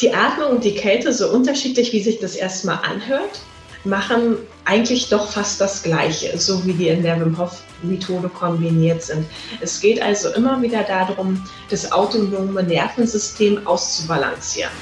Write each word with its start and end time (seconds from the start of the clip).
Die 0.00 0.14
Atmung 0.14 0.52
und 0.52 0.64
die 0.64 0.74
Kälte, 0.74 1.12
so 1.12 1.28
unterschiedlich 1.28 1.92
wie 1.92 2.02
sich 2.02 2.20
das 2.20 2.34
erstmal 2.34 2.78
anhört, 2.78 3.42
machen 3.84 4.38
eigentlich 4.64 5.10
doch 5.10 5.30
fast 5.30 5.60
das 5.60 5.82
Gleiche, 5.82 6.38
so 6.38 6.64
wie 6.64 6.72
die 6.72 6.88
in 6.88 7.02
der 7.02 7.20
Wim 7.20 7.36
Hof 7.36 7.62
Methode 7.82 8.30
kombiniert 8.30 9.02
sind. 9.02 9.26
Es 9.60 9.78
geht 9.78 10.00
also 10.00 10.30
immer 10.30 10.62
wieder 10.62 10.84
darum, 10.84 11.46
das 11.68 11.92
autonome 11.92 12.62
Nervensystem 12.62 13.66
auszubalancieren. 13.66 14.72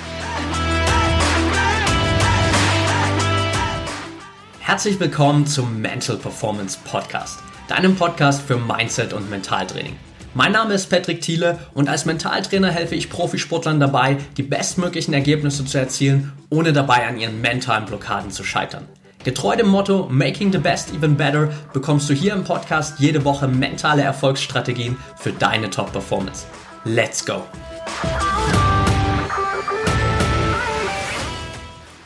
Herzlich 4.60 5.00
willkommen 5.00 5.48
zum 5.48 5.80
Mental 5.80 6.16
Performance 6.16 6.78
Podcast, 6.84 7.40
deinem 7.66 7.96
Podcast 7.96 8.42
für 8.42 8.56
Mindset 8.56 9.12
und 9.12 9.28
Mentaltraining. 9.28 9.96
Mein 10.34 10.52
Name 10.52 10.74
ist 10.74 10.90
Patrick 10.90 11.22
Thiele 11.22 11.58
und 11.72 11.88
als 11.88 12.04
Mentaltrainer 12.04 12.70
helfe 12.70 12.94
ich 12.94 13.08
Profisportlern 13.08 13.80
dabei, 13.80 14.18
die 14.36 14.42
bestmöglichen 14.42 15.14
Ergebnisse 15.14 15.64
zu 15.64 15.78
erzielen, 15.78 16.32
ohne 16.50 16.74
dabei 16.74 17.06
an 17.08 17.18
ihren 17.18 17.40
mentalen 17.40 17.86
Blockaden 17.86 18.30
zu 18.30 18.44
scheitern. 18.44 18.86
Getreu 19.24 19.56
dem 19.56 19.68
Motto 19.68 20.06
Making 20.10 20.52
the 20.52 20.58
Best 20.58 20.92
Even 20.94 21.16
Better 21.16 21.48
bekommst 21.72 22.10
du 22.10 22.14
hier 22.14 22.34
im 22.34 22.44
Podcast 22.44 23.00
jede 23.00 23.24
Woche 23.24 23.48
mentale 23.48 24.02
Erfolgsstrategien 24.02 24.98
für 25.16 25.32
deine 25.32 25.70
Top-Performance. 25.70 26.44
Let's 26.84 27.24
go! 27.24 27.42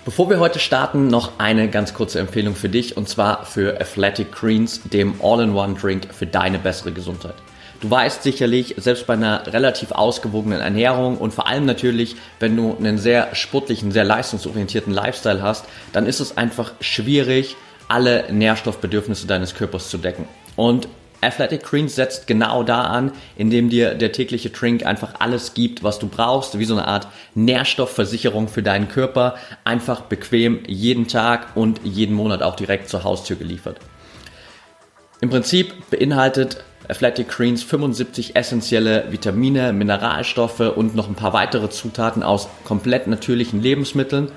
Bevor 0.04 0.30
wir 0.30 0.38
heute 0.38 0.60
starten, 0.60 1.08
noch 1.08 1.38
eine 1.38 1.68
ganz 1.68 1.92
kurze 1.92 2.20
Empfehlung 2.20 2.54
für 2.54 2.68
dich 2.68 2.96
und 2.96 3.08
zwar 3.08 3.44
für 3.46 3.80
Athletic 3.80 4.30
Greens, 4.32 4.80
dem 4.84 5.14
All-in-One-Drink 5.22 6.08
für 6.12 6.26
deine 6.26 6.58
bessere 6.58 6.92
Gesundheit. 6.92 7.34
Du 7.82 7.90
weißt 7.90 8.22
sicherlich, 8.22 8.76
selbst 8.78 9.08
bei 9.08 9.14
einer 9.14 9.52
relativ 9.52 9.90
ausgewogenen 9.90 10.60
Ernährung 10.60 11.18
und 11.18 11.34
vor 11.34 11.48
allem 11.48 11.66
natürlich, 11.66 12.14
wenn 12.38 12.56
du 12.56 12.76
einen 12.78 12.96
sehr 12.96 13.34
sportlichen, 13.34 13.90
sehr 13.90 14.04
leistungsorientierten 14.04 14.92
Lifestyle 14.92 15.42
hast, 15.42 15.64
dann 15.92 16.06
ist 16.06 16.20
es 16.20 16.36
einfach 16.36 16.74
schwierig, 16.80 17.56
alle 17.88 18.32
Nährstoffbedürfnisse 18.32 19.26
deines 19.26 19.56
Körpers 19.56 19.90
zu 19.90 19.98
decken. 19.98 20.28
Und 20.54 20.86
Athletic 21.22 21.64
Greens 21.64 21.96
setzt 21.96 22.28
genau 22.28 22.62
da 22.62 22.82
an, 22.82 23.10
indem 23.36 23.68
dir 23.68 23.94
der 23.94 24.12
tägliche 24.12 24.50
Drink 24.50 24.86
einfach 24.86 25.14
alles 25.18 25.52
gibt, 25.52 25.82
was 25.82 25.98
du 25.98 26.06
brauchst, 26.06 26.60
wie 26.60 26.64
so 26.64 26.74
eine 26.74 26.86
Art 26.86 27.08
Nährstoffversicherung 27.34 28.46
für 28.46 28.62
deinen 28.62 28.88
Körper, 28.88 29.34
einfach 29.64 30.02
bequem 30.02 30.60
jeden 30.68 31.08
Tag 31.08 31.56
und 31.56 31.80
jeden 31.82 32.14
Monat 32.14 32.44
auch 32.44 32.54
direkt 32.54 32.88
zur 32.88 33.02
Haustür 33.02 33.34
geliefert. 33.34 33.78
Im 35.20 35.30
Prinzip 35.30 35.90
beinhaltet 35.90 36.64
Athletic 36.88 37.28
Greens 37.28 37.62
75 37.62 38.36
essentielle 38.36 39.06
Vitamine, 39.10 39.72
Mineralstoffe 39.72 40.60
und 40.60 40.94
noch 40.94 41.08
ein 41.08 41.14
paar 41.14 41.32
weitere 41.32 41.70
Zutaten 41.70 42.22
aus 42.22 42.48
komplett 42.64 43.06
natürlichen 43.06 43.62
Lebensmitteln. 43.62 44.30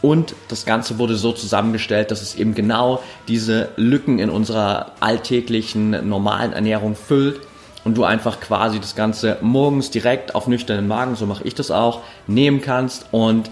Und 0.00 0.34
das 0.48 0.64
Ganze 0.64 0.98
wurde 0.98 1.16
so 1.16 1.32
zusammengestellt, 1.32 2.10
dass 2.10 2.22
es 2.22 2.36
eben 2.36 2.54
genau 2.54 3.02
diese 3.26 3.70
Lücken 3.76 4.20
in 4.20 4.30
unserer 4.30 4.92
alltäglichen, 5.00 6.08
normalen 6.08 6.52
Ernährung 6.52 6.94
füllt 6.94 7.40
und 7.84 7.96
du 7.96 8.04
einfach 8.04 8.40
quasi 8.40 8.78
das 8.78 8.94
Ganze 8.94 9.38
morgens 9.40 9.90
direkt 9.90 10.34
auf 10.34 10.46
nüchternen 10.46 10.86
Magen, 10.86 11.16
so 11.16 11.26
mache 11.26 11.44
ich 11.44 11.54
das 11.54 11.70
auch, 11.70 12.02
nehmen 12.26 12.60
kannst 12.60 13.06
und 13.10 13.50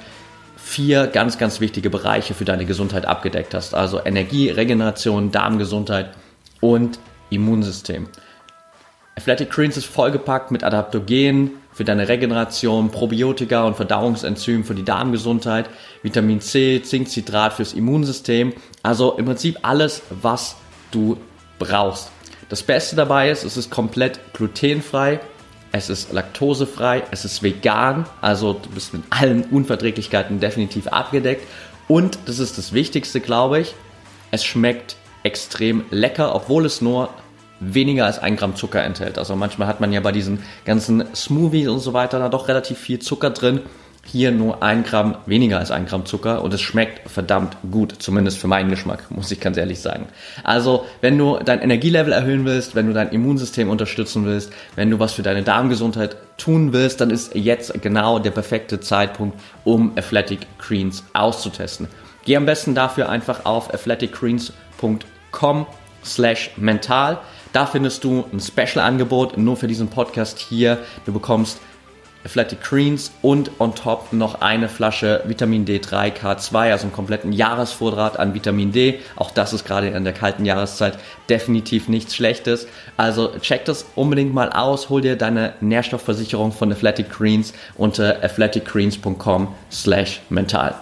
vier 0.56 1.06
ganz, 1.06 1.38
ganz 1.38 1.60
wichtige 1.60 1.90
Bereiche 1.90 2.34
für 2.34 2.44
deine 2.44 2.64
Gesundheit 2.64 3.06
abgedeckt 3.06 3.54
hast. 3.54 3.74
Also 3.74 4.04
Energie, 4.04 4.50
Regeneration, 4.50 5.30
Darmgesundheit 5.30 6.10
und 6.60 6.98
Immunsystem. 7.30 8.08
Athletic 9.18 9.50
Greens 9.50 9.78
ist 9.78 9.86
vollgepackt 9.86 10.50
mit 10.50 10.62
Adaptogenen 10.62 11.52
für 11.72 11.84
deine 11.84 12.06
Regeneration, 12.06 12.90
Probiotika 12.90 13.64
und 13.64 13.74
Verdauungsenzymen 13.74 14.64
für 14.64 14.74
die 14.74 14.84
Darmgesundheit, 14.84 15.70
Vitamin 16.02 16.42
C, 16.42 16.82
Zinkcitrat 16.82 17.54
fürs 17.54 17.72
Immunsystem. 17.72 18.52
Also 18.82 19.16
im 19.16 19.24
Prinzip 19.24 19.58
alles, 19.62 20.02
was 20.10 20.56
du 20.90 21.16
brauchst. 21.58 22.10
Das 22.50 22.62
Beste 22.62 22.94
dabei 22.94 23.30
ist, 23.30 23.42
es 23.42 23.56
ist 23.56 23.70
komplett 23.70 24.20
glutenfrei, 24.34 25.20
es 25.72 25.88
ist 25.88 26.12
laktosefrei, 26.12 27.02
es 27.10 27.24
ist 27.24 27.42
vegan, 27.42 28.06
also 28.20 28.52
du 28.52 28.68
bist 28.70 28.92
mit 28.92 29.02
allen 29.10 29.44
Unverträglichkeiten 29.44 30.40
definitiv 30.40 30.88
abgedeckt. 30.88 31.46
Und 31.88 32.18
das 32.26 32.38
ist 32.38 32.58
das 32.58 32.74
Wichtigste, 32.74 33.20
glaube 33.20 33.60
ich, 33.60 33.74
es 34.30 34.44
schmeckt 34.44 34.96
extrem 35.22 35.84
lecker, 35.90 36.34
obwohl 36.34 36.66
es 36.66 36.80
nur 36.80 37.08
weniger 37.60 38.06
als 38.06 38.18
ein 38.18 38.36
Gramm 38.36 38.56
Zucker 38.56 38.82
enthält. 38.82 39.18
Also 39.18 39.36
manchmal 39.36 39.68
hat 39.68 39.80
man 39.80 39.92
ja 39.92 40.00
bei 40.00 40.12
diesen 40.12 40.40
ganzen 40.64 41.04
Smoothies 41.14 41.68
und 41.68 41.80
so 41.80 41.92
weiter 41.92 42.18
da 42.18 42.28
doch 42.28 42.48
relativ 42.48 42.78
viel 42.78 42.98
Zucker 42.98 43.30
drin. 43.30 43.60
Hier 44.04 44.30
nur 44.30 44.62
ein 44.62 44.84
Gramm 44.84 45.16
weniger 45.26 45.58
als 45.58 45.72
ein 45.72 45.86
Gramm 45.86 46.06
Zucker 46.06 46.44
und 46.44 46.54
es 46.54 46.60
schmeckt 46.60 47.10
verdammt 47.10 47.56
gut, 47.72 47.92
zumindest 47.98 48.38
für 48.38 48.46
meinen 48.46 48.70
Geschmack, 48.70 49.04
muss 49.10 49.32
ich 49.32 49.40
ganz 49.40 49.56
ehrlich 49.56 49.80
sagen. 49.80 50.06
Also, 50.44 50.86
wenn 51.00 51.18
du 51.18 51.38
dein 51.44 51.60
Energielevel 51.60 52.12
erhöhen 52.12 52.44
willst, 52.44 52.76
wenn 52.76 52.86
du 52.86 52.92
dein 52.92 53.08
Immunsystem 53.08 53.68
unterstützen 53.68 54.24
willst, 54.24 54.52
wenn 54.76 54.90
du 54.90 55.00
was 55.00 55.14
für 55.14 55.22
deine 55.22 55.42
Darmgesundheit 55.42 56.16
tun 56.36 56.72
willst, 56.72 57.00
dann 57.00 57.10
ist 57.10 57.34
jetzt 57.34 57.82
genau 57.82 58.20
der 58.20 58.30
perfekte 58.30 58.78
Zeitpunkt, 58.78 59.40
um 59.64 59.92
Athletic 59.96 60.46
Greens 60.58 61.02
auszutesten. 61.12 61.88
Geh 62.24 62.36
am 62.36 62.46
besten 62.46 62.76
dafür 62.76 63.08
einfach 63.08 63.44
auf 63.44 63.74
athleticgreens.com 63.74 65.66
slash 66.04 66.50
mental. 66.56 67.18
Da 67.56 67.64
findest 67.64 68.04
du 68.04 68.22
ein 68.34 68.38
Special-Angebot 68.38 69.38
nur 69.38 69.56
für 69.56 69.66
diesen 69.66 69.88
Podcast 69.88 70.38
hier. 70.38 70.76
Du 71.06 71.12
bekommst 71.14 71.58
Athletic 72.22 72.60
Greens 72.60 73.12
und 73.22 73.50
on 73.58 73.74
top 73.74 74.12
noch 74.12 74.42
eine 74.42 74.68
Flasche 74.68 75.22
Vitamin 75.24 75.64
D3 75.64 76.12
K2, 76.12 76.70
also 76.70 76.82
einen 76.82 76.92
kompletten 76.92 77.32
Jahresvorrat 77.32 78.18
an 78.18 78.34
Vitamin 78.34 78.72
D. 78.72 79.00
Auch 79.16 79.30
das 79.30 79.54
ist 79.54 79.64
gerade 79.64 79.88
in 79.88 80.04
der 80.04 80.12
kalten 80.12 80.44
Jahreszeit 80.44 80.98
definitiv 81.30 81.88
nichts 81.88 82.14
Schlechtes. 82.14 82.68
Also 82.98 83.30
check 83.40 83.64
das 83.64 83.86
unbedingt 83.94 84.34
mal 84.34 84.52
aus, 84.52 84.90
hol 84.90 85.00
dir 85.00 85.16
deine 85.16 85.54
Nährstoffversicherung 85.62 86.52
von 86.52 86.70
Athletic 86.70 87.08
Greens 87.08 87.54
unter 87.78 88.22
athleticgreens.com 88.22 89.54
slash 89.70 90.20
mental. 90.28 90.74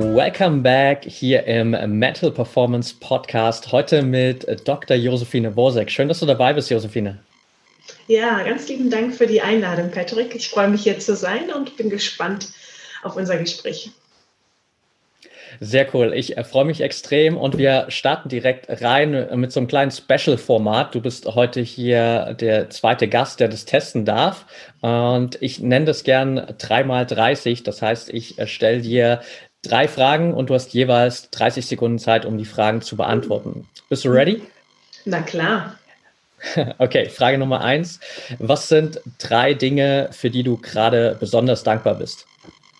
Welcome 0.00 0.62
back 0.62 1.04
hier 1.06 1.44
im 1.46 1.70
Metal 1.98 2.30
Performance 2.30 2.94
Podcast. 3.00 3.72
Heute 3.72 4.00
mit 4.02 4.46
Dr. 4.64 4.96
Josephine 4.96 5.56
Wosek. 5.56 5.90
Schön, 5.90 6.06
dass 6.06 6.20
du 6.20 6.26
dabei 6.26 6.52
bist, 6.52 6.70
Josephine. 6.70 7.18
Ja, 8.06 8.44
ganz 8.44 8.68
lieben 8.68 8.90
Dank 8.90 9.12
für 9.16 9.26
die 9.26 9.40
Einladung, 9.40 9.90
Patrick. 9.90 10.36
Ich 10.36 10.50
freue 10.50 10.68
mich 10.68 10.84
hier 10.84 11.00
zu 11.00 11.16
sein 11.16 11.50
und 11.52 11.76
bin 11.76 11.90
gespannt 11.90 12.46
auf 13.02 13.16
unser 13.16 13.38
Gespräch. 13.38 13.90
Sehr 15.60 15.92
cool. 15.94 16.12
Ich 16.14 16.36
äh, 16.36 16.44
freue 16.44 16.64
mich 16.64 16.80
extrem 16.80 17.36
und 17.36 17.58
wir 17.58 17.86
starten 17.88 18.28
direkt 18.28 18.82
rein 18.82 19.28
mit 19.34 19.50
so 19.50 19.58
einem 19.58 19.66
kleinen 19.66 19.90
Special-Format. 19.90 20.94
Du 20.94 21.00
bist 21.00 21.26
heute 21.26 21.60
hier 21.60 22.36
der 22.38 22.70
zweite 22.70 23.08
Gast, 23.08 23.40
der 23.40 23.48
das 23.48 23.64
testen 23.64 24.04
darf. 24.04 24.46
Und 24.80 25.42
ich 25.42 25.58
nenne 25.60 25.86
das 25.86 26.04
gern 26.04 26.38
3x30. 26.38 27.64
Das 27.64 27.82
heißt, 27.82 28.10
ich 28.10 28.38
äh, 28.38 28.46
stelle 28.46 28.82
dir 28.82 29.20
drei 29.68 29.88
Fragen 29.88 30.34
und 30.34 30.50
du 30.50 30.54
hast 30.54 30.72
jeweils 30.72 31.30
30 31.30 31.66
Sekunden 31.66 31.98
Zeit, 31.98 32.24
um 32.24 32.38
die 32.38 32.44
Fragen 32.44 32.82
zu 32.82 32.96
beantworten. 32.96 33.68
Bist 33.88 34.04
du 34.04 34.10
ready? 34.10 34.42
Na 35.04 35.22
klar. 35.22 35.78
Okay, 36.78 37.08
Frage 37.08 37.36
Nummer 37.36 37.62
eins. 37.62 37.98
Was 38.38 38.68
sind 38.68 39.00
drei 39.18 39.54
Dinge, 39.54 40.08
für 40.12 40.30
die 40.30 40.44
du 40.44 40.56
gerade 40.56 41.16
besonders 41.18 41.64
dankbar 41.64 41.96
bist? 41.96 42.26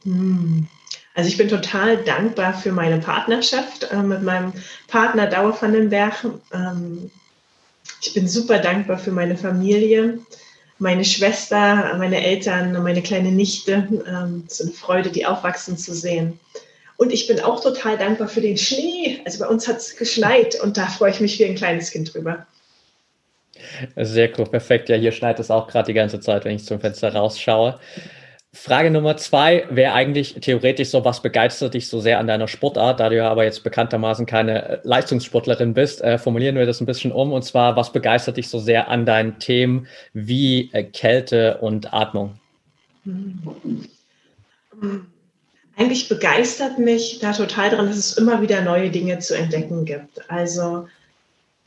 Hm. 0.04 0.68
Also 1.14 1.28
ich 1.28 1.36
bin 1.36 1.48
total 1.48 1.96
dankbar 1.96 2.54
für 2.54 2.70
meine 2.70 2.98
Partnerschaft 2.98 3.90
äh, 3.90 4.02
mit 4.02 4.22
meinem 4.22 4.52
Partner 4.86 5.26
Dauer 5.26 5.60
van 5.60 5.72
den 5.72 5.90
Berg. 5.90 6.24
Ähm, 6.52 7.10
ich 8.00 8.14
bin 8.14 8.28
super 8.28 8.60
dankbar 8.60 8.98
für 8.98 9.10
meine 9.10 9.36
Familie, 9.36 10.20
meine 10.78 11.04
Schwester, 11.04 11.96
meine 11.98 12.24
Eltern, 12.24 12.80
meine 12.84 13.02
kleine 13.02 13.32
Nichte. 13.32 13.88
Ähm, 14.06 14.44
es 14.46 14.60
ist 14.60 14.66
eine 14.66 14.76
Freude, 14.76 15.10
die 15.10 15.26
aufwachsen 15.26 15.76
zu 15.76 15.92
sehen. 15.92 16.38
Und 16.98 17.12
ich 17.12 17.28
bin 17.28 17.38
auch 17.38 17.62
total 17.62 17.96
dankbar 17.96 18.26
für 18.26 18.40
den 18.40 18.58
Schnee. 18.58 19.20
Also 19.24 19.38
bei 19.38 19.46
uns 19.46 19.68
hat 19.68 19.76
es 19.76 19.96
geschneit 19.96 20.60
und 20.60 20.76
da 20.76 20.86
freue 20.86 21.12
ich 21.12 21.20
mich 21.20 21.38
wie 21.38 21.44
ein 21.44 21.54
kleines 21.54 21.92
Kind 21.92 22.12
drüber. 22.12 22.44
Sehr 23.96 24.36
cool, 24.36 24.46
perfekt. 24.46 24.88
Ja, 24.88 24.96
hier 24.96 25.12
schneit 25.12 25.38
es 25.38 25.50
auch 25.50 25.68
gerade 25.68 25.86
die 25.86 25.94
ganze 25.94 26.18
Zeit, 26.18 26.44
wenn 26.44 26.56
ich 26.56 26.64
zum 26.64 26.80
Fenster 26.80 27.14
rausschaue. 27.14 27.78
Frage 28.52 28.90
Nummer 28.90 29.16
zwei 29.16 29.64
wäre 29.70 29.92
eigentlich 29.92 30.34
theoretisch 30.40 30.88
so, 30.88 31.04
was 31.04 31.22
begeistert 31.22 31.74
dich 31.74 31.86
so 31.86 32.00
sehr 32.00 32.18
an 32.18 32.26
deiner 32.26 32.48
Sportart, 32.48 32.98
da 32.98 33.10
du 33.10 33.16
ja 33.16 33.30
aber 33.30 33.44
jetzt 33.44 33.62
bekanntermaßen 33.62 34.26
keine 34.26 34.80
Leistungssportlerin 34.82 35.74
bist, 35.74 36.00
äh, 36.00 36.18
formulieren 36.18 36.56
wir 36.56 36.66
das 36.66 36.80
ein 36.80 36.86
bisschen 36.86 37.12
um 37.12 37.32
und 37.32 37.42
zwar, 37.44 37.76
was 37.76 37.92
begeistert 37.92 38.38
dich 38.38 38.48
so 38.48 38.58
sehr 38.58 38.88
an 38.88 39.06
deinen 39.06 39.38
Themen 39.38 39.86
wie 40.14 40.70
äh, 40.72 40.82
Kälte 40.82 41.58
und 41.58 41.92
Atmung? 41.92 42.40
Hm. 43.04 43.38
Eigentlich 45.78 46.08
begeistert 46.08 46.80
mich 46.80 47.20
da 47.20 47.32
total 47.32 47.70
daran, 47.70 47.86
dass 47.86 47.96
es 47.96 48.18
immer 48.18 48.42
wieder 48.42 48.62
neue 48.62 48.90
Dinge 48.90 49.20
zu 49.20 49.36
entdecken 49.36 49.84
gibt. 49.84 50.28
Also 50.28 50.88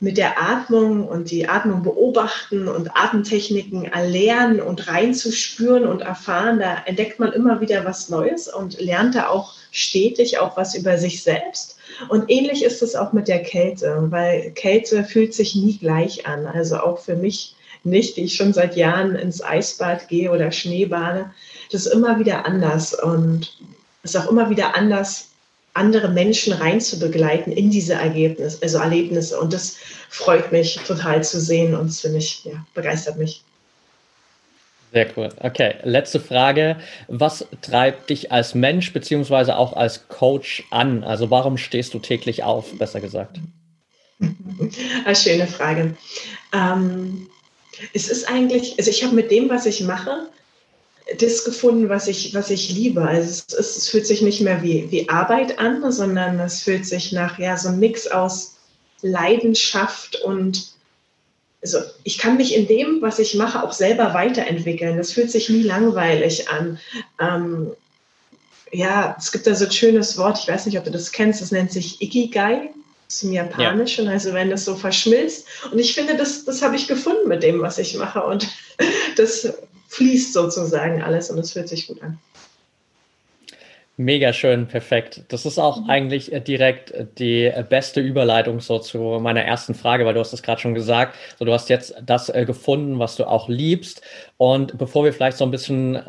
mit 0.00 0.18
der 0.18 0.38
Atmung 0.38 1.08
und 1.08 1.30
die 1.30 1.48
Atmung 1.48 1.82
beobachten 1.82 2.68
und 2.68 2.94
Atemtechniken 2.94 3.86
erlernen 3.86 4.60
und 4.60 4.86
reinzuspüren 4.86 5.86
und 5.86 6.02
erfahren, 6.02 6.58
da 6.58 6.82
entdeckt 6.84 7.20
man 7.20 7.32
immer 7.32 7.62
wieder 7.62 7.86
was 7.86 8.10
Neues 8.10 8.48
und 8.48 8.78
lernt 8.78 9.14
da 9.14 9.28
auch 9.28 9.54
stetig 9.70 10.38
auch 10.38 10.58
was 10.58 10.74
über 10.74 10.98
sich 10.98 11.22
selbst. 11.22 11.78
Und 12.10 12.30
ähnlich 12.30 12.62
ist 12.64 12.82
es 12.82 12.94
auch 12.94 13.14
mit 13.14 13.28
der 13.28 13.42
Kälte, 13.42 14.08
weil 14.10 14.50
Kälte 14.50 15.04
fühlt 15.04 15.32
sich 15.32 15.54
nie 15.54 15.78
gleich 15.78 16.26
an. 16.26 16.46
Also 16.46 16.76
auch 16.76 16.98
für 16.98 17.16
mich 17.16 17.56
nicht, 17.82 18.18
die 18.18 18.24
ich 18.24 18.36
schon 18.36 18.52
seit 18.52 18.76
Jahren 18.76 19.14
ins 19.14 19.42
Eisbad 19.42 20.08
gehe 20.08 20.30
oder 20.30 20.52
Schneebade. 20.52 21.30
Das 21.70 21.86
ist 21.86 21.94
immer 21.94 22.18
wieder 22.18 22.44
anders 22.44 22.92
und 22.92 23.56
es 24.02 24.14
ist 24.14 24.20
auch 24.20 24.30
immer 24.30 24.50
wieder 24.50 24.74
anders, 24.76 25.28
andere 25.74 26.08
Menschen 26.08 26.52
rein 26.52 26.80
zu 26.80 26.98
begleiten 26.98 27.52
in 27.52 27.70
diese 27.70 27.94
Ergebnisse, 27.94 28.58
also 28.62 28.78
Erlebnisse. 28.78 29.38
Und 29.40 29.52
das 29.52 29.76
freut 30.10 30.52
mich 30.52 30.76
total 30.86 31.24
zu 31.24 31.40
sehen 31.40 31.74
und 31.74 31.90
finde 31.92 32.18
ich, 32.18 32.44
ja, 32.44 32.64
begeistert 32.74 33.16
mich. 33.16 33.42
Sehr 34.92 35.08
cool. 35.16 35.30
Okay, 35.40 35.76
letzte 35.84 36.20
Frage. 36.20 36.76
Was 37.08 37.46
treibt 37.62 38.10
dich 38.10 38.30
als 38.30 38.54
Mensch 38.54 38.92
beziehungsweise 38.92 39.56
auch 39.56 39.72
als 39.72 40.06
Coach 40.08 40.64
an? 40.70 41.02
Also 41.02 41.30
warum 41.30 41.56
stehst 41.56 41.94
du 41.94 41.98
täglich 41.98 42.42
auf, 42.42 42.76
besser 42.76 43.00
gesagt? 43.00 43.38
Eine 44.20 45.16
schöne 45.16 45.46
Frage. 45.46 45.96
Ähm, 46.52 47.26
es 47.94 48.08
ist 48.10 48.28
eigentlich, 48.28 48.74
also 48.78 48.90
ich 48.90 49.02
habe 49.02 49.14
mit 49.14 49.30
dem, 49.30 49.48
was 49.48 49.64
ich 49.64 49.80
mache, 49.80 50.28
das 51.18 51.44
gefunden, 51.44 51.88
was 51.88 52.08
ich, 52.08 52.34
was 52.34 52.50
ich 52.50 52.70
liebe. 52.70 53.02
Also 53.02 53.30
es, 53.30 53.38
ist, 53.40 53.78
es 53.78 53.88
fühlt 53.88 54.06
sich 54.06 54.22
nicht 54.22 54.40
mehr 54.40 54.62
wie, 54.62 54.90
wie 54.90 55.08
Arbeit 55.08 55.58
an, 55.58 55.90
sondern 55.92 56.38
es 56.40 56.62
fühlt 56.62 56.86
sich 56.86 57.12
nach 57.12 57.38
ja, 57.38 57.56
so 57.56 57.68
einem 57.68 57.80
Mix 57.80 58.06
aus 58.06 58.56
Leidenschaft 59.02 60.16
und 60.22 60.72
also 61.62 61.78
ich 62.02 62.18
kann 62.18 62.36
mich 62.36 62.56
in 62.56 62.66
dem, 62.66 63.00
was 63.02 63.20
ich 63.20 63.34
mache, 63.34 63.62
auch 63.62 63.72
selber 63.72 64.14
weiterentwickeln. 64.14 64.96
Das 64.96 65.12
fühlt 65.12 65.30
sich 65.30 65.48
nie 65.48 65.62
langweilig 65.62 66.48
an. 66.48 66.80
Ähm, 67.20 67.70
ja, 68.72 69.14
es 69.18 69.30
gibt 69.30 69.46
da 69.46 69.54
so 69.54 69.66
ein 69.66 69.70
schönes 69.70 70.18
Wort, 70.18 70.40
ich 70.40 70.48
weiß 70.48 70.66
nicht, 70.66 70.78
ob 70.78 70.84
du 70.84 70.90
das 70.90 71.12
kennst, 71.12 71.40
das 71.40 71.52
nennt 71.52 71.70
sich 71.70 72.02
Ikigai 72.02 72.70
zum 73.06 73.32
Japanischen, 73.32 74.06
ja. 74.06 74.12
also 74.12 74.32
wenn 74.32 74.50
das 74.50 74.64
so 74.64 74.74
verschmilzt. 74.74 75.46
Und 75.70 75.78
ich 75.78 75.94
finde, 75.94 76.16
das, 76.16 76.44
das 76.44 76.62
habe 76.62 76.74
ich 76.74 76.88
gefunden 76.88 77.28
mit 77.28 77.42
dem, 77.42 77.60
was 77.60 77.78
ich 77.78 77.94
mache. 77.96 78.24
Und 78.24 78.48
das 79.16 79.52
fließt 79.92 80.32
sozusagen 80.32 81.02
alles 81.02 81.30
und 81.30 81.38
es 81.38 81.52
fühlt 81.52 81.68
sich 81.68 81.86
gut 81.86 82.02
an. 82.02 82.18
Mega 84.04 84.32
schön, 84.32 84.66
perfekt. 84.66 85.22
Das 85.28 85.46
ist 85.46 85.60
auch 85.60 85.82
mhm. 85.82 85.90
eigentlich 85.90 86.32
äh, 86.32 86.40
direkt 86.40 86.90
äh, 86.90 87.06
die 87.18 87.44
äh, 87.44 87.64
beste 87.68 88.00
Überleitung 88.00 88.58
so 88.58 88.80
zu 88.80 88.98
meiner 89.20 89.42
ersten 89.42 89.74
Frage, 89.74 90.04
weil 90.04 90.14
du 90.14 90.18
hast 90.18 90.32
es 90.32 90.42
gerade 90.42 90.60
schon 90.60 90.74
gesagt. 90.74 91.16
So, 91.38 91.44
du 91.44 91.52
hast 91.52 91.68
jetzt 91.68 91.94
das 92.04 92.32
gefunden, 92.32 92.98
was 92.98 93.14
du 93.14 93.24
auch 93.24 93.48
liebst. 93.48 94.02
Und 94.38 94.76
bevor 94.76 95.04
wir 95.04 95.12
vielleicht 95.12 95.36
so 95.36 95.44
ein 95.44 95.52
bisschen 95.52 96.00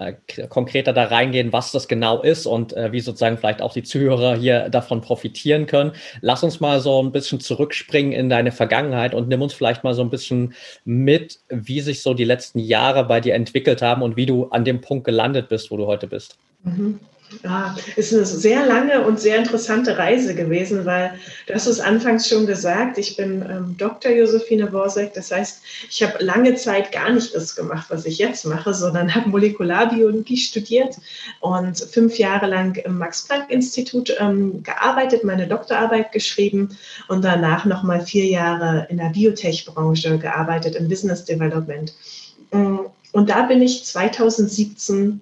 konkreter 0.50 0.92
da 0.92 1.04
reingehen, 1.04 1.54
was 1.54 1.72
das 1.72 1.88
genau 1.88 2.22
ist 2.22 2.48
und 2.48 2.72
wie 2.72 3.00
sozusagen 3.00 3.38
vielleicht 3.38 3.62
auch 3.62 3.74
die 3.74 3.84
Zuhörer 3.84 4.36
hier 4.36 4.70
davon 4.70 5.02
profitieren 5.02 5.68
können, 5.68 5.92
lass 6.22 6.44
uns 6.44 6.60
mal 6.60 6.80
so 6.80 7.02
ein 7.04 7.12
bisschen 7.12 7.40
zurückspringen 7.40 8.12
in 8.12 8.30
deine 8.30 8.52
Vergangenheit 8.52 9.14
und 9.14 9.28
nimm 9.28 9.42
uns 9.42 9.54
vielleicht 9.54 9.84
mal 9.84 9.94
so 9.94 10.02
ein 10.02 10.10
bisschen 10.10 10.54
mit, 10.84 11.42
wie 11.50 11.82
sich 11.82 12.02
so 12.02 12.16
die 12.16 12.24
letzten 12.24 12.58
Jahre 12.58 13.04
bei 13.04 13.22
dir 13.22 13.36
entwickelt 13.36 13.84
haben 13.84 14.02
und 14.02 14.16
wie 14.16 14.26
du 14.26 14.46
an 14.46 14.66
dem 14.66 14.82
Punkt 14.82 15.06
gelandet 15.06 15.50
bist, 15.50 15.70
wo 15.70 15.78
du 15.78 15.86
heute 15.86 16.08
bist. 16.08 16.38
Mhm. 16.64 17.00
Ja, 17.44 17.76
ist 17.96 18.14
eine 18.14 18.26
sehr 18.26 18.66
lange 18.66 19.06
und 19.06 19.20
sehr 19.20 19.38
interessante 19.38 19.98
Reise 19.98 20.36
gewesen, 20.36 20.86
weil 20.86 21.18
du 21.48 21.54
hast 21.54 21.68
es 21.68 21.80
anfangs 21.80 22.28
schon 22.28 22.46
gesagt, 22.46 22.98
ich 22.98 23.18
bin 23.18 23.42
ähm, 23.42 23.76
Dr. 23.78 24.12
Josephine 24.12 24.68
Borsek. 24.68 25.14
Das 25.14 25.32
heißt, 25.32 25.62
ich 25.90 26.04
habe 26.04 26.24
lange 26.24 26.56
Zeit 26.56 26.92
gar 26.92 27.12
nicht 27.12 27.34
das 27.34 27.56
gemacht, 27.56 27.88
was 27.90 28.06
ich 28.06 28.18
jetzt 28.18 28.46
mache, 28.46 28.74
sondern 28.74 29.14
habe 29.14 29.30
Molekularbiologie 29.30 30.38
studiert 30.38 30.96
und 31.40 31.78
fünf 31.80 32.18
Jahre 32.18 32.48
lang 32.48 32.76
im 32.76 32.98
Max-Planck-Institut 32.98 34.16
ähm, 34.20 34.64
gearbeitet, 34.64 35.24
meine 35.24 35.48
Doktorarbeit 35.48 36.12
geschrieben 36.12 36.78
und 37.08 37.24
danach 37.24 37.66
nochmal 37.66 38.06
vier 38.06 38.26
Jahre 38.26 38.88
in 38.90 38.98
der 38.98 39.10
Biotech-Branche 39.10 40.18
gearbeitet, 40.18 40.76
im 40.76 40.88
Business 40.88 41.26
Development. 41.26 41.94
Mm, 42.52 42.80
und 43.12 43.30
da 43.30 43.44
bin 43.44 43.62
ich 43.62 43.86
2017 43.86 45.22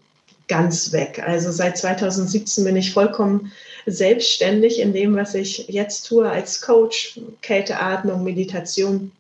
ganz 0.51 0.92
weg. 0.92 1.24
Also 1.25 1.50
seit 1.50 1.77
2017 1.77 2.65
bin 2.65 2.75
ich 2.75 2.92
vollkommen 2.92 3.53
selbstständig 3.86 4.81
in 4.81 4.92
dem, 4.92 5.15
was 5.15 5.33
ich 5.33 5.69
jetzt 5.69 6.03
tue 6.03 6.30
als 6.30 6.59
Coach, 6.59 7.21
Kälteatmung, 7.42 8.25
Meditation. 8.25 9.13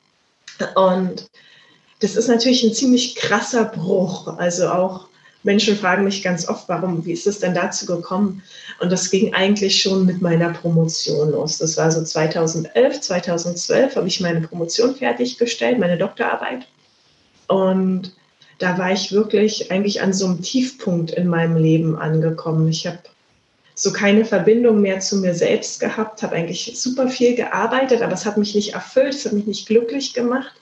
Und 0.75 1.29
das 2.01 2.17
ist 2.17 2.27
natürlich 2.27 2.63
ein 2.63 2.73
ziemlich 2.73 3.15
krasser 3.15 3.63
Bruch. 3.63 4.27
Also 4.39 4.67
auch 4.67 5.07
Menschen 5.43 5.77
fragen 5.77 6.03
mich 6.03 6.21
ganz 6.21 6.49
oft, 6.49 6.67
warum, 6.67 7.05
wie 7.05 7.13
ist 7.13 7.27
es 7.27 7.39
denn 7.39 7.55
dazu 7.55 7.85
gekommen? 7.85 8.43
Und 8.81 8.91
das 8.91 9.09
ging 9.09 9.33
eigentlich 9.33 9.81
schon 9.81 10.05
mit 10.05 10.21
meiner 10.21 10.49
Promotion 10.49 11.31
los. 11.31 11.59
Das 11.59 11.77
war 11.77 11.89
so 11.91 12.03
2011, 12.03 12.99
2012 12.99 13.95
habe 13.95 14.07
ich 14.09 14.19
meine 14.19 14.41
Promotion 14.41 14.97
fertiggestellt, 14.97 15.79
meine 15.79 15.97
Doktorarbeit. 15.97 16.67
Und 17.47 18.11
da 18.61 18.77
war 18.77 18.91
ich 18.91 19.11
wirklich 19.11 19.71
eigentlich 19.71 20.01
an 20.01 20.13
so 20.13 20.25
einem 20.25 20.41
Tiefpunkt 20.41 21.11
in 21.11 21.27
meinem 21.27 21.57
Leben 21.57 21.97
angekommen. 21.97 22.67
Ich 22.67 22.85
habe 22.85 22.99
so 23.73 23.91
keine 23.91 24.23
Verbindung 24.23 24.81
mehr 24.81 24.99
zu 24.99 25.17
mir 25.17 25.33
selbst 25.33 25.79
gehabt, 25.79 26.21
habe 26.21 26.35
eigentlich 26.35 26.71
super 26.79 27.07
viel 27.07 27.35
gearbeitet, 27.35 28.03
aber 28.03 28.13
es 28.13 28.25
hat 28.25 28.37
mich 28.37 28.53
nicht 28.53 28.73
erfüllt, 28.73 29.15
es 29.15 29.25
hat 29.25 29.33
mich 29.33 29.47
nicht 29.47 29.67
glücklich 29.67 30.13
gemacht. 30.13 30.53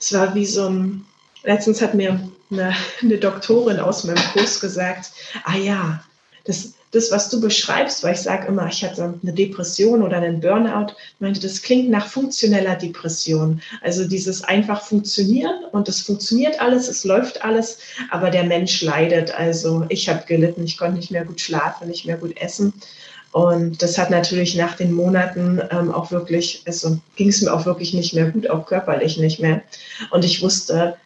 Es 0.00 0.14
war 0.14 0.34
wie 0.34 0.46
so 0.46 0.68
ein, 0.68 1.04
letztens 1.42 1.82
hat 1.82 1.92
mir 1.92 2.18
eine, 2.50 2.74
eine 3.02 3.18
Doktorin 3.18 3.78
aus 3.78 4.04
meinem 4.04 4.24
Kurs 4.32 4.58
gesagt, 4.58 5.10
ah 5.44 5.56
ja, 5.56 6.02
das, 6.44 6.72
das, 6.92 7.10
was 7.10 7.30
du 7.30 7.40
beschreibst, 7.40 8.04
weil 8.04 8.14
ich 8.14 8.20
sage 8.20 8.46
immer, 8.46 8.68
ich 8.68 8.84
hatte 8.84 9.14
eine 9.22 9.32
Depression 9.32 10.02
oder 10.02 10.18
einen 10.18 10.40
Burnout, 10.40 10.92
meinte, 11.18 11.40
das 11.40 11.62
klingt 11.62 11.90
nach 11.90 12.06
funktioneller 12.06 12.76
Depression. 12.76 13.60
Also 13.80 14.06
dieses 14.06 14.44
einfach 14.44 14.82
funktionieren 14.82 15.64
und 15.72 15.88
es 15.88 16.02
funktioniert 16.02 16.60
alles, 16.60 16.88
es 16.88 17.04
läuft 17.04 17.42
alles, 17.44 17.78
aber 18.10 18.30
der 18.30 18.44
Mensch 18.44 18.82
leidet. 18.82 19.34
Also 19.34 19.86
ich 19.88 20.08
habe 20.08 20.24
gelitten, 20.26 20.64
ich 20.64 20.76
konnte 20.76 20.96
nicht 20.96 21.10
mehr 21.10 21.24
gut 21.24 21.40
schlafen, 21.40 21.88
nicht 21.88 22.04
mehr 22.04 22.18
gut 22.18 22.36
essen. 22.36 22.74
Und 23.32 23.80
das 23.80 23.96
hat 23.96 24.10
natürlich 24.10 24.54
nach 24.56 24.76
den 24.76 24.92
Monaten 24.92 25.62
ähm, 25.70 25.90
auch 25.90 26.10
wirklich, 26.10 26.62
also 26.66 26.98
ging 27.16 27.30
es 27.30 27.40
mir 27.40 27.54
auch 27.54 27.64
wirklich 27.64 27.94
nicht 27.94 28.12
mehr 28.12 28.30
gut, 28.30 28.50
auch 28.50 28.66
körperlich 28.66 29.16
nicht 29.16 29.40
mehr. 29.40 29.62
Und 30.10 30.26
ich 30.26 30.42
wusste, 30.42 30.96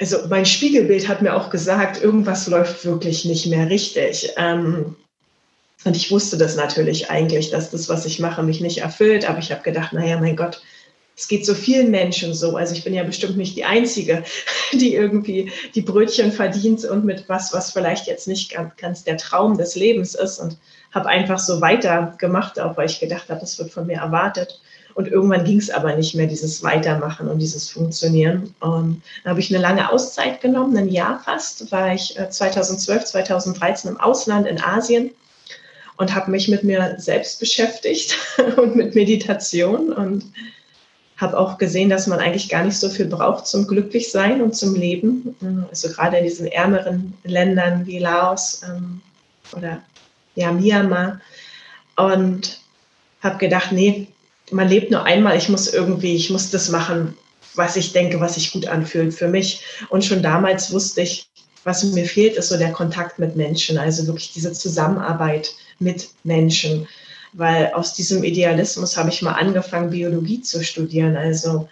also 0.00 0.26
mein 0.28 0.46
Spiegelbild 0.46 1.08
hat 1.08 1.22
mir 1.22 1.34
auch 1.34 1.50
gesagt, 1.50 2.02
irgendwas 2.02 2.46
läuft 2.46 2.84
wirklich 2.84 3.24
nicht 3.24 3.46
mehr 3.46 3.68
richtig. 3.68 4.30
Ähm, 4.36 4.96
und 5.84 5.96
ich 5.96 6.10
wusste 6.10 6.38
das 6.38 6.56
natürlich 6.56 7.10
eigentlich, 7.10 7.50
dass 7.50 7.70
das, 7.70 7.88
was 7.88 8.06
ich 8.06 8.18
mache, 8.18 8.42
mich 8.42 8.60
nicht 8.60 8.78
erfüllt. 8.78 9.28
Aber 9.28 9.38
ich 9.38 9.50
habe 9.50 9.62
gedacht, 9.62 9.92
naja, 9.92 10.18
mein 10.18 10.36
Gott, 10.36 10.62
es 11.16 11.28
geht 11.28 11.44
so 11.44 11.54
vielen 11.54 11.90
Menschen 11.90 12.34
so. 12.34 12.56
Also 12.56 12.74
ich 12.74 12.84
bin 12.84 12.94
ja 12.94 13.02
bestimmt 13.02 13.36
nicht 13.36 13.56
die 13.56 13.64
Einzige, 13.64 14.24
die 14.72 14.94
irgendwie 14.94 15.52
die 15.74 15.82
Brötchen 15.82 16.32
verdient 16.32 16.84
und 16.84 17.04
mit 17.04 17.28
was, 17.28 17.52
was 17.52 17.72
vielleicht 17.72 18.06
jetzt 18.06 18.28
nicht 18.28 18.54
ganz, 18.76 19.04
der 19.04 19.16
Traum 19.16 19.58
des 19.58 19.74
Lebens 19.74 20.14
ist. 20.14 20.38
Und 20.38 20.56
habe 20.92 21.08
einfach 21.08 21.38
so 21.38 21.60
weitergemacht, 21.60 22.60
auch 22.60 22.76
weil 22.76 22.86
ich 22.86 23.00
gedacht 23.00 23.28
habe, 23.28 23.40
das 23.40 23.58
wird 23.58 23.70
von 23.70 23.86
mir 23.86 23.98
erwartet. 23.98 24.60
Und 24.94 25.08
irgendwann 25.08 25.44
ging 25.44 25.58
es 25.58 25.70
aber 25.70 25.94
nicht 25.96 26.14
mehr, 26.14 26.26
dieses 26.26 26.62
Weitermachen 26.62 27.28
und 27.28 27.38
dieses 27.38 27.70
Funktionieren. 27.70 28.54
Und 28.60 29.02
dann 29.24 29.30
habe 29.30 29.40
ich 29.40 29.52
eine 29.52 29.62
lange 29.62 29.90
Auszeit 29.90 30.40
genommen, 30.40 30.76
ein 30.76 30.88
Jahr 30.88 31.20
fast, 31.24 31.70
war 31.72 31.94
ich 31.94 32.18
2012, 32.30 33.02
äh, 33.02 33.04
2013 33.04 33.90
im 33.90 34.00
Ausland 34.00 34.46
in 34.46 34.62
Asien 34.62 35.10
und 35.96 36.14
habe 36.14 36.30
mich 36.30 36.48
mit 36.48 36.64
mir 36.64 36.96
selbst 36.98 37.40
beschäftigt 37.40 38.16
und 38.56 38.76
mit 38.76 38.94
Meditation 38.94 39.92
und 39.92 40.24
habe 41.16 41.38
auch 41.38 41.56
gesehen, 41.58 41.88
dass 41.88 42.06
man 42.06 42.18
eigentlich 42.18 42.48
gar 42.48 42.64
nicht 42.64 42.78
so 42.78 42.88
viel 42.88 43.06
braucht 43.06 43.46
zum 43.46 43.66
Glücklichsein 43.66 44.42
und 44.42 44.56
zum 44.56 44.74
Leben. 44.74 45.36
Also 45.70 45.88
gerade 45.88 46.18
in 46.18 46.24
diesen 46.24 46.48
ärmeren 46.48 47.14
Ländern 47.22 47.86
wie 47.86 47.98
Laos 47.98 48.62
ähm, 48.66 49.00
oder 49.56 49.82
ja, 50.34 50.50
Myanmar. 50.50 51.20
Und 51.96 52.60
habe 53.22 53.38
gedacht, 53.38 53.70
nee, 53.70 54.08
man 54.52 54.68
lebt 54.68 54.90
nur 54.90 55.04
einmal, 55.04 55.36
ich 55.36 55.48
muss 55.48 55.72
irgendwie, 55.72 56.14
ich 56.14 56.30
muss 56.30 56.50
das 56.50 56.68
machen, 56.68 57.14
was 57.54 57.76
ich 57.76 57.92
denke, 57.92 58.20
was 58.20 58.34
sich 58.34 58.52
gut 58.52 58.66
anfühlt 58.66 59.14
für 59.14 59.28
mich. 59.28 59.62
Und 59.88 60.04
schon 60.04 60.22
damals 60.22 60.72
wusste 60.72 61.02
ich, 61.02 61.28
was 61.64 61.84
mir 61.84 62.06
fehlt, 62.06 62.36
ist 62.36 62.48
so 62.48 62.56
der 62.56 62.72
Kontakt 62.72 63.18
mit 63.18 63.36
Menschen, 63.36 63.78
also 63.78 64.06
wirklich 64.06 64.32
diese 64.32 64.52
Zusammenarbeit 64.52 65.50
mit 65.78 66.08
Menschen. 66.24 66.88
Weil 67.34 67.72
aus 67.72 67.94
diesem 67.94 68.24
Idealismus 68.24 68.96
habe 68.96 69.10
ich 69.10 69.22
mal 69.22 69.32
angefangen, 69.32 69.90
Biologie 69.90 70.40
zu 70.42 70.62
studieren. 70.62 71.16
Also 71.16 71.68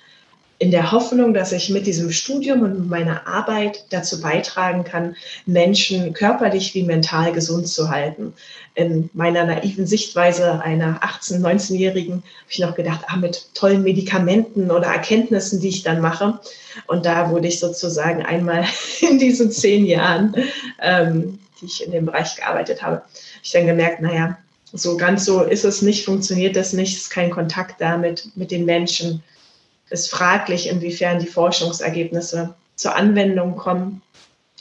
in 0.60 0.70
der 0.70 0.92
Hoffnung, 0.92 1.32
dass 1.32 1.52
ich 1.52 1.70
mit 1.70 1.86
diesem 1.86 2.12
Studium 2.12 2.60
und 2.60 2.90
meiner 2.90 3.26
Arbeit 3.26 3.86
dazu 3.88 4.20
beitragen 4.20 4.84
kann, 4.84 5.16
Menschen 5.46 6.12
körperlich 6.12 6.74
wie 6.74 6.82
mental 6.82 7.32
gesund 7.32 7.66
zu 7.66 7.88
halten. 7.88 8.34
In 8.74 9.08
meiner 9.14 9.46
naiven 9.46 9.86
Sichtweise 9.86 10.60
einer 10.60 11.00
18-, 11.00 11.40
19-Jährigen 11.40 12.16
habe 12.16 12.50
ich 12.50 12.58
noch 12.58 12.74
gedacht, 12.74 13.06
ah, 13.06 13.16
mit 13.16 13.48
tollen 13.54 13.82
Medikamenten 13.82 14.70
oder 14.70 14.88
Erkenntnissen, 14.88 15.60
die 15.60 15.70
ich 15.70 15.82
dann 15.82 16.02
mache. 16.02 16.38
Und 16.86 17.06
da 17.06 17.30
wurde 17.30 17.48
ich 17.48 17.58
sozusagen 17.58 18.22
einmal 18.22 18.66
in 19.00 19.18
diesen 19.18 19.50
zehn 19.50 19.86
Jahren, 19.86 20.36
ähm, 20.82 21.38
die 21.58 21.66
ich 21.66 21.86
in 21.86 21.90
dem 21.90 22.04
Bereich 22.04 22.36
gearbeitet 22.36 22.82
habe, 22.82 23.00
ich 23.42 23.50
dann 23.50 23.66
gemerkt, 23.66 24.02
naja, 24.02 24.36
so 24.74 24.98
ganz 24.98 25.24
so 25.24 25.42
ist 25.42 25.64
es 25.64 25.80
nicht, 25.80 26.04
funktioniert 26.04 26.54
das 26.54 26.74
nicht, 26.74 26.94
ist 26.94 27.08
kein 27.08 27.30
Kontakt 27.30 27.80
da 27.80 27.96
mit, 27.96 28.28
mit 28.36 28.50
den 28.50 28.66
Menschen 28.66 29.22
ist 29.90 30.10
fraglich, 30.10 30.68
inwiefern 30.68 31.18
die 31.18 31.26
Forschungsergebnisse 31.26 32.54
zur 32.76 32.94
Anwendung 32.94 33.56
kommen. 33.56 34.02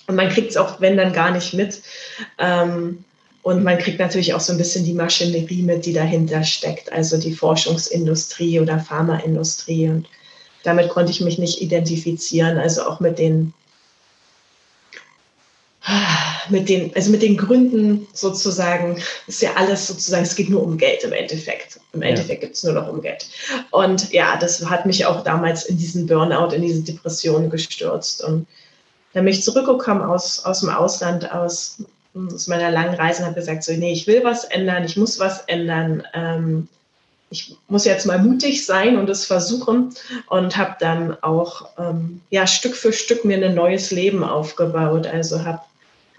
Und 0.07 0.15
man 0.15 0.29
kriegt 0.29 0.51
es 0.51 0.57
auch, 0.57 0.81
wenn 0.81 0.97
dann 0.97 1.13
gar 1.13 1.31
nicht 1.31 1.53
mit. 1.53 1.81
Ähm, 2.39 3.03
und 3.41 3.63
man 3.63 3.77
kriegt 3.77 3.99
natürlich 3.99 4.33
auch 4.33 4.39
so 4.41 4.51
ein 4.51 4.57
bisschen 4.57 4.83
die 4.83 4.93
Maschinerie 4.93 5.61
mit, 5.61 5.85
die 5.85 5.93
dahinter 5.93 6.43
steckt, 6.43 6.91
also 6.91 7.17
die 7.17 7.33
Forschungsindustrie 7.33 8.59
oder 8.59 8.79
Pharmaindustrie. 8.79 9.87
Und 9.89 10.07
damit 10.63 10.89
konnte 10.89 11.11
ich 11.11 11.21
mich 11.21 11.37
nicht 11.37 11.61
identifizieren, 11.61 12.57
also 12.57 12.83
auch 12.83 12.99
mit 12.99 13.17
den 13.17 13.53
mit 16.49 16.69
den, 16.69 16.93
also 16.95 17.11
mit 17.11 17.21
den 17.21 17.37
Gründen 17.37 18.07
sozusagen, 18.13 19.01
ist 19.27 19.41
ja 19.41 19.51
alles 19.55 19.87
sozusagen, 19.87 20.23
es 20.23 20.35
geht 20.35 20.49
nur 20.49 20.63
um 20.63 20.77
Geld 20.77 21.03
im 21.03 21.13
Endeffekt. 21.13 21.79
Im 21.93 22.01
Endeffekt 22.01 22.43
ja. 22.43 22.47
geht 22.47 22.55
es 22.55 22.63
nur 22.63 22.73
noch 22.73 22.87
um 22.87 23.01
Geld. 23.01 23.27
Und 23.71 24.11
ja, 24.11 24.37
das 24.37 24.63
hat 24.69 24.85
mich 24.85 25.05
auch 25.05 25.23
damals 25.23 25.65
in 25.65 25.77
diesen 25.77 26.07
Burnout, 26.07 26.53
in 26.53 26.61
diese 26.61 26.81
Depression 26.81 27.49
gestürzt. 27.49 28.23
Und 28.23 28.47
dann 29.13 29.25
bin 29.25 29.33
ich 29.33 29.43
zurückgekommen 29.43 30.01
aus, 30.01 30.45
aus 30.45 30.59
dem 30.61 30.69
Ausland, 30.69 31.31
aus, 31.31 31.83
aus 32.13 32.47
meiner 32.47 32.71
langen 32.71 32.95
Reise 32.95 33.21
und 33.21 33.29
habe 33.29 33.39
gesagt, 33.39 33.63
so, 33.63 33.73
nee, 33.73 33.93
ich 33.93 34.07
will 34.07 34.23
was 34.23 34.45
ändern, 34.45 34.83
ich 34.83 34.97
muss 34.97 35.19
was 35.19 35.41
ändern. 35.47 36.03
Ähm, 36.13 36.67
ich 37.31 37.55
muss 37.67 37.85
jetzt 37.85 38.07
mal 38.07 38.17
mutig 38.17 38.65
sein 38.65 38.97
und 38.97 39.07
es 39.07 39.25
versuchen 39.25 39.93
und 40.29 40.57
habe 40.57 40.75
dann 40.79 41.15
auch 41.21 41.69
ähm, 41.77 42.21
ja 42.31 42.47
Stück 42.47 42.75
für 42.75 42.91
Stück 42.91 43.23
mir 43.23 43.37
ein 43.37 43.53
neues 43.53 43.91
Leben 43.91 44.23
aufgebaut. 44.23 45.05
Also 45.05 45.45
habe 45.45 45.61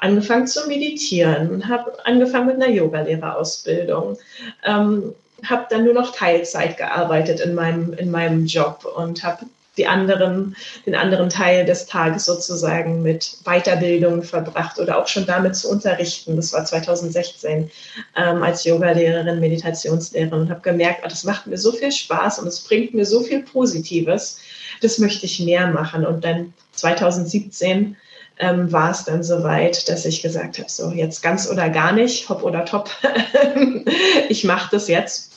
angefangen 0.00 0.47
zu 0.47 0.66
meditieren, 0.66 1.69
habe 1.69 1.92
angefangen 2.04 2.47
mit 2.47 2.57
einer 2.57 2.71
Yogalehrerausbildung, 2.71 4.19
ähm, 4.64 5.14
habe 5.45 5.66
dann 5.71 5.85
nur 5.85 5.95
noch 5.95 6.14
Teilzeit 6.14 6.76
gearbeitet 6.76 7.40
in 7.40 7.54
meinem, 7.54 7.92
in 7.95 8.11
meinem 8.11 8.47
Job 8.47 8.85
und 8.97 9.23
habe 9.23 9.47
die 9.76 9.87
anderen, 9.87 10.57
den 10.85 10.95
anderen 10.95 11.30
Teil 11.30 11.64
des 11.64 11.87
Tages 11.87 12.26
sozusagen 12.26 13.02
mit 13.02 13.38
Weiterbildung 13.45 14.23
verbracht 14.23 14.78
oder 14.78 14.99
auch 14.99 15.07
schon 15.07 15.26
damit 15.26 15.57
zu 15.57 15.71
unterrichten. 15.71 16.37
Das 16.37 16.52
war 16.52 16.64
2016 16.64 17.71
ähm, 18.16 18.42
als 18.42 18.64
Yogalehrerin, 18.64 19.40
Meditationslehrerin 19.40 20.42
und 20.42 20.50
habe 20.50 20.61
gemerkt, 20.61 21.00
oh, 21.04 21.09
das 21.09 21.25
macht 21.25 21.47
mir 21.47 21.57
so 21.57 21.73
viel 21.73 21.92
Spaß 21.92 22.40
und 22.40 22.49
es 22.49 22.61
bringt 22.61 22.95
mir 22.95 23.07
so 23.07 23.23
viel 23.23 23.42
Positives. 23.42 24.40
Das 24.83 24.99
möchte 24.99 25.25
ich 25.25 25.40
mehr 25.40 25.69
machen. 25.69 26.04
Und 26.04 26.25
dann 26.25 26.52
2017 26.73 27.97
ähm, 28.41 28.73
war 28.73 28.91
es 28.91 29.05
dann 29.05 29.23
soweit, 29.23 29.89
dass 29.89 30.07
ich 30.07 30.23
gesagt 30.23 30.59
habe, 30.59 30.71
so 30.71 30.91
jetzt 30.91 31.23
ganz 31.23 31.49
oder 31.49 31.69
gar 31.69 31.93
nicht, 31.93 32.29
hopp 32.29 32.43
oder 32.43 32.65
top, 32.65 32.91
ich 34.29 34.45
mache 34.45 34.71
das 34.73 34.89
jetzt 34.89 35.33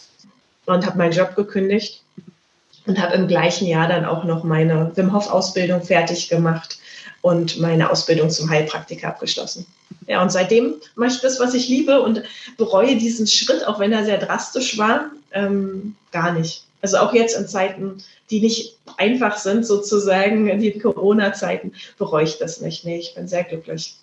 und 0.65 0.85
habe 0.85 0.97
meinen 0.97 1.11
Job 1.11 1.35
gekündigt 1.35 2.01
und 2.87 2.99
habe 3.01 3.15
im 3.15 3.27
gleichen 3.27 3.67
Jahr 3.67 3.87
dann 3.87 4.05
auch 4.05 4.23
noch 4.23 4.43
meine 4.43 4.91
Wim 4.95 5.13
Hof 5.13 5.29
Ausbildung 5.29 5.81
fertig 5.81 6.29
gemacht 6.29 6.79
und 7.21 7.59
meine 7.59 7.89
Ausbildung 7.89 8.29
zum 8.29 8.49
Heilpraktiker 8.49 9.09
abgeschlossen. 9.09 9.65
Ja, 10.07 10.21
und 10.21 10.31
seitdem 10.31 10.75
mache 10.95 11.11
ich 11.11 11.21
das, 11.21 11.39
was 11.39 11.53
ich 11.53 11.67
liebe 11.67 12.01
und 12.01 12.23
bereue 12.57 12.95
diesen 12.95 13.27
Schritt, 13.27 13.67
auch 13.67 13.79
wenn 13.79 13.91
er 13.91 14.05
sehr 14.05 14.17
drastisch 14.17 14.77
war, 14.77 15.11
ähm, 15.31 15.95
gar 16.11 16.31
nicht. 16.33 16.65
Also 16.83 16.97
auch 16.97 17.13
jetzt 17.13 17.37
in 17.37 17.47
Zeiten, 17.47 18.03
die 18.29 18.41
nicht 18.41 18.77
einfach 18.97 19.37
sind, 19.37 19.65
sozusagen, 19.65 20.47
in 20.47 20.61
den 20.61 20.81
Corona-Zeiten, 20.81 21.71
bereue 21.97 22.25
ich 22.25 22.37
das 22.39 22.59
nicht. 22.59 22.83
Nee, 22.83 22.97
ich 22.97 23.15
bin 23.15 23.25
sehr 23.25 23.45
glücklich. 23.45 23.95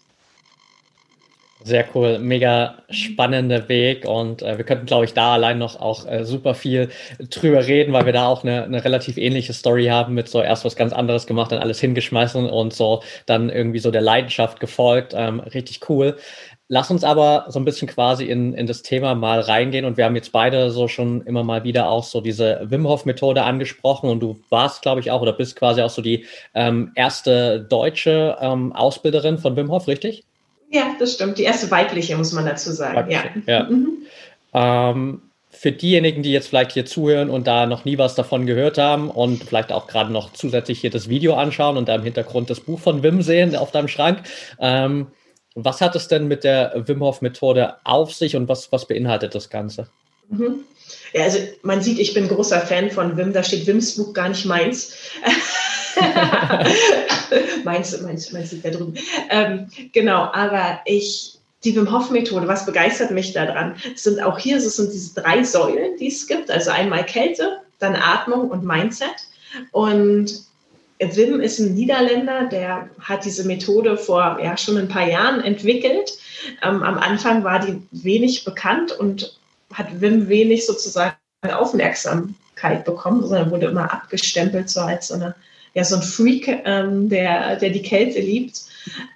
Sehr 1.63 1.85
cool, 1.95 2.19
mega 2.19 2.79
spannender 2.89 3.69
Weg 3.69 4.07
und 4.07 4.41
äh, 4.41 4.57
wir 4.57 4.65
könnten, 4.65 4.87
glaube 4.87 5.05
ich, 5.05 5.13
da 5.13 5.35
allein 5.35 5.59
noch 5.59 5.79
auch 5.79 6.07
äh, 6.07 6.25
super 6.25 6.55
viel 6.55 6.89
drüber 7.19 7.67
reden, 7.67 7.93
weil 7.93 8.07
wir 8.07 8.15
da 8.15 8.29
auch 8.29 8.45
eine, 8.45 8.65
eine 8.65 8.83
relativ 8.83 9.19
ähnliche 9.19 9.53
Story 9.53 9.85
haben 9.85 10.15
mit 10.15 10.27
so 10.27 10.41
erst 10.41 10.65
was 10.65 10.75
ganz 10.75 10.95
anderes 10.95 11.27
gemacht, 11.27 11.53
dann 11.53 11.59
alles 11.59 11.79
hingeschmeißen 11.79 12.49
und 12.49 12.73
so 12.73 13.03
dann 13.27 13.51
irgendwie 13.51 13.79
so 13.79 13.91
der 13.91 14.01
Leidenschaft 14.01 14.59
gefolgt. 14.59 15.13
Ähm, 15.15 15.41
richtig 15.41 15.81
cool. 15.91 16.17
Lass 16.73 16.89
uns 16.89 17.03
aber 17.03 17.47
so 17.49 17.59
ein 17.59 17.65
bisschen 17.65 17.89
quasi 17.89 18.27
in, 18.27 18.55
in 18.55 18.69
das 18.69 18.83
Thema 18.83 19.17
mal 19.17 19.41
reingehen 19.41 19.85
und 19.85 19.97
wir 19.97 20.05
haben 20.05 20.15
jetzt 20.15 20.31
beide 20.31 20.71
so 20.71 20.87
schon 20.87 21.21
immer 21.23 21.43
mal 21.43 21.65
wieder 21.65 21.89
auch 21.89 22.05
so 22.05 22.21
diese 22.21 22.61
Wim 22.63 22.87
Hof 22.87 23.05
Methode 23.05 23.43
angesprochen 23.43 24.09
und 24.09 24.21
du 24.21 24.39
warst, 24.51 24.81
glaube 24.81 25.01
ich, 25.01 25.11
auch 25.11 25.21
oder 25.21 25.33
bist 25.33 25.57
quasi 25.57 25.83
auch 25.83 25.91
so 25.91 26.01
die 26.01 26.27
ähm, 26.55 26.93
erste 26.95 27.61
deutsche 27.61 28.37
ähm, 28.41 28.73
Ausbilderin 28.73 29.39
von 29.39 29.57
Wim 29.57 29.69
Hof, 29.69 29.89
richtig? 29.89 30.23
Ja, 30.71 30.95
das 31.01 31.15
stimmt. 31.15 31.39
Die 31.39 31.43
erste 31.43 31.69
weibliche, 31.73 32.17
muss 32.17 32.33
man 32.33 32.47
dazu 32.47 32.71
sagen. 32.71 33.11
Ja. 33.11 33.25
ja. 33.49 33.65
Mhm. 33.65 33.89
Ähm, 34.55 35.23
für 35.51 35.73
diejenigen, 35.73 36.23
die 36.23 36.31
jetzt 36.31 36.47
vielleicht 36.47 36.71
hier 36.71 36.87
zuhören 36.87 37.31
und 37.31 37.49
da 37.49 37.67
noch 37.67 37.85
nie 37.85 37.99
was 37.99 38.15
davon 38.15 38.47
gehört 38.47 38.79
haben 38.79 39.11
und 39.11 39.43
vielleicht 39.43 39.73
auch 39.73 39.89
gerade 39.89 40.13
noch 40.13 40.33
zusätzlich 40.33 40.81
hier 40.81 40.91
das 40.91 41.09
Video 41.09 41.35
anschauen 41.35 41.77
und 41.77 41.89
da 41.89 41.97
im 41.97 42.05
Hintergrund 42.05 42.49
das 42.49 42.61
Buch 42.61 42.79
von 42.79 43.03
Wim 43.03 43.23
sehen 43.23 43.57
auf 43.57 43.73
deinem 43.73 43.89
Schrank, 43.89 44.23
ähm, 44.61 45.09
was 45.55 45.81
hat 45.81 45.97
es 45.97 46.09
denn 46.09 46.29
mit 46.29 46.45
der 46.45 46.83
Wim 46.87 47.01
Hof 47.01 47.23
Methode 47.23 47.77
auf 47.85 48.15
sich 48.15 48.37
und 48.37 48.49
was, 48.49 48.71
was 48.73 48.87
beinhaltet 48.87 49.35
das 49.35 49.51
Ganze? 49.51 49.89
Mhm. 50.29 50.61
Ja, 51.13 51.25
also 51.25 51.39
man 51.63 51.83
sieht, 51.83 51.99
ich 51.99 52.15
bin 52.15 52.29
großer 52.29 52.61
Fan 52.61 52.91
von 52.91 53.17
Wim, 53.17 53.33
da 53.33 53.43
steht 53.43 53.67
Wims 53.67 53.97
Buch 53.97 54.13
gar 54.13 54.29
nicht 54.29 54.45
meins. 54.45 54.95
meins, 57.65 58.01
meins, 58.01 58.33
meins 58.33 58.53
liegt 58.53 58.65
da 58.65 58.71
drüben. 58.71 58.95
Ähm, 59.31 59.69
genau, 59.93 60.31
aber 60.33 60.81
ich, 60.85 61.39
die 61.65 61.75
Wim 61.75 61.93
Hof 61.93 62.11
Methode, 62.11 62.47
was 62.47 62.67
begeistert 62.67 63.11
mich 63.11 63.33
daran, 63.33 63.75
sind 63.97 64.23
auch 64.23 64.39
hier, 64.39 64.59
es 64.59 64.77
sind 64.77 64.93
diese 64.93 65.21
drei 65.21 65.43
Säulen, 65.43 65.97
die 65.99 66.09
es 66.09 66.27
gibt. 66.27 66.51
Also 66.51 66.71
einmal 66.71 67.05
Kälte, 67.05 67.59
dann 67.81 67.97
Atmung 67.97 68.51
und 68.51 68.65
Mindset. 68.65 69.27
Und 69.73 70.45
Wim 71.01 71.41
ist 71.41 71.59
ein 71.59 71.75
Niederländer, 71.75 72.47
der 72.47 72.91
hat 73.01 73.25
diese 73.25 73.45
Methode 73.45 73.97
vor 73.97 74.39
ja, 74.43 74.57
schon 74.57 74.77
ein 74.77 74.89
paar 74.89 75.09
Jahren 75.09 75.43
entwickelt. 75.43 76.13
Ähm, 76.63 76.83
am 76.83 76.99
Anfang 76.99 77.43
war 77.43 77.61
die 77.61 77.81
wenig 77.91 78.45
bekannt 78.45 78.93
und 78.93 79.39
hat 79.73 80.01
Wim 80.01 80.29
wenig 80.29 80.67
sozusagen 80.67 81.15
Aufmerksamkeit 81.43 82.85
bekommen, 82.85 83.23
sondern 83.23 83.51
wurde 83.51 83.67
immer 83.67 83.93
abgestempelt 83.93 84.69
so 84.69 84.81
als 84.81 85.09
so, 85.09 85.15
eine, 85.15 85.35
ja, 85.73 85.85
so 85.85 85.97
ein 85.97 86.03
Freak, 86.03 86.49
ähm, 86.65 87.09
der, 87.09 87.57
der 87.57 87.71
die 87.71 87.83
Kälte 87.83 88.21
liebt. 88.21 88.61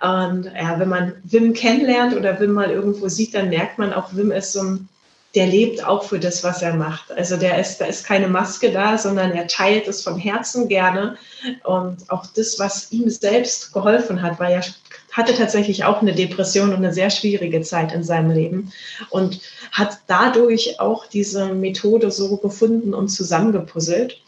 Und 0.00 0.44
ja, 0.46 0.78
wenn 0.78 0.88
man 0.88 1.12
Wim 1.24 1.52
kennenlernt 1.52 2.16
oder 2.16 2.40
Wim 2.40 2.52
mal 2.52 2.70
irgendwo 2.70 3.08
sieht, 3.08 3.34
dann 3.34 3.50
merkt 3.50 3.78
man 3.78 3.92
auch, 3.92 4.14
Wim 4.14 4.30
ist 4.30 4.52
so 4.52 4.62
ein 4.62 4.88
der 5.34 5.46
lebt 5.46 5.84
auch 5.84 6.04
für 6.04 6.20
das, 6.20 6.44
was 6.44 6.62
er 6.62 6.74
macht. 6.74 7.10
Also 7.12 7.36
der 7.36 7.58
ist, 7.58 7.78
da 7.78 7.86
ist 7.86 8.04
keine 8.04 8.28
Maske 8.28 8.70
da, 8.70 8.96
sondern 8.96 9.32
er 9.32 9.48
teilt 9.48 9.88
es 9.88 10.02
von 10.02 10.18
Herzen 10.18 10.68
gerne. 10.68 11.16
Und 11.64 12.08
auch 12.08 12.26
das, 12.26 12.58
was 12.58 12.92
ihm 12.92 13.10
selbst 13.10 13.72
geholfen 13.72 14.22
hat, 14.22 14.38
weil 14.38 14.52
er 14.52 14.64
hatte 15.12 15.34
tatsächlich 15.34 15.84
auch 15.84 16.02
eine 16.02 16.14
Depression 16.14 16.70
und 16.70 16.76
eine 16.76 16.92
sehr 16.92 17.10
schwierige 17.10 17.62
Zeit 17.62 17.92
in 17.92 18.04
seinem 18.04 18.30
Leben 18.30 18.72
und 19.10 19.40
hat 19.72 19.98
dadurch 20.06 20.80
auch 20.80 21.06
diese 21.06 21.52
Methode 21.54 22.10
so 22.10 22.36
gefunden 22.36 22.94
und 22.94 23.08
zusammengepuzzelt. 23.08 24.20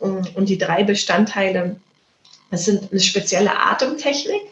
Und 0.00 0.48
die 0.48 0.58
drei 0.58 0.82
Bestandteile, 0.82 1.76
das 2.50 2.64
sind 2.64 2.90
eine 2.90 3.00
spezielle 3.00 3.58
Atemtechnik. 3.58 4.42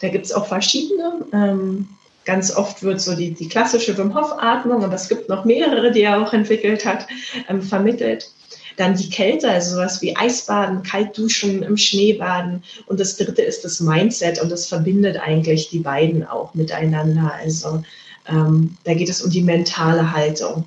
Da 0.00 0.08
gibt 0.08 0.26
es 0.26 0.32
auch 0.32 0.46
verschiedene. 0.46 1.24
Ähm, 1.32 1.88
Ganz 2.24 2.54
oft 2.54 2.82
wird 2.82 3.00
so 3.00 3.14
die, 3.14 3.32
die 3.32 3.48
klassische 3.48 3.96
Wim 3.96 4.14
Hof-Atmung, 4.14 4.82
und 4.82 4.92
es 4.92 5.08
gibt 5.08 5.28
noch 5.28 5.44
mehrere, 5.44 5.90
die 5.90 6.02
er 6.02 6.20
auch 6.20 6.32
entwickelt 6.32 6.84
hat, 6.84 7.06
ähm, 7.48 7.62
vermittelt. 7.62 8.30
Dann 8.76 8.96
die 8.96 9.10
Kälte, 9.10 9.50
also 9.50 9.74
sowas 9.74 10.00
wie 10.00 10.16
Eisbaden, 10.16 10.82
Kaltduschen, 10.82 11.62
im 11.62 11.76
Schneebaden. 11.76 12.62
Und 12.86 13.00
das 13.00 13.16
dritte 13.16 13.42
ist 13.42 13.64
das 13.64 13.80
Mindset 13.80 14.40
und 14.40 14.50
das 14.50 14.66
verbindet 14.66 15.18
eigentlich 15.18 15.70
die 15.70 15.80
beiden 15.80 16.26
auch 16.26 16.54
miteinander. 16.54 17.32
Also 17.34 17.82
ähm, 18.28 18.76
da 18.84 18.94
geht 18.94 19.08
es 19.08 19.22
um 19.22 19.30
die 19.30 19.42
mentale 19.42 20.12
Haltung. 20.12 20.66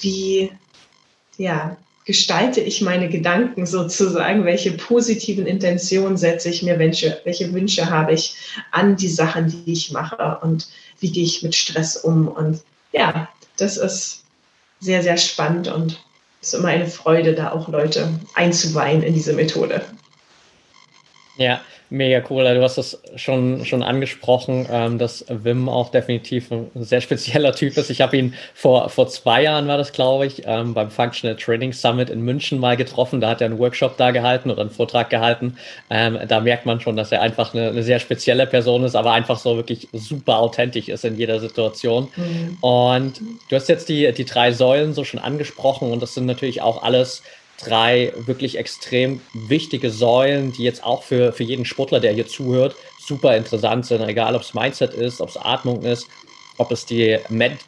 Wie, 0.00 0.50
ja, 1.36 1.76
gestalte 2.04 2.60
ich 2.60 2.82
meine 2.82 3.08
Gedanken 3.08 3.66
sozusagen, 3.66 4.44
welche 4.44 4.72
positiven 4.72 5.46
Intentionen 5.46 6.16
setze 6.16 6.50
ich 6.50 6.62
mir, 6.62 6.78
welche, 6.78 7.20
welche 7.24 7.52
Wünsche 7.52 7.88
habe 7.90 8.12
ich 8.12 8.36
an 8.72 8.96
die 8.96 9.08
Sachen, 9.08 9.48
die 9.48 9.72
ich 9.72 9.90
mache 9.90 10.38
und 10.42 10.68
wie 11.00 11.10
gehe 11.10 11.24
ich 11.24 11.42
mit 11.42 11.54
Stress 11.54 11.96
um. 11.96 12.28
Und 12.28 12.62
ja, 12.92 13.28
das 13.56 13.76
ist 13.76 14.24
sehr, 14.80 15.02
sehr 15.02 15.16
spannend 15.16 15.68
und 15.68 16.02
es 16.40 16.52
ist 16.52 16.58
immer 16.58 16.68
eine 16.68 16.86
Freude, 16.86 17.34
da 17.34 17.52
auch 17.52 17.68
Leute 17.68 18.08
einzuweihen 18.34 19.02
in 19.02 19.14
diese 19.14 19.32
Methode. 19.32 19.84
Ja, 21.36 21.60
mega 21.94 22.22
cool. 22.28 22.44
Du 22.54 22.62
hast 22.62 22.76
das 22.76 23.00
schon, 23.16 23.64
schon 23.64 23.82
angesprochen, 23.82 24.66
ähm, 24.70 24.98
dass 24.98 25.24
Wim 25.28 25.68
auch 25.68 25.90
definitiv 25.90 26.50
ein 26.50 26.70
sehr 26.74 27.00
spezieller 27.00 27.52
Typ 27.52 27.76
ist. 27.76 27.90
Ich 27.90 28.00
habe 28.00 28.16
ihn 28.16 28.34
vor, 28.54 28.88
vor 28.88 29.08
zwei 29.08 29.42
Jahren, 29.42 29.68
war 29.68 29.78
das 29.78 29.92
glaube 29.92 30.26
ich, 30.26 30.42
ähm, 30.46 30.74
beim 30.74 30.90
Functional 30.90 31.36
Training 31.36 31.72
Summit 31.72 32.10
in 32.10 32.22
München 32.22 32.58
mal 32.58 32.76
getroffen. 32.76 33.20
Da 33.20 33.30
hat 33.30 33.40
er 33.40 33.46
einen 33.46 33.58
Workshop 33.58 33.96
da 33.96 34.10
gehalten 34.10 34.50
oder 34.50 34.62
einen 34.62 34.70
Vortrag 34.70 35.08
gehalten. 35.08 35.56
Ähm, 35.88 36.18
da 36.28 36.40
merkt 36.40 36.66
man 36.66 36.80
schon, 36.80 36.96
dass 36.96 37.12
er 37.12 37.22
einfach 37.22 37.54
eine, 37.54 37.68
eine, 37.68 37.82
sehr 37.82 38.00
spezielle 38.00 38.46
Person 38.46 38.84
ist, 38.84 38.96
aber 38.96 39.12
einfach 39.12 39.38
so 39.38 39.56
wirklich 39.56 39.88
super 39.92 40.38
authentisch 40.38 40.88
ist 40.88 41.04
in 41.04 41.16
jeder 41.16 41.40
Situation. 41.40 42.08
Mhm. 42.16 42.58
Und 42.60 43.20
du 43.48 43.56
hast 43.56 43.68
jetzt 43.68 43.88
die, 43.88 44.12
die 44.12 44.24
drei 44.24 44.52
Säulen 44.52 44.94
so 44.94 45.04
schon 45.04 45.20
angesprochen 45.20 45.92
und 45.92 46.02
das 46.02 46.14
sind 46.14 46.26
natürlich 46.26 46.60
auch 46.60 46.82
alles 46.82 47.22
drei 47.62 48.12
wirklich 48.16 48.58
extrem 48.58 49.20
wichtige 49.32 49.90
Säulen, 49.90 50.52
die 50.52 50.64
jetzt 50.64 50.84
auch 50.84 51.02
für, 51.02 51.32
für 51.32 51.44
jeden 51.44 51.64
Sportler, 51.64 52.00
der 52.00 52.12
hier 52.12 52.26
zuhört, 52.26 52.74
super 52.98 53.36
interessant 53.36 53.86
sind. 53.86 54.02
Egal, 54.02 54.34
ob 54.34 54.42
es 54.42 54.54
Mindset 54.54 54.94
ist, 54.94 55.20
ob 55.20 55.28
es 55.28 55.36
Atmung 55.36 55.82
ist, 55.82 56.06
ob 56.58 56.70
es 56.70 56.86
die, 56.86 57.18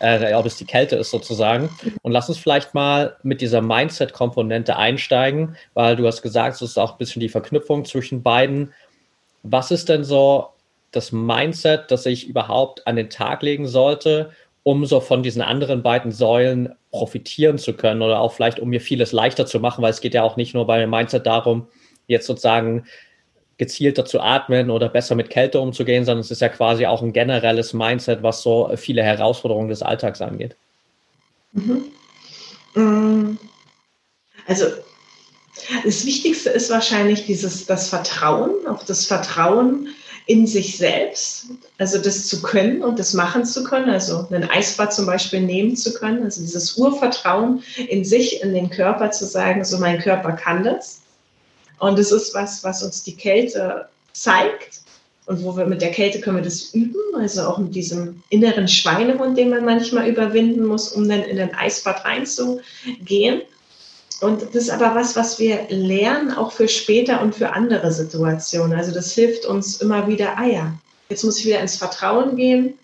äh, 0.00 0.34
ob 0.34 0.46
es 0.46 0.56
die 0.56 0.64
Kälte 0.64 0.96
ist 0.96 1.10
sozusagen. 1.10 1.70
Und 2.02 2.12
lass 2.12 2.28
uns 2.28 2.38
vielleicht 2.38 2.74
mal 2.74 3.16
mit 3.22 3.40
dieser 3.40 3.60
Mindset-Komponente 3.60 4.76
einsteigen, 4.76 5.56
weil 5.74 5.96
du 5.96 6.06
hast 6.06 6.22
gesagt, 6.22 6.56
es 6.56 6.62
ist 6.62 6.78
auch 6.78 6.92
ein 6.92 6.98
bisschen 6.98 7.20
die 7.20 7.28
Verknüpfung 7.28 7.84
zwischen 7.84 8.22
beiden. 8.22 8.72
Was 9.42 9.70
ist 9.70 9.88
denn 9.88 10.04
so 10.04 10.48
das 10.92 11.12
Mindset, 11.12 11.90
das 11.90 12.06
ich 12.06 12.26
überhaupt 12.26 12.86
an 12.86 12.96
den 12.96 13.10
Tag 13.10 13.42
legen 13.42 13.66
sollte, 13.66 14.30
um 14.62 14.86
so 14.86 15.00
von 15.00 15.22
diesen 15.22 15.42
anderen 15.42 15.82
beiden 15.82 16.10
Säulen 16.10 16.74
profitieren 16.96 17.58
zu 17.58 17.74
können 17.74 18.02
oder 18.02 18.20
auch 18.20 18.32
vielleicht, 18.32 18.58
um 18.58 18.68
mir 18.68 18.80
vieles 18.80 19.12
leichter 19.12 19.46
zu 19.46 19.60
machen, 19.60 19.82
weil 19.82 19.90
es 19.90 20.00
geht 20.00 20.14
ja 20.14 20.22
auch 20.22 20.36
nicht 20.36 20.54
nur 20.54 20.66
bei 20.66 20.86
Mindset 20.86 21.26
darum, 21.26 21.68
jetzt 22.06 22.26
sozusagen 22.26 22.86
gezielter 23.58 24.04
zu 24.04 24.20
atmen 24.20 24.70
oder 24.70 24.88
besser 24.88 25.14
mit 25.14 25.30
Kälte 25.30 25.60
umzugehen, 25.60 26.04
sondern 26.04 26.20
es 26.20 26.30
ist 26.30 26.42
ja 26.42 26.48
quasi 26.48 26.86
auch 26.86 27.02
ein 27.02 27.12
generelles 27.12 27.72
Mindset, 27.72 28.22
was 28.22 28.42
so 28.42 28.70
viele 28.76 29.02
Herausforderungen 29.02 29.68
des 29.68 29.82
Alltags 29.82 30.20
angeht. 30.20 30.56
Mhm. 31.52 31.84
Mm. 32.74 33.38
Also 34.46 34.66
das 35.84 36.04
Wichtigste 36.04 36.50
ist 36.50 36.70
wahrscheinlich 36.70 37.26
dieses 37.26 37.66
das 37.66 37.88
Vertrauen, 37.88 38.66
auch 38.68 38.84
das 38.84 39.06
Vertrauen 39.06 39.88
in 40.26 40.46
sich 40.46 40.76
selbst, 40.76 41.46
also 41.78 41.98
das 41.98 42.26
zu 42.26 42.42
können 42.42 42.82
und 42.82 42.98
das 42.98 43.14
machen 43.14 43.44
zu 43.44 43.62
können, 43.62 43.88
also 43.88 44.26
einen 44.28 44.50
Eisbad 44.50 44.92
zum 44.92 45.06
Beispiel 45.06 45.40
nehmen 45.40 45.76
zu 45.76 45.94
können, 45.94 46.24
also 46.24 46.40
dieses 46.40 46.76
Urvertrauen 46.76 47.62
in 47.88 48.04
sich, 48.04 48.42
in 48.42 48.52
den 48.52 48.68
Körper 48.68 49.12
zu 49.12 49.24
sagen, 49.24 49.64
so 49.64 49.78
mein 49.78 50.00
Körper 50.00 50.32
kann 50.32 50.64
das. 50.64 51.00
Und 51.78 51.98
es 51.98 52.10
ist 52.10 52.34
was, 52.34 52.64
was 52.64 52.82
uns 52.82 53.04
die 53.04 53.14
Kälte 53.14 53.88
zeigt 54.12 54.80
und 55.26 55.44
wo 55.44 55.56
wir 55.56 55.66
mit 55.66 55.80
der 55.80 55.92
Kälte 55.92 56.20
können 56.20 56.38
wir 56.38 56.44
das 56.44 56.74
üben, 56.74 57.14
also 57.14 57.42
auch 57.42 57.58
mit 57.58 57.74
diesem 57.74 58.22
inneren 58.30 58.66
Schweinehund, 58.66 59.38
den 59.38 59.50
man 59.50 59.64
manchmal 59.64 60.08
überwinden 60.08 60.66
muss, 60.66 60.88
um 60.88 61.08
dann 61.08 61.22
in 61.22 61.36
den 61.36 61.54
Eisbad 61.54 62.04
reinzugehen. 62.04 63.42
Und 64.20 64.42
das 64.42 64.64
ist 64.64 64.70
aber 64.70 64.94
was, 64.94 65.14
was 65.14 65.38
wir 65.38 65.66
lernen, 65.68 66.30
auch 66.30 66.52
für 66.52 66.68
später 66.68 67.20
und 67.20 67.34
für 67.34 67.52
andere 67.52 67.92
Situationen. 67.92 68.78
Also 68.78 68.92
das 68.92 69.12
hilft 69.12 69.44
uns 69.44 69.76
immer 69.82 70.08
wieder, 70.08 70.38
ah 70.38 70.46
ja, 70.46 70.72
jetzt 71.08 71.24
muss 71.24 71.38
ich 71.38 71.46
wieder 71.46 71.60
ins 71.60 71.76
Vertrauen 71.76 72.36
gehen. 72.36 72.74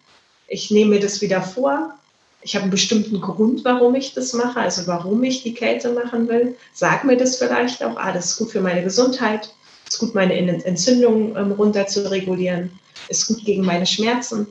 Ich 0.46 0.70
nehme 0.70 0.90
mir 0.90 1.00
das 1.00 1.20
wieder 1.22 1.40
vor. 1.40 1.94
Ich 2.42 2.54
habe 2.54 2.64
einen 2.64 2.70
bestimmten 2.70 3.20
Grund, 3.20 3.64
warum 3.64 3.94
ich 3.94 4.14
das 4.14 4.32
mache, 4.32 4.60
also 4.60 4.86
warum 4.86 5.22
ich 5.22 5.42
die 5.42 5.54
Kälte 5.54 5.92
machen 5.92 6.28
will. 6.28 6.56
Sag 6.74 7.04
mir 7.04 7.16
das 7.16 7.36
vielleicht 7.36 7.82
auch, 7.82 7.96
ah, 7.96 8.12
das 8.12 8.32
ist 8.32 8.38
gut 8.38 8.50
für 8.50 8.60
meine 8.60 8.82
Gesundheit, 8.82 9.54
ist 9.88 9.98
gut, 9.98 10.14
meine 10.14 10.34
Entzündungen 10.34 11.36
ähm, 11.36 11.52
runter 11.52 11.86
zu 11.86 12.10
regulieren, 12.10 12.70
ist 13.08 13.28
gut 13.28 13.44
gegen 13.44 13.64
meine 13.64 13.86
Schmerzen. 13.86 14.48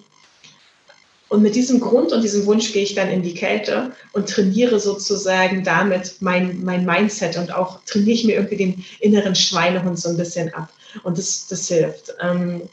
Und 1.31 1.43
mit 1.43 1.55
diesem 1.55 1.79
Grund 1.79 2.11
und 2.11 2.23
diesem 2.23 2.45
Wunsch 2.45 2.73
gehe 2.73 2.83
ich 2.83 2.93
dann 2.93 3.09
in 3.09 3.21
die 3.21 3.33
Kälte 3.33 3.93
und 4.11 4.27
trainiere 4.27 4.81
sozusagen 4.81 5.63
damit 5.63 6.15
mein, 6.19 6.61
mein 6.61 6.83
Mindset 6.83 7.37
und 7.37 7.55
auch 7.55 7.79
trainiere 7.85 8.11
ich 8.11 8.25
mir 8.25 8.35
irgendwie 8.35 8.57
den 8.57 8.85
inneren 8.99 9.33
Schweinehund 9.33 9.97
so 9.97 10.09
ein 10.09 10.17
bisschen 10.17 10.53
ab. 10.53 10.67
Und 11.03 11.17
das, 11.17 11.47
das 11.47 11.69
hilft. 11.69 12.13
Ähm, 12.21 12.63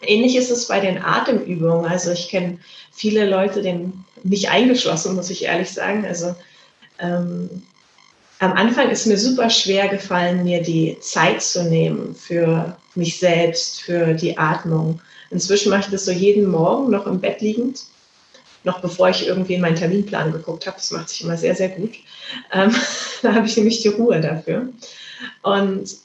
ähnlich 0.00 0.34
ist 0.34 0.50
es 0.50 0.66
bei 0.66 0.80
den 0.80 0.96
Atemübungen. 0.96 1.84
Also 1.84 2.10
ich 2.12 2.30
kenne 2.30 2.58
viele 2.90 3.28
Leute, 3.28 3.60
den 3.60 3.92
nicht 4.22 4.48
eingeschlossen, 4.48 5.14
muss 5.14 5.28
ich 5.28 5.44
ehrlich 5.44 5.70
sagen. 5.70 6.06
Also 6.06 6.34
ähm, 7.00 7.50
am 8.38 8.54
Anfang 8.54 8.88
ist 8.88 9.06
mir 9.06 9.18
super 9.18 9.50
schwer 9.50 9.88
gefallen, 9.88 10.42
mir 10.42 10.62
die 10.62 10.96
Zeit 11.00 11.42
zu 11.42 11.64
nehmen 11.64 12.14
für 12.14 12.78
mich 12.94 13.18
selbst, 13.18 13.82
für 13.82 14.14
die 14.14 14.38
Atmung. 14.38 15.02
Inzwischen 15.34 15.70
mache 15.70 15.80
ich 15.80 15.88
das 15.88 16.04
so 16.04 16.12
jeden 16.12 16.46
Morgen 16.46 16.90
noch 16.90 17.06
im 17.06 17.20
Bett 17.20 17.40
liegend, 17.40 17.82
noch 18.62 18.80
bevor 18.80 19.08
ich 19.08 19.26
irgendwie 19.26 19.54
in 19.54 19.60
meinen 19.60 19.74
Terminplan 19.74 20.30
geguckt 20.30 20.66
habe. 20.68 20.76
Das 20.76 20.92
macht 20.92 21.08
sich 21.08 21.22
immer 21.22 21.36
sehr, 21.36 21.56
sehr 21.56 21.70
gut. 21.70 21.90
Ähm, 22.52 22.72
da 23.22 23.34
habe 23.34 23.46
ich 23.46 23.56
nämlich 23.56 23.82
die 23.82 23.88
Ruhe 23.88 24.20
dafür. 24.20 24.68
Und 25.42 25.96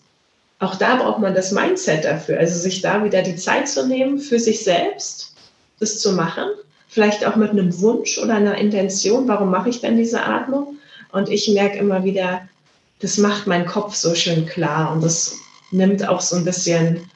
auch 0.57 0.75
da 0.75 0.95
braucht 0.95 1.19
man 1.19 1.35
das 1.35 1.51
Mindset 1.51 2.05
dafür, 2.05 2.39
also 2.39 2.59
sich 2.59 2.81
da 2.81 3.03
wieder 3.03 3.21
die 3.21 3.35
Zeit 3.35 3.69
zu 3.69 3.87
nehmen 3.87 4.17
für 4.17 4.39
sich 4.39 4.63
selbst, 4.63 5.35
das 5.79 5.99
zu 5.99 6.13
machen. 6.13 6.49
Vielleicht 6.87 7.23
auch 7.23 7.35
mit 7.35 7.51
einem 7.51 7.79
Wunsch 7.81 8.17
oder 8.17 8.33
einer 8.33 8.57
Intention, 8.57 9.27
warum 9.27 9.51
mache 9.51 9.69
ich 9.69 9.79
denn 9.79 9.95
diese 9.95 10.23
Atmung? 10.23 10.79
Und 11.11 11.29
ich 11.29 11.47
merke 11.49 11.77
immer 11.77 12.03
wieder, 12.03 12.41
das 12.99 13.19
macht 13.19 13.45
meinen 13.45 13.67
Kopf 13.67 13.93
so 13.93 14.15
schön 14.15 14.47
klar 14.47 14.91
und 14.91 15.03
das 15.03 15.35
nimmt 15.69 16.07
auch 16.07 16.19
so 16.19 16.35
ein 16.35 16.45
bisschen 16.45 17.09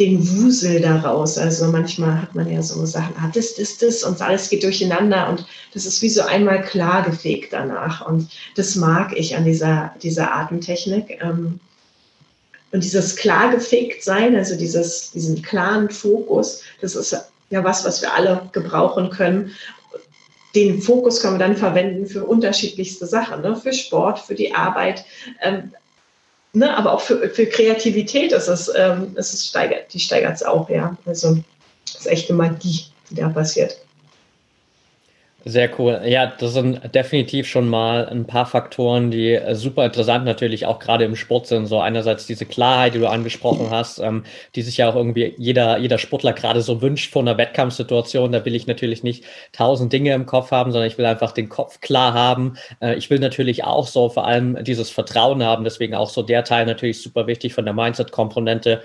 den 0.00 0.26
Wusel 0.28 0.80
daraus. 0.80 1.36
Also 1.36 1.66
manchmal 1.66 2.22
hat 2.22 2.34
man 2.34 2.50
ja 2.50 2.62
so 2.62 2.84
Sachen, 2.86 3.14
ah, 3.18 3.30
das, 3.32 3.54
das, 3.54 3.76
das 3.76 4.02
und 4.02 4.20
alles 4.20 4.48
geht 4.48 4.64
durcheinander 4.64 5.28
und 5.28 5.44
das 5.74 5.84
ist 5.84 6.00
wie 6.00 6.08
so 6.08 6.22
einmal 6.22 6.62
klar 6.62 7.02
gefegt 7.02 7.52
danach. 7.52 8.06
Und 8.08 8.30
das 8.56 8.74
mag 8.76 9.16
ich 9.16 9.36
an 9.36 9.44
dieser, 9.44 9.94
dieser 10.02 10.34
Atemtechnik. 10.34 11.18
Ähm, 11.22 11.60
und 12.72 12.82
dieses 12.82 13.16
klar 13.16 13.50
gefegt 13.50 14.02
sein, 14.02 14.34
also 14.34 14.56
dieses, 14.56 15.10
diesen 15.10 15.42
klaren 15.42 15.90
Fokus, 15.90 16.62
das 16.80 16.94
ist 16.94 17.14
ja 17.50 17.64
was, 17.64 17.84
was 17.84 18.00
wir 18.00 18.14
alle 18.14 18.48
gebrauchen 18.52 19.10
können. 19.10 19.52
Den 20.54 20.80
Fokus 20.80 21.20
können 21.20 21.34
wir 21.34 21.46
dann 21.46 21.56
verwenden 21.56 22.06
für 22.06 22.24
unterschiedlichste 22.24 23.06
Sachen, 23.06 23.42
ne? 23.42 23.54
für 23.54 23.72
Sport, 23.72 24.20
für 24.20 24.34
die 24.34 24.54
Arbeit. 24.54 25.04
Ne, 26.52 26.76
aber 26.76 26.94
auch 26.94 27.00
für, 27.00 27.28
für 27.30 27.46
Kreativität 27.46 28.32
ist 28.32 28.48
es, 28.48 28.70
ähm, 28.74 29.16
ist 29.16 29.32
es 29.32 29.46
steigert, 29.46 29.92
die 29.94 30.00
steigert 30.00 30.34
es 30.34 30.42
auch, 30.42 30.68
ja. 30.68 30.96
Also 31.06 31.38
das 31.86 32.00
ist 32.00 32.06
echte 32.06 32.34
Magie, 32.34 32.86
die 33.08 33.14
da 33.14 33.28
passiert. 33.28 33.78
Sehr 35.46 35.70
cool. 35.78 36.02
Ja, 36.04 36.26
das 36.26 36.52
sind 36.52 36.94
definitiv 36.94 37.46
schon 37.46 37.66
mal 37.66 38.06
ein 38.06 38.26
paar 38.26 38.44
Faktoren, 38.44 39.10
die 39.10 39.32
äh, 39.32 39.54
super 39.54 39.86
interessant 39.86 40.26
natürlich 40.26 40.66
auch 40.66 40.78
gerade 40.78 41.04
im 41.06 41.16
Sport 41.16 41.46
sind. 41.46 41.64
So 41.64 41.80
einerseits 41.80 42.26
diese 42.26 42.44
Klarheit, 42.44 42.92
die 42.92 42.98
du 42.98 43.08
angesprochen 43.08 43.70
hast, 43.70 44.00
ähm, 44.00 44.24
die 44.54 44.60
sich 44.60 44.76
ja 44.76 44.90
auch 44.90 44.96
irgendwie 44.96 45.34
jeder, 45.38 45.78
jeder 45.78 45.96
Sportler 45.96 46.34
gerade 46.34 46.60
so 46.60 46.82
wünscht 46.82 47.10
vor 47.10 47.22
einer 47.22 47.38
Wettkampfsituation. 47.38 48.32
Da 48.32 48.44
will 48.44 48.54
ich 48.54 48.66
natürlich 48.66 49.02
nicht 49.02 49.24
tausend 49.52 49.94
Dinge 49.94 50.12
im 50.12 50.26
Kopf 50.26 50.50
haben, 50.50 50.72
sondern 50.72 50.88
ich 50.88 50.98
will 50.98 51.06
einfach 51.06 51.32
den 51.32 51.48
Kopf 51.48 51.80
klar 51.80 52.12
haben. 52.12 52.58
Äh, 52.82 52.96
ich 52.96 53.08
will 53.08 53.18
natürlich 53.18 53.64
auch 53.64 53.86
so 53.86 54.10
vor 54.10 54.26
allem 54.26 54.62
dieses 54.62 54.90
Vertrauen 54.90 55.42
haben. 55.42 55.64
Deswegen 55.64 55.94
auch 55.94 56.10
so 56.10 56.22
der 56.22 56.44
Teil 56.44 56.66
natürlich 56.66 57.00
super 57.00 57.26
wichtig 57.26 57.54
von 57.54 57.64
der 57.64 57.72
Mindset-Komponente 57.72 58.82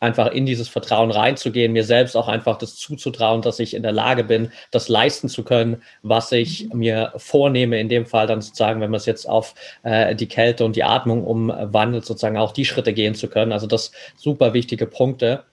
einfach 0.00 0.28
in 0.28 0.46
dieses 0.46 0.68
Vertrauen 0.68 1.10
reinzugehen, 1.10 1.72
mir 1.72 1.84
selbst 1.84 2.16
auch 2.16 2.28
einfach 2.28 2.58
das 2.58 2.76
zuzutrauen, 2.76 3.42
dass 3.42 3.58
ich 3.58 3.74
in 3.74 3.82
der 3.82 3.92
Lage 3.92 4.24
bin, 4.24 4.52
das 4.70 4.88
leisten 4.88 5.28
zu 5.28 5.42
können, 5.42 5.82
was 6.02 6.30
ich 6.32 6.68
mhm. 6.68 6.78
mir 6.78 7.12
vornehme, 7.16 7.80
in 7.80 7.88
dem 7.88 8.06
Fall 8.06 8.26
dann 8.26 8.40
sozusagen, 8.40 8.80
wenn 8.80 8.90
man 8.90 8.98
es 8.98 9.06
jetzt 9.06 9.28
auf 9.28 9.54
äh, 9.82 10.14
die 10.14 10.28
Kälte 10.28 10.64
und 10.64 10.76
die 10.76 10.84
Atmung 10.84 11.24
umwandelt, 11.24 12.04
sozusagen 12.04 12.36
auch 12.36 12.52
die 12.52 12.64
Schritte 12.64 12.92
gehen 12.92 13.14
zu 13.14 13.28
können. 13.28 13.52
Also 13.52 13.66
das 13.66 13.90
super 14.16 14.54
wichtige 14.54 14.86
Punkte. 14.86 15.44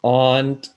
Und 0.00 0.72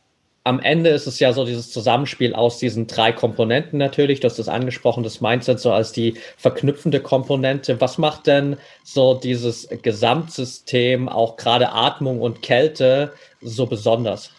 am 0.45 0.59
Ende 0.59 0.91
ist 0.91 1.07
es 1.07 1.19
ja 1.19 1.33
so 1.33 1.43
dieses 1.43 1.71
Zusammenspiel 1.71 2.35
aus 2.35 2.59
diesen 2.59 2.85
drei 2.85 3.11
Komponenten 3.11 3.79
natürlich. 3.79 4.19
Du 4.19 4.27
hast 4.27 4.37
das 4.37 4.47
angesprochen, 4.47 5.03
das 5.03 5.19
Mindset 5.19 5.59
so 5.59 5.71
als 5.71 5.91
die 5.91 6.13
verknüpfende 6.37 6.99
Komponente. 6.99 7.81
Was 7.81 7.97
macht 7.97 8.27
denn 8.27 8.57
so 8.83 9.15
dieses 9.15 9.67
Gesamtsystem, 9.81 11.09
auch 11.09 11.35
gerade 11.37 11.71
Atmung 11.71 12.21
und 12.21 12.43
Kälte, 12.43 13.11
so 13.41 13.65
besonders? 13.65 14.29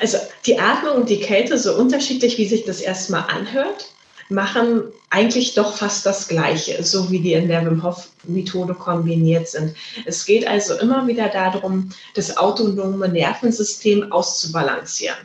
Also 0.00 0.18
die 0.44 0.58
Atmung 0.58 0.96
und 0.96 1.08
die 1.08 1.20
Kälte, 1.20 1.56
so 1.56 1.76
unterschiedlich, 1.76 2.36
wie 2.36 2.48
sich 2.48 2.64
das 2.64 2.80
erstmal 2.80 3.30
anhört, 3.30 3.92
machen 4.28 4.84
eigentlich 5.10 5.54
doch 5.54 5.76
fast 5.76 6.04
das 6.04 6.28
Gleiche, 6.28 6.82
so 6.82 7.10
wie 7.10 7.20
die 7.20 7.34
in 7.34 7.48
der 7.48 7.64
Wim 7.64 7.82
Hof 7.82 8.08
Methode 8.24 8.74
kombiniert 8.74 9.48
sind. 9.48 9.76
Es 10.04 10.26
geht 10.26 10.46
also 10.46 10.74
immer 10.78 11.06
wieder 11.06 11.28
darum, 11.28 11.90
das 12.14 12.36
autonome 12.36 13.08
Nervensystem 13.08 14.10
auszubalancieren. 14.12 15.18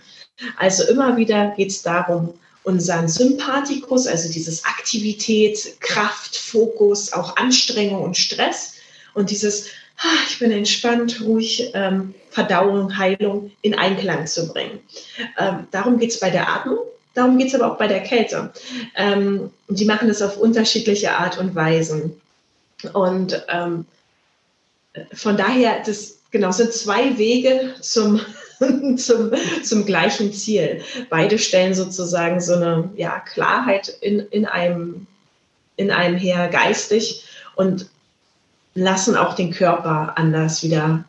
Also 0.58 0.84
immer 0.84 1.18
wieder 1.18 1.54
geht 1.58 1.70
es 1.70 1.82
darum, 1.82 2.34
unseren 2.64 3.08
Sympathikus, 3.08 4.06
also 4.06 4.32
dieses 4.32 4.66
Aktivität, 4.66 5.80
Kraft, 5.80 6.36
Fokus, 6.36 7.12
auch 7.12 7.36
Anstrengung 7.38 8.04
und 8.04 8.18
Stress 8.18 8.76
und 9.14 9.32
dieses 9.32 9.68
ah, 10.02 10.24
ich 10.28 10.40
bin 10.40 10.52
entspannt, 10.52 11.22
ruhig, 11.22 11.72
ähm, 11.74 12.14
Verdauung, 12.30 12.98
Heilung 12.98 13.52
in 13.62 13.76
Einklang 13.76 14.28
zu 14.28 14.52
bringen. 14.52 14.80
Ähm, 15.38 15.68
darum 15.72 16.00
geht 16.00 16.12
es 16.12 16.20
bei 16.20 16.30
der 16.30 16.50
Atmung. 16.50 16.80
Darum 17.14 17.38
geht 17.38 17.48
es 17.48 17.56
aber 17.56 17.72
auch 17.72 17.78
bei 17.78 17.88
der 17.88 18.02
Kälte. 18.02 18.52
Ähm, 18.96 19.52
die 19.68 19.86
machen 19.86 20.08
das 20.08 20.22
auf 20.22 20.38
unterschiedliche 20.38 21.12
Art 21.14 21.38
und 21.38 21.56
Weisen. 21.56 22.20
Und 22.94 23.46
ähm, 23.50 23.86
von 25.14 25.38
daher, 25.38 25.82
das 25.86 26.20
genau 26.32 26.52
sind 26.52 26.74
zwei 26.74 27.18
Wege 27.18 27.76
zum, 27.82 28.22
zum, 28.98 29.32
zum 29.64 29.86
gleichen 29.86 30.34
Ziel. 30.34 30.82
Beide 31.10 31.38
stellen 31.38 31.74
sozusagen 31.74 32.40
so 32.40 32.56
eine 32.56 32.90
ja, 32.96 33.20
Klarheit 33.20 33.90
in, 34.02 34.20
in, 34.20 34.46
einem, 34.46 35.08
in 35.76 35.92
einem 35.92 36.18
her 36.18 36.48
geistig 36.48 37.26
und 37.56 37.88
lassen 38.74 39.18
auch 39.18 39.34
den 39.34 39.52
Körper 39.52 40.14
anders 40.16 40.64
wieder, 40.64 41.04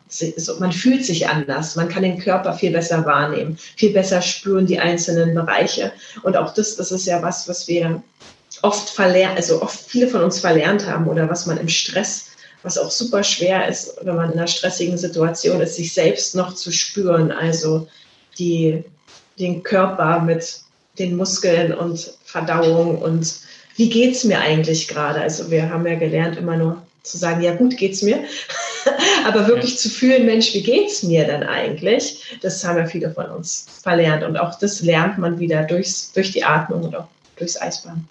man 0.59 0.71
fühlt 0.71 1.05
sich 1.05 1.27
anders, 1.27 1.75
man 1.75 1.87
kann 1.87 2.03
den 2.03 2.19
Körper 2.19 2.53
viel 2.53 2.71
besser 2.71 3.05
wahrnehmen, 3.05 3.57
viel 3.77 3.93
besser 3.93 4.21
spüren 4.21 4.65
die 4.65 4.79
einzelnen 4.79 5.33
Bereiche. 5.33 5.91
Und 6.23 6.35
auch 6.35 6.53
das, 6.53 6.75
das 6.75 6.91
ist 6.91 7.05
ja 7.05 7.21
was, 7.21 7.47
was 7.47 7.67
wir 7.67 8.03
oft 8.61 8.89
verlernt, 8.89 9.37
also 9.37 9.61
oft 9.61 9.79
viele 9.79 10.07
von 10.07 10.23
uns 10.23 10.39
verlernt 10.39 10.85
haben 10.87 11.07
oder 11.07 11.29
was 11.29 11.45
man 11.45 11.57
im 11.57 11.69
Stress, 11.69 12.31
was 12.63 12.77
auch 12.77 12.91
super 12.91 13.23
schwer 13.23 13.67
ist, 13.67 13.95
wenn 14.01 14.15
man 14.15 14.31
in 14.31 14.37
einer 14.37 14.47
stressigen 14.47 14.97
Situation 14.97 15.61
ist, 15.61 15.75
sich 15.75 15.93
selbst 15.93 16.35
noch 16.35 16.53
zu 16.53 16.71
spüren, 16.71 17.31
also 17.31 17.87
die, 18.37 18.83
den 19.39 19.63
Körper 19.63 20.19
mit 20.21 20.59
den 20.99 21.15
Muskeln 21.15 21.73
und 21.73 22.13
Verdauung 22.25 23.01
und 23.01 23.35
wie 23.75 23.89
geht 23.89 24.15
es 24.15 24.23
mir 24.23 24.39
eigentlich 24.39 24.87
gerade? 24.87 25.19
Also 25.19 25.49
wir 25.49 25.69
haben 25.69 25.87
ja 25.87 25.95
gelernt, 25.95 26.37
immer 26.37 26.57
nur 26.57 26.83
zu 27.03 27.17
sagen, 27.17 27.41
ja 27.41 27.53
gut, 27.53 27.77
geht's 27.77 28.01
mir. 28.01 28.23
Aber 29.25 29.47
wirklich 29.47 29.71
ja. 29.71 29.77
zu 29.77 29.89
fühlen, 29.89 30.25
Mensch, 30.25 30.53
wie 30.53 30.63
geht's 30.63 31.03
mir 31.03 31.25
denn 31.25 31.43
eigentlich? 31.43 32.23
Das 32.41 32.63
haben 32.63 32.77
ja 32.77 32.85
viele 32.85 33.11
von 33.11 33.25
uns 33.25 33.67
verlernt. 33.81 34.23
Und 34.23 34.37
auch 34.37 34.57
das 34.57 34.81
lernt 34.81 35.17
man 35.17 35.39
wieder 35.39 35.63
durchs, 35.63 36.13
durch 36.13 36.31
die 36.31 36.43
Atmung 36.43 36.83
und 36.83 36.95
auch 36.95 37.07
durchs 37.35 37.61
Eisbahn. 37.61 38.07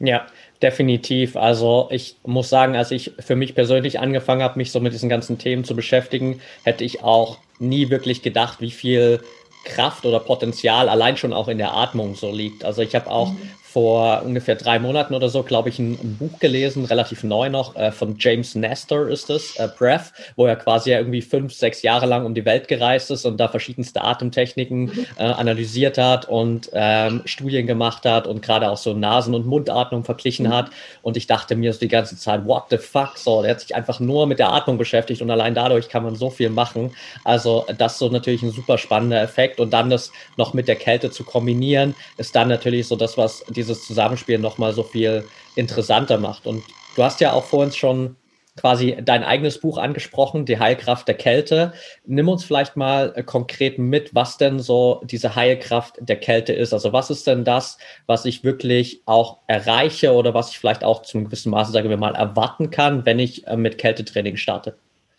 Ja, 0.00 0.26
definitiv. 0.60 1.36
Also 1.36 1.88
ich 1.92 2.16
muss 2.24 2.48
sagen, 2.48 2.76
als 2.76 2.90
ich 2.90 3.12
für 3.20 3.36
mich 3.36 3.54
persönlich 3.54 4.00
angefangen 4.00 4.42
habe, 4.42 4.58
mich 4.58 4.72
so 4.72 4.80
mit 4.80 4.92
diesen 4.92 5.08
ganzen 5.08 5.38
Themen 5.38 5.64
zu 5.64 5.76
beschäftigen, 5.76 6.40
hätte 6.64 6.82
ich 6.82 7.04
auch 7.04 7.38
nie 7.60 7.88
wirklich 7.88 8.22
gedacht, 8.22 8.60
wie 8.60 8.72
viel 8.72 9.20
Kraft 9.64 10.04
oder 10.04 10.18
Potenzial 10.18 10.88
allein 10.88 11.16
schon 11.16 11.32
auch 11.32 11.46
in 11.48 11.58
der 11.58 11.72
Atmung 11.72 12.16
so 12.16 12.32
liegt. 12.32 12.64
Also 12.64 12.82
ich 12.82 12.96
habe 12.96 13.08
auch 13.08 13.30
mhm 13.30 13.50
vor 13.74 14.22
ungefähr 14.24 14.54
drei 14.54 14.78
Monaten 14.78 15.14
oder 15.14 15.28
so, 15.28 15.42
glaube 15.42 15.68
ich, 15.68 15.80
ein, 15.80 16.16
Buch 16.16 16.38
gelesen, 16.38 16.84
relativ 16.84 17.24
neu 17.24 17.48
noch, 17.50 17.74
äh, 17.74 17.90
von 17.90 18.14
James 18.20 18.54
Nestor 18.54 19.08
ist 19.08 19.30
es, 19.30 19.56
äh, 19.56 19.66
Breath, 19.66 20.12
wo 20.36 20.46
er 20.46 20.54
quasi 20.54 20.92
ja 20.92 20.98
irgendwie 20.98 21.22
fünf, 21.22 21.52
sechs 21.52 21.82
Jahre 21.82 22.06
lang 22.06 22.24
um 22.24 22.34
die 22.34 22.44
Welt 22.44 22.68
gereist 22.68 23.10
ist 23.10 23.24
und 23.26 23.38
da 23.38 23.48
verschiedenste 23.48 24.02
Atemtechniken 24.02 24.82
mhm. 24.82 25.06
äh, 25.18 25.24
analysiert 25.24 25.98
hat 25.98 26.28
und 26.28 26.70
ähm, 26.72 27.22
Studien 27.24 27.66
gemacht 27.66 28.06
hat 28.06 28.28
und 28.28 28.42
gerade 28.42 28.70
auch 28.70 28.76
so 28.76 28.94
Nasen- 28.94 29.34
und 29.34 29.44
Mundatmung 29.44 30.04
verglichen 30.04 30.46
mhm. 30.46 30.52
hat. 30.52 30.70
Und 31.02 31.16
ich 31.16 31.26
dachte 31.26 31.56
mir 31.56 31.72
so 31.72 31.80
die 31.80 31.88
ganze 31.88 32.16
Zeit, 32.16 32.46
what 32.46 32.66
the 32.70 32.78
fuck? 32.78 33.18
So, 33.18 33.42
der 33.42 33.52
hat 33.52 33.60
sich 33.60 33.74
einfach 33.74 33.98
nur 33.98 34.28
mit 34.28 34.38
der 34.38 34.52
Atmung 34.52 34.78
beschäftigt 34.78 35.20
und 35.20 35.32
allein 35.32 35.52
dadurch 35.52 35.88
kann 35.88 36.04
man 36.04 36.14
so 36.14 36.30
viel 36.30 36.48
machen. 36.48 36.92
Also 37.24 37.66
das 37.76 37.94
ist 37.94 37.98
so 37.98 38.08
natürlich 38.08 38.44
ein 38.44 38.52
super 38.52 38.78
spannender 38.78 39.20
Effekt 39.20 39.58
und 39.58 39.72
dann 39.72 39.90
das 39.90 40.12
noch 40.36 40.54
mit 40.54 40.68
der 40.68 40.76
Kälte 40.76 41.10
zu 41.10 41.24
kombinieren, 41.24 41.96
ist 42.18 42.36
dann 42.36 42.46
natürlich 42.46 42.86
so 42.86 42.94
das, 42.94 43.18
was 43.18 43.44
die 43.48 43.63
dieses 43.64 43.86
Zusammenspiel 43.86 44.38
nochmal 44.38 44.72
so 44.72 44.82
viel 44.82 45.24
interessanter 45.54 46.18
macht. 46.18 46.46
Und 46.46 46.62
du 46.96 47.02
hast 47.02 47.20
ja 47.20 47.32
auch 47.32 47.44
vorhin 47.44 47.72
schon 47.72 48.16
quasi 48.56 48.96
dein 49.02 49.24
eigenes 49.24 49.60
Buch 49.60 49.78
angesprochen, 49.78 50.44
Die 50.44 50.58
Heilkraft 50.58 51.08
der 51.08 51.16
Kälte. 51.16 51.72
Nimm 52.06 52.28
uns 52.28 52.44
vielleicht 52.44 52.76
mal 52.76 53.12
äh, 53.16 53.22
konkret 53.22 53.78
mit, 53.78 54.14
was 54.14 54.36
denn 54.36 54.60
so 54.60 55.02
diese 55.04 55.34
Heilkraft 55.34 55.96
der 55.98 56.16
Kälte 56.16 56.52
ist. 56.52 56.72
Also 56.72 56.92
was 56.92 57.10
ist 57.10 57.26
denn 57.26 57.44
das, 57.44 57.78
was 58.06 58.24
ich 58.24 58.44
wirklich 58.44 59.02
auch 59.06 59.38
erreiche 59.48 60.12
oder 60.12 60.34
was 60.34 60.50
ich 60.50 60.58
vielleicht 60.58 60.84
auch 60.84 61.02
zum 61.02 61.24
gewissen 61.24 61.50
Maße, 61.50 61.72
sagen 61.72 61.90
wir 61.90 61.96
mal, 61.96 62.14
erwarten 62.14 62.70
kann, 62.70 63.04
wenn 63.04 63.18
ich 63.18 63.46
äh, 63.46 63.56
mit 63.56 63.78
Kältetraining 63.78 64.36
starte? 64.36 64.76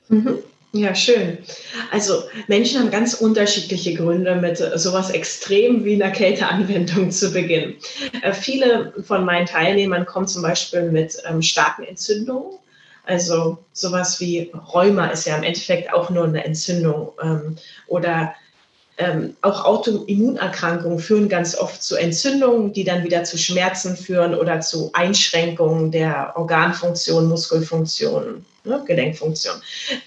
Mhm. 0.08 0.38
Ja, 0.78 0.94
schön. 0.94 1.38
Also 1.90 2.24
Menschen 2.48 2.82
haben 2.82 2.92
ganz 2.92 3.14
unterschiedliche 3.14 3.94
Gründe, 3.94 4.36
mit 4.36 4.58
sowas 4.58 5.10
extrem 5.10 5.86
wie 5.86 5.94
einer 5.94 6.12
Kälteanwendung 6.12 7.12
zu 7.12 7.32
beginnen. 7.32 7.76
Äh, 8.22 8.34
viele 8.34 8.92
von 9.08 9.24
meinen 9.24 9.46
Teilnehmern 9.46 10.06
kommen 10.06 10.28
zum 10.28 10.42
Beispiel 10.42 10.92
mit 10.92 11.16
ähm, 11.26 11.42
starken 11.42 11.84
Entzündungen. 11.84 12.60
Also 13.06 13.58
sowas 13.72 14.20
wie 14.20 14.52
Rheuma 14.74 15.08
ist 15.08 15.26
ja 15.26 15.38
im 15.38 15.44
Endeffekt 15.44 15.94
auch 15.94 16.10
nur 16.10 16.26
eine 16.26 16.44
Entzündung. 16.44 17.14
Ähm, 17.24 17.56
oder 17.88 18.34
ähm, 18.98 19.38
auch 19.44 19.64
Autoimmunerkrankungen 19.64 21.00
führen 21.00 21.30
ganz 21.30 21.58
oft 21.58 21.84
zu 21.84 21.96
Entzündungen, 21.96 22.74
die 22.74 22.84
dann 22.84 23.06
wieder 23.06 23.24
zu 23.24 23.38
Schmerzen 23.38 23.96
führen 23.96 24.36
oder 24.36 24.60
zu 24.60 24.90
Einschränkungen 24.92 25.92
der 25.92 26.34
Organfunktion, 26.36 27.30
Muskelfunktion, 27.30 28.46
ne, 28.66 28.84
Gelenkfunktion. 28.86 29.56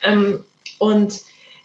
Ähm, 0.03 0.45
und 0.79 1.21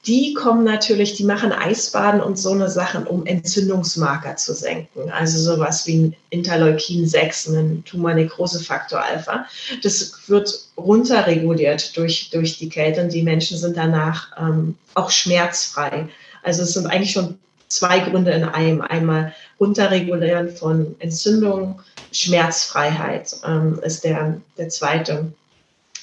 die 0.06 0.34
kommen 0.34 0.66
natürlich, 0.66 1.16
die 1.16 1.24
machen 1.24 1.54
Eisbaden 1.54 2.20
und 2.20 2.38
so 2.38 2.52
eine 2.52 2.70
Sachen, 2.70 3.08
um 3.08 3.26
Entzündungsmarker 3.26 4.36
zu 4.36 4.54
senken. 4.54 5.10
Also 5.10 5.40
sowas 5.40 5.88
wie 5.88 5.98
ein 5.98 6.16
Interleukin 6.30 7.08
6, 7.08 7.48
ein 7.50 7.84
Tumornekrosefaktor 7.86 9.02
Alpha. 9.02 9.46
Das 9.82 10.28
wird 10.28 10.68
runterreguliert 10.76 11.96
durch, 11.96 12.30
durch 12.32 12.58
die 12.58 12.68
Kälte 12.68 13.02
und 13.02 13.14
die 13.14 13.24
Menschen 13.24 13.58
sind 13.58 13.78
danach 13.78 14.28
ähm, 14.38 14.76
auch 14.94 15.10
schmerzfrei. 15.10 16.10
Also 16.44 16.64
es 16.64 16.74
sind 16.74 16.88
eigentlich 16.88 17.14
schon 17.14 17.40
zwei 17.70 18.00
Gründe 18.00 18.32
in 18.32 18.44
einem. 18.44 18.82
Einmal 18.82 19.34
runterregulieren 19.58 20.50
von 20.50 20.96
Entzündung, 21.00 21.82
Schmerzfreiheit 22.12 23.38
ähm, 23.46 23.80
ist 23.84 24.04
der, 24.04 24.42
der 24.58 24.68
zweite 24.68 25.32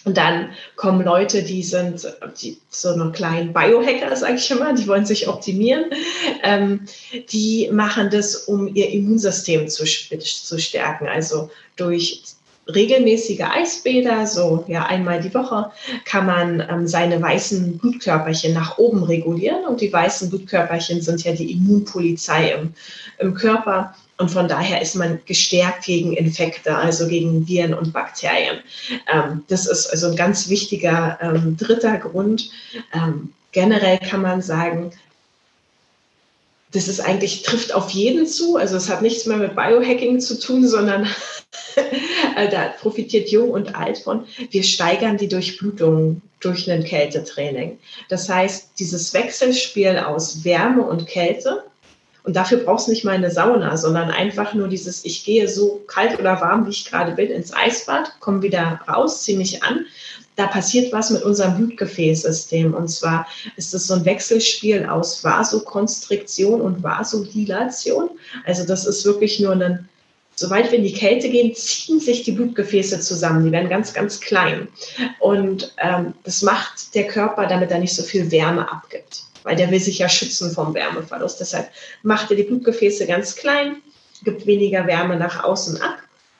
und 0.04 0.16
dann 0.16 0.50
kommen 0.76 1.04
Leute, 1.04 1.42
die 1.42 1.62
sind 1.62 2.06
die, 2.40 2.58
so 2.70 2.90
eine 2.90 3.12
kleinen 3.12 3.52
Biohacker, 3.52 4.16
sage 4.16 4.36
ich 4.36 4.50
immer, 4.50 4.72
die 4.72 4.88
wollen 4.88 5.04
sich 5.04 5.28
optimieren. 5.28 5.86
Ähm, 6.42 6.86
die 7.30 7.68
machen 7.70 8.08
das, 8.10 8.36
um 8.36 8.74
ihr 8.74 8.88
Immunsystem 8.90 9.68
zu, 9.68 9.84
zu 9.84 10.58
stärken. 10.58 11.06
Also 11.06 11.50
durch 11.76 12.22
regelmäßige 12.74 13.42
Eisbäder, 13.42 14.26
so 14.26 14.64
ja 14.68 14.86
einmal 14.86 15.20
die 15.20 15.34
Woche, 15.34 15.70
kann 16.04 16.24
man 16.24 16.66
ähm, 16.70 16.86
seine 16.86 17.20
weißen 17.20 17.76
Blutkörperchen 17.78 18.54
nach 18.54 18.78
oben 18.78 19.02
regulieren. 19.02 19.66
Und 19.66 19.82
die 19.82 19.92
weißen 19.92 20.30
Blutkörperchen 20.30 21.02
sind 21.02 21.24
ja 21.24 21.32
die 21.32 21.52
Immunpolizei 21.52 22.52
im, 22.52 22.72
im 23.18 23.34
Körper. 23.34 23.94
Und 24.20 24.30
von 24.30 24.48
daher 24.48 24.82
ist 24.82 24.96
man 24.96 25.18
gestärkt 25.24 25.86
gegen 25.86 26.12
Infekte, 26.12 26.76
also 26.76 27.08
gegen 27.08 27.48
Viren 27.48 27.72
und 27.72 27.94
Bakterien. 27.94 28.58
Ähm, 29.10 29.44
das 29.48 29.66
ist 29.66 29.86
also 29.86 30.08
ein 30.08 30.16
ganz 30.16 30.50
wichtiger 30.50 31.18
ähm, 31.22 31.56
dritter 31.56 31.96
Grund. 31.96 32.50
Ähm, 32.92 33.32
generell 33.52 33.98
kann 33.98 34.20
man 34.20 34.42
sagen, 34.42 34.92
das 36.72 36.86
ist 36.86 37.00
eigentlich, 37.00 37.44
trifft 37.44 37.74
auf 37.74 37.90
jeden 37.90 38.26
zu. 38.26 38.58
Also 38.58 38.76
es 38.76 38.90
hat 38.90 39.00
nichts 39.00 39.24
mehr 39.24 39.38
mit 39.38 39.56
Biohacking 39.56 40.20
zu 40.20 40.38
tun, 40.38 40.68
sondern 40.68 41.08
da 42.50 42.74
profitiert 42.78 43.30
jung 43.30 43.50
und 43.50 43.74
alt 43.74 43.96
von. 43.96 44.26
Wir 44.50 44.64
steigern 44.64 45.16
die 45.16 45.28
Durchblutung 45.28 46.20
durch 46.40 46.70
ein 46.70 46.84
Kältetraining. 46.84 47.78
Das 48.10 48.28
heißt, 48.28 48.72
dieses 48.78 49.14
Wechselspiel 49.14 49.96
aus 49.96 50.44
Wärme 50.44 50.82
und 50.82 51.06
Kälte 51.06 51.64
und 52.30 52.36
dafür 52.36 52.58
brauchst 52.58 52.86
du 52.86 52.92
nicht 52.92 53.04
mal 53.04 53.16
eine 53.16 53.32
Sauna, 53.32 53.76
sondern 53.76 54.08
einfach 54.08 54.54
nur 54.54 54.68
dieses, 54.68 55.04
ich 55.04 55.24
gehe 55.24 55.48
so 55.48 55.82
kalt 55.88 56.16
oder 56.16 56.40
warm, 56.40 56.64
wie 56.64 56.70
ich 56.70 56.88
gerade 56.88 57.10
bin, 57.10 57.28
ins 57.28 57.52
Eisbad, 57.52 58.20
komme 58.20 58.40
wieder 58.42 58.78
raus, 58.86 59.24
ziehe 59.24 59.36
mich 59.36 59.64
an. 59.64 59.84
Da 60.36 60.46
passiert 60.46 60.92
was 60.92 61.10
mit 61.10 61.24
unserem 61.24 61.56
Blutgefäßsystem. 61.56 62.72
Und 62.72 62.86
zwar 62.86 63.26
ist 63.56 63.74
es 63.74 63.88
so 63.88 63.94
ein 63.94 64.04
Wechselspiel 64.04 64.86
aus 64.86 65.24
Vasokonstriktion 65.24 66.60
und 66.60 66.84
Vasodilation. 66.84 68.10
Also 68.46 68.64
das 68.64 68.86
ist 68.86 69.04
wirklich 69.04 69.40
nur 69.40 69.54
ein, 69.54 69.88
Sobald 70.36 70.70
wir 70.70 70.78
in 70.78 70.84
die 70.84 70.94
Kälte 70.94 71.30
gehen, 71.30 71.52
ziehen 71.56 71.98
sich 71.98 72.22
die 72.22 72.30
Blutgefäße 72.30 73.00
zusammen. 73.00 73.44
Die 73.44 73.50
werden 73.50 73.68
ganz, 73.68 73.92
ganz 73.92 74.20
klein. 74.20 74.68
Und 75.18 75.74
ähm, 75.78 76.14
das 76.22 76.42
macht 76.42 76.94
der 76.94 77.08
Körper, 77.08 77.48
damit 77.48 77.72
er 77.72 77.80
nicht 77.80 77.96
so 77.96 78.04
viel 78.04 78.30
Wärme 78.30 78.70
abgibt 78.70 79.24
weil 79.42 79.56
der 79.56 79.70
will 79.70 79.80
sich 79.80 79.98
ja 79.98 80.08
schützen 80.08 80.52
vom 80.52 80.74
Wärmeverlust. 80.74 81.40
Deshalb 81.40 81.68
macht 82.02 82.30
er 82.30 82.36
die 82.36 82.44
Blutgefäße 82.44 83.06
ganz 83.06 83.36
klein, 83.36 83.76
gibt 84.24 84.46
weniger 84.46 84.86
Wärme 84.86 85.16
nach 85.16 85.44
außen 85.44 85.80
ab. 85.80 85.98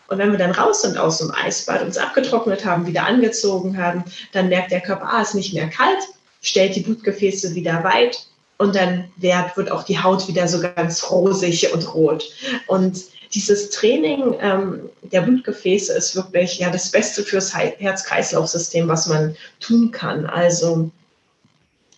Und 0.08 0.18
wenn 0.18 0.32
wir 0.32 0.38
dann 0.38 0.50
raus 0.50 0.82
sind 0.82 0.98
aus 0.98 1.18
dem 1.18 1.32
Eisbad, 1.32 1.82
uns 1.82 1.96
abgetrocknet 1.96 2.64
haben, 2.64 2.86
wieder 2.86 3.06
angezogen 3.06 3.78
haben, 3.78 4.04
dann 4.32 4.48
merkt 4.48 4.72
der 4.72 4.80
Körper, 4.80 5.08
ah, 5.12 5.22
ist 5.22 5.34
nicht 5.34 5.54
mehr 5.54 5.68
kalt, 5.68 6.00
stellt 6.42 6.74
die 6.74 6.80
Blutgefäße 6.80 7.54
wieder 7.54 7.84
weit 7.84 8.26
und 8.58 8.74
dann 8.74 9.10
wird, 9.16 9.70
auch 9.70 9.84
die 9.84 10.02
Haut 10.02 10.26
wieder 10.28 10.48
so 10.48 10.60
ganz 10.60 11.10
rosig 11.10 11.72
und 11.72 11.94
rot. 11.94 12.24
Und 12.66 13.04
dieses 13.32 13.70
Training 13.70 14.34
ähm, 14.40 14.90
der 15.02 15.22
Blutgefäße 15.22 15.92
ist 15.92 16.16
wirklich 16.16 16.58
ja 16.58 16.70
das 16.70 16.90
Beste 16.90 17.22
fürs 17.22 17.54
Herz-Kreislauf-System, 17.54 18.88
was 18.88 19.06
man 19.06 19.36
tun 19.60 19.92
kann. 19.92 20.26
Also 20.26 20.90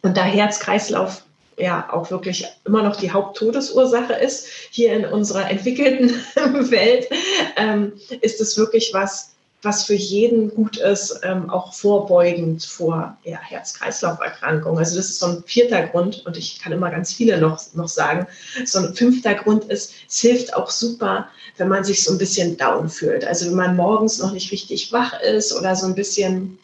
und 0.03 0.17
da 0.17 0.25
Herz-Kreislauf 0.25 1.23
ja 1.57 1.89
auch 1.93 2.11
wirklich 2.11 2.47
immer 2.65 2.83
noch 2.83 2.97
die 2.97 3.11
Haupttodesursache 3.11 4.15
ist 4.15 4.47
hier 4.71 4.95
in 4.95 5.05
unserer 5.05 5.51
entwickelten 5.51 6.11
Welt, 6.71 7.09
ähm, 7.57 7.93
ist 8.21 8.41
es 8.41 8.57
wirklich 8.57 8.91
was, 8.93 9.31
was 9.63 9.85
für 9.85 9.95
jeden 9.95 10.53
gut 10.55 10.79
ist, 10.79 11.21
ähm, 11.23 11.49
auch 11.49 11.73
vorbeugend 11.73 12.65
vor 12.65 13.17
ja, 13.25 13.39
Herz-Kreislauf-Erkrankungen. 13.39 14.79
Also 14.79 14.97
das 14.97 15.11
ist 15.11 15.21
so 15.21 15.27
ein 15.27 15.45
vierter 15.47 15.87
Grund 15.87 16.27
und 16.27 16.37
ich 16.37 16.61
kann 16.61 16.73
immer 16.73 16.91
ganz 16.91 17.13
viele 17.13 17.39
noch, 17.39 17.61
noch 17.75 17.89
sagen. 17.89 18.27
So 18.65 18.81
ein 18.81 18.95
fünfter 18.95 19.35
Grund 19.35 19.65
ist, 19.67 19.95
es 20.09 20.19
hilft 20.19 20.55
auch 20.57 20.71
super, 20.71 21.29
wenn 21.59 21.69
man 21.69 21.85
sich 21.85 22.03
so 22.03 22.13
ein 22.13 22.19
bisschen 22.19 22.57
down 22.57 22.89
fühlt. 22.89 23.25
Also 23.25 23.47
wenn 23.47 23.57
man 23.57 23.77
morgens 23.77 24.19
noch 24.19 24.33
nicht 24.33 24.51
richtig 24.51 24.91
wach 24.91 25.21
ist 25.21 25.53
oder 25.53 25.77
so 25.77 25.87
ein 25.87 25.95
bisschen 25.95 26.59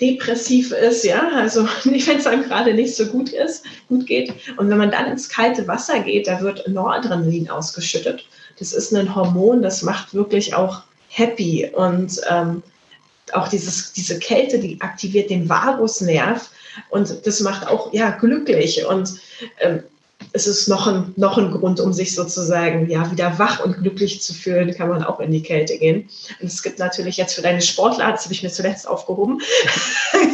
depressiv 0.00 0.72
ist, 0.72 1.04
ja, 1.04 1.28
also 1.34 1.66
wenn 1.84 1.94
es 2.18 2.26
einem 2.26 2.44
gerade 2.44 2.74
nicht 2.74 2.94
so 2.96 3.06
gut 3.06 3.30
ist, 3.30 3.64
gut 3.88 4.06
geht. 4.06 4.32
Und 4.56 4.70
wenn 4.70 4.78
man 4.78 4.90
dann 4.90 5.06
ins 5.06 5.28
kalte 5.28 5.66
Wasser 5.68 6.00
geht, 6.00 6.26
da 6.26 6.40
wird 6.40 6.66
Noradrenalin 6.68 7.50
ausgeschüttet. 7.50 8.24
Das 8.58 8.72
ist 8.72 8.94
ein 8.94 9.14
Hormon, 9.14 9.62
das 9.62 9.82
macht 9.82 10.14
wirklich 10.14 10.54
auch 10.54 10.82
happy 11.08 11.70
und 11.74 12.20
ähm, 12.28 12.62
auch 13.32 13.48
dieses, 13.48 13.92
diese 13.92 14.18
Kälte, 14.18 14.58
die 14.58 14.80
aktiviert 14.80 15.30
den 15.30 15.48
Vagusnerv 15.48 16.50
und 16.90 17.26
das 17.26 17.40
macht 17.40 17.66
auch 17.66 17.92
ja 17.92 18.10
glücklich 18.10 18.84
und 18.86 19.20
ähm, 19.60 19.82
es 20.32 20.46
ist 20.46 20.68
noch 20.68 20.86
ein, 20.86 21.12
noch 21.16 21.38
ein 21.38 21.50
Grund, 21.50 21.80
um 21.80 21.92
sich 21.92 22.14
sozusagen 22.14 22.88
ja 22.88 23.10
wieder 23.10 23.38
wach 23.38 23.64
und 23.64 23.78
glücklich 23.78 24.22
zu 24.22 24.32
fühlen, 24.32 24.72
kann 24.74 24.88
man 24.88 25.02
auch 25.02 25.20
in 25.20 25.32
die 25.32 25.42
Kälte 25.42 25.78
gehen. 25.78 26.08
Und 26.40 26.46
es 26.46 26.62
gibt 26.62 26.78
natürlich 26.78 27.16
jetzt 27.16 27.34
für 27.34 27.42
deine 27.42 27.60
Sportler, 27.60 28.10
das 28.12 28.24
habe 28.24 28.34
ich 28.34 28.42
mir 28.42 28.50
zuletzt 28.50 28.86
aufgehoben, 28.86 29.40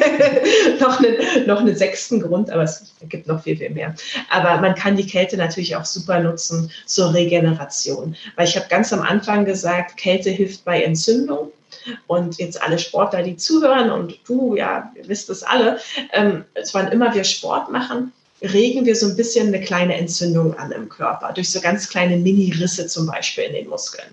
noch, 0.81 0.99
einen, 0.99 1.47
noch 1.47 1.61
einen 1.61 1.77
sechsten 1.77 2.21
Grund, 2.21 2.51
aber 2.51 2.65
es 2.65 2.93
gibt 3.09 3.27
noch 3.27 3.43
viel, 3.43 3.57
viel 3.57 3.71
mehr. 3.71 3.95
Aber 4.31 4.61
man 4.61 4.75
kann 4.75 4.97
die 4.97 5.07
Kälte 5.07 5.37
natürlich 5.37 5.77
auch 5.77 5.85
super 5.85 6.21
nutzen 6.21 6.71
zur 6.85 7.15
Regeneration. 7.15 8.17
Weil 8.37 8.49
ich 8.49 8.57
habe 8.57 8.67
ganz 8.69 8.93
am 8.93 9.01
Anfang 9.01 9.45
gesagt, 9.45 9.97
Kälte 9.97 10.31
hilft 10.31 10.65
bei 10.65 10.83
Entzündung. 10.83 11.53
Und 12.09 12.39
jetzt 12.39 12.61
alle 12.61 12.79
Sportler, 12.81 13.23
die 13.23 13.37
zuhören 13.37 13.91
und 13.91 14.19
du, 14.27 14.57
ja, 14.57 14.91
ihr 14.97 15.09
wisst 15.09 15.31
es 15.31 15.45
alle, 15.45 15.79
ähm, 16.13 16.45
wann 16.73 16.91
immer 16.91 17.15
wir 17.15 17.23
Sport 17.23 17.71
machen, 17.71 18.13
regen 18.43 18.85
wir 18.85 18.97
so 18.97 19.07
ein 19.07 19.17
bisschen 19.17 19.49
eine 19.49 19.61
kleine 19.61 19.97
Entzündung 19.97 20.59
an 20.59 20.73
im 20.73 20.89
Körper, 20.89 21.33
durch 21.33 21.51
so 21.51 21.61
ganz 21.61 21.89
kleine 21.89 22.17
Mini-Risse 22.17 22.87
zum 22.87 23.07
Beispiel 23.07 23.45
in 23.45 23.55
den 23.55 23.69
Muskeln. 23.69 24.09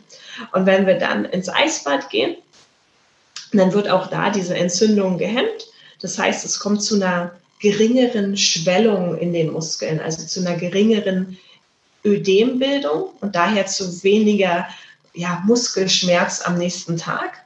Und 0.53 0.65
wenn 0.65 0.85
wir 0.87 0.97
dann 0.97 1.25
ins 1.25 1.49
Eisbad 1.49 2.09
gehen, 2.09 2.37
dann 3.51 3.73
wird 3.73 3.89
auch 3.89 4.07
da 4.07 4.29
diese 4.29 4.55
Entzündung 4.55 5.17
gehemmt. 5.17 5.67
Das 6.01 6.17
heißt, 6.17 6.45
es 6.45 6.59
kommt 6.59 6.81
zu 6.81 6.95
einer 6.95 7.31
geringeren 7.59 8.35
Schwellung 8.35 9.17
in 9.17 9.31
den 9.33 9.51
Muskeln, 9.51 9.99
also 9.99 10.25
zu 10.25 10.41
einer 10.41 10.57
geringeren 10.57 11.37
Ödembildung 12.03 13.11
und 13.21 13.35
daher 13.35 13.65
zu 13.65 14.03
weniger 14.03 14.67
ja, 15.13 15.41
Muskelschmerz 15.45 16.41
am 16.41 16.57
nächsten 16.57 16.97
Tag, 16.97 17.37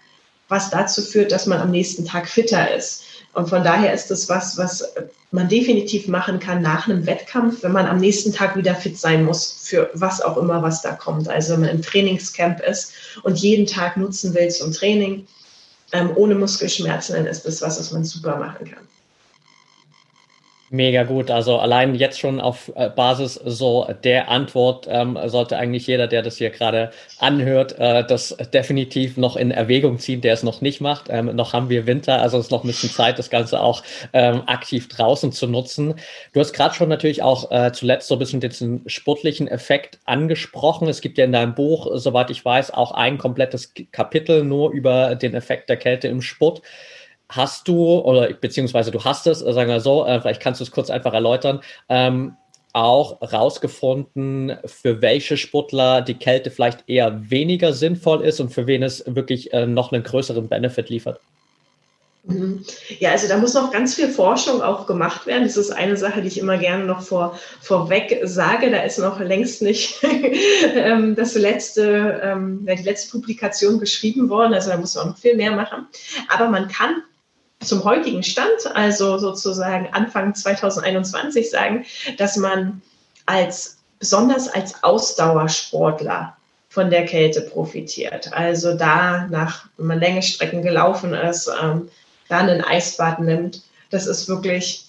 was 0.47 0.69
dazu 0.69 1.01
führt, 1.01 1.31
dass 1.31 1.45
man 1.45 1.59
am 1.59 1.71
nächsten 1.71 2.05
Tag 2.05 2.27
fitter 2.27 2.73
ist. 2.73 3.03
Und 3.37 3.49
von 3.49 3.63
daher 3.63 3.93
ist 3.93 4.09
das 4.09 4.29
was, 4.29 4.57
was 4.57 4.83
man 5.29 5.47
definitiv 5.47 6.07
machen 6.07 6.39
kann 6.39 6.63
nach 6.63 6.87
einem 6.87 7.05
Wettkampf, 7.05 7.61
wenn 7.61 7.71
man 7.71 7.85
am 7.85 7.99
nächsten 7.99 8.33
Tag 8.33 8.55
wieder 8.55 8.73
fit 8.73 8.97
sein 8.97 9.25
muss 9.25 9.59
für 9.61 9.91
was 9.93 10.21
auch 10.21 10.37
immer, 10.37 10.63
was 10.63 10.81
da 10.81 10.93
kommt. 10.93 11.29
Also 11.29 11.53
wenn 11.53 11.61
man 11.61 11.69
im 11.69 11.83
Trainingscamp 11.83 12.61
ist 12.61 12.93
und 13.21 13.37
jeden 13.37 13.67
Tag 13.67 13.95
nutzen 13.95 14.33
will 14.33 14.49
zum 14.49 14.73
Training, 14.73 15.27
ähm, 15.91 16.09
ohne 16.15 16.33
Muskelschmerzen, 16.33 17.13
dann 17.13 17.27
ist 17.27 17.43
das 17.45 17.61
was, 17.61 17.79
was 17.79 17.91
man 17.91 18.03
super 18.03 18.37
machen 18.37 18.71
kann. 18.71 18.87
Mega 20.69 21.03
gut. 21.03 21.31
Also 21.31 21.59
allein 21.59 21.95
jetzt 21.95 22.19
schon 22.19 22.41
auf 22.41 22.69
äh, 22.75 22.89
Basis 22.89 23.35
so 23.35 23.87
der 24.03 24.29
Antwort 24.29 24.85
ähm, 24.89 25.17
sollte 25.27 25.57
eigentlich 25.57 25.87
jeder, 25.87 26.07
der 26.07 26.21
das 26.23 26.35
hier 26.35 26.49
gerade 26.49 26.91
anhört, 27.19 27.79
äh, 27.79 28.05
das 28.05 28.35
definitiv 28.53 29.15
noch 29.15 29.37
in 29.37 29.51
Erwägung 29.51 29.97
ziehen, 29.97 30.19
der 30.19 30.33
es 30.33 30.43
noch 30.43 30.59
nicht 30.59 30.81
macht. 30.81 31.05
Ähm, 31.07 31.33
noch 31.37 31.53
haben 31.53 31.69
wir 31.69 31.87
Winter, 31.87 32.21
also 32.21 32.37
es 32.37 32.47
ist 32.47 32.51
noch 32.51 32.65
ein 32.65 32.67
bisschen 32.67 32.89
Zeit, 32.89 33.17
das 33.17 33.29
Ganze 33.29 33.61
auch 33.61 33.81
ähm, 34.11 34.43
aktiv 34.45 34.89
draußen 34.89 35.31
zu 35.31 35.47
nutzen. 35.47 35.95
Du 36.33 36.41
hast 36.41 36.51
gerade 36.51 36.75
schon 36.75 36.89
natürlich 36.89 37.23
auch 37.23 37.49
äh, 37.49 37.71
zuletzt 37.71 38.09
so 38.09 38.15
ein 38.15 38.19
bisschen 38.19 38.41
diesen 38.41 38.83
sportlichen 38.89 39.47
Effekt 39.47 39.99
angesprochen. 40.03 40.89
Es 40.89 40.99
gibt 40.99 41.17
ja 41.17 41.23
in 41.23 41.31
deinem 41.31 41.55
Buch, 41.55 41.87
soweit 41.93 42.29
ich 42.29 42.43
weiß, 42.43 42.71
auch 42.71 42.91
ein 42.91 43.17
komplettes 43.17 43.73
Kapitel 43.93 44.43
nur 44.43 44.71
über 44.71 45.15
den 45.15 45.33
Effekt 45.33 45.69
der 45.69 45.77
Kälte 45.77 46.09
im 46.09 46.21
Sport. 46.21 46.61
Hast 47.29 47.67
du, 47.67 47.99
oder 47.99 48.33
beziehungsweise 48.33 48.91
du 48.91 49.03
hast 49.03 49.27
es, 49.27 49.39
sagen 49.39 49.69
wir 49.69 49.81
so, 49.81 50.05
äh, 50.05 50.21
vielleicht 50.21 50.41
kannst 50.41 50.61
du 50.61 50.63
es 50.63 50.71
kurz 50.71 50.89
einfach 50.89 51.13
erläutern, 51.13 51.61
ähm, 51.89 52.37
auch 52.73 53.21
rausgefunden, 53.21 54.57
für 54.65 55.01
welche 55.01 55.35
Sportler 55.35 56.01
die 56.01 56.13
Kälte 56.13 56.51
vielleicht 56.51 56.87
eher 56.87 57.29
weniger 57.29 57.73
sinnvoll 57.73 58.21
ist 58.21 58.39
und 58.39 58.49
für 58.49 58.67
wen 58.67 58.83
es 58.83 59.03
wirklich 59.07 59.51
äh, 59.51 59.65
noch 59.65 59.91
einen 59.91 60.03
größeren 60.03 60.47
Benefit 60.47 60.89
liefert? 60.89 61.19
Mhm. 62.27 62.63
Ja, 62.99 63.11
also 63.11 63.27
da 63.27 63.37
muss 63.37 63.53
noch 63.53 63.71
ganz 63.71 63.95
viel 63.95 64.09
Forschung 64.09 64.61
auch 64.61 64.85
gemacht 64.85 65.25
werden. 65.25 65.43
Das 65.43 65.55
ist 65.55 65.71
eine 65.71 65.95
Sache, 65.95 66.21
die 66.21 66.27
ich 66.27 66.37
immer 66.37 66.57
gerne 66.57 66.83
noch 66.83 67.01
vor, 67.01 67.39
vorweg 67.61 68.19
sage. 68.23 68.69
Da 68.69 68.83
ist 68.83 68.99
noch 68.99 69.19
längst 69.19 69.61
nicht 69.61 70.03
ähm, 70.75 71.15
das 71.15 71.35
letzte, 71.35 72.19
ähm, 72.21 72.65
die 72.65 72.83
letzte 72.83 73.11
Publikation 73.11 73.79
geschrieben 73.79 74.29
worden. 74.29 74.53
Also 74.53 74.71
da 74.71 74.77
muss 74.77 74.95
man 74.95 75.09
noch 75.09 75.17
viel 75.17 75.35
mehr 75.35 75.51
machen. 75.51 75.87
Aber 76.27 76.49
man 76.49 76.67
kann 76.67 77.01
zum 77.59 77.83
heutigen 77.83 78.23
Stand, 78.23 78.67
also 78.73 79.17
sozusagen 79.17 79.87
Anfang 79.93 80.35
2021 80.35 81.49
sagen, 81.49 81.85
dass 82.17 82.37
man 82.37 82.81
als 83.25 83.77
besonders 83.99 84.47
als 84.47 84.83
Ausdauersportler 84.83 86.37
von 86.69 86.89
der 86.89 87.05
Kälte 87.05 87.41
profitiert. 87.41 88.31
Also 88.33 88.75
da 88.75 89.27
nach, 89.27 89.65
wenn 89.77 89.87
man 89.87 89.99
Länge 89.99 90.21
Strecken 90.21 90.61
gelaufen 90.61 91.13
ist, 91.13 91.49
ähm, 91.61 91.89
dann 92.29 92.49
ein 92.49 92.63
Eisbad 92.63 93.19
nimmt, 93.19 93.63
das 93.89 94.05
ist 94.05 94.27
wirklich 94.27 94.85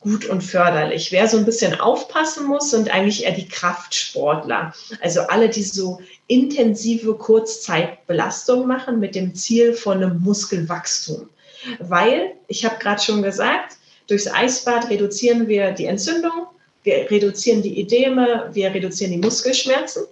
gut 0.00 0.26
und 0.26 0.42
förderlich. 0.42 1.12
Wer 1.12 1.28
so 1.28 1.36
ein 1.36 1.44
bisschen 1.44 1.78
aufpassen 1.78 2.46
muss, 2.46 2.70
sind 2.70 2.90
eigentlich 2.90 3.24
eher 3.24 3.32
die 3.32 3.48
Kraftsportler. 3.48 4.72
Also 5.02 5.22
alle, 5.22 5.48
die 5.48 5.62
so 5.62 6.00
intensive 6.28 7.14
Kurzzeitbelastung 7.14 8.66
machen 8.66 9.00
mit 9.00 9.14
dem 9.14 9.34
Ziel 9.34 9.74
von 9.74 10.02
einem 10.02 10.20
Muskelwachstum. 10.20 11.28
Weil, 11.78 12.34
ich 12.46 12.64
habe 12.64 12.78
gerade 12.78 13.02
schon 13.02 13.22
gesagt, 13.22 13.76
durchs 14.06 14.26
Eisbad 14.26 14.90
reduzieren 14.90 15.48
wir 15.48 15.72
die 15.72 15.86
Entzündung, 15.86 16.46
wir 16.84 17.10
reduzieren 17.10 17.62
die 17.62 17.80
Edeme, 17.80 18.48
wir 18.52 18.72
reduzieren 18.72 19.12
die 19.12 19.18
Muskelschmerzen. 19.18 20.04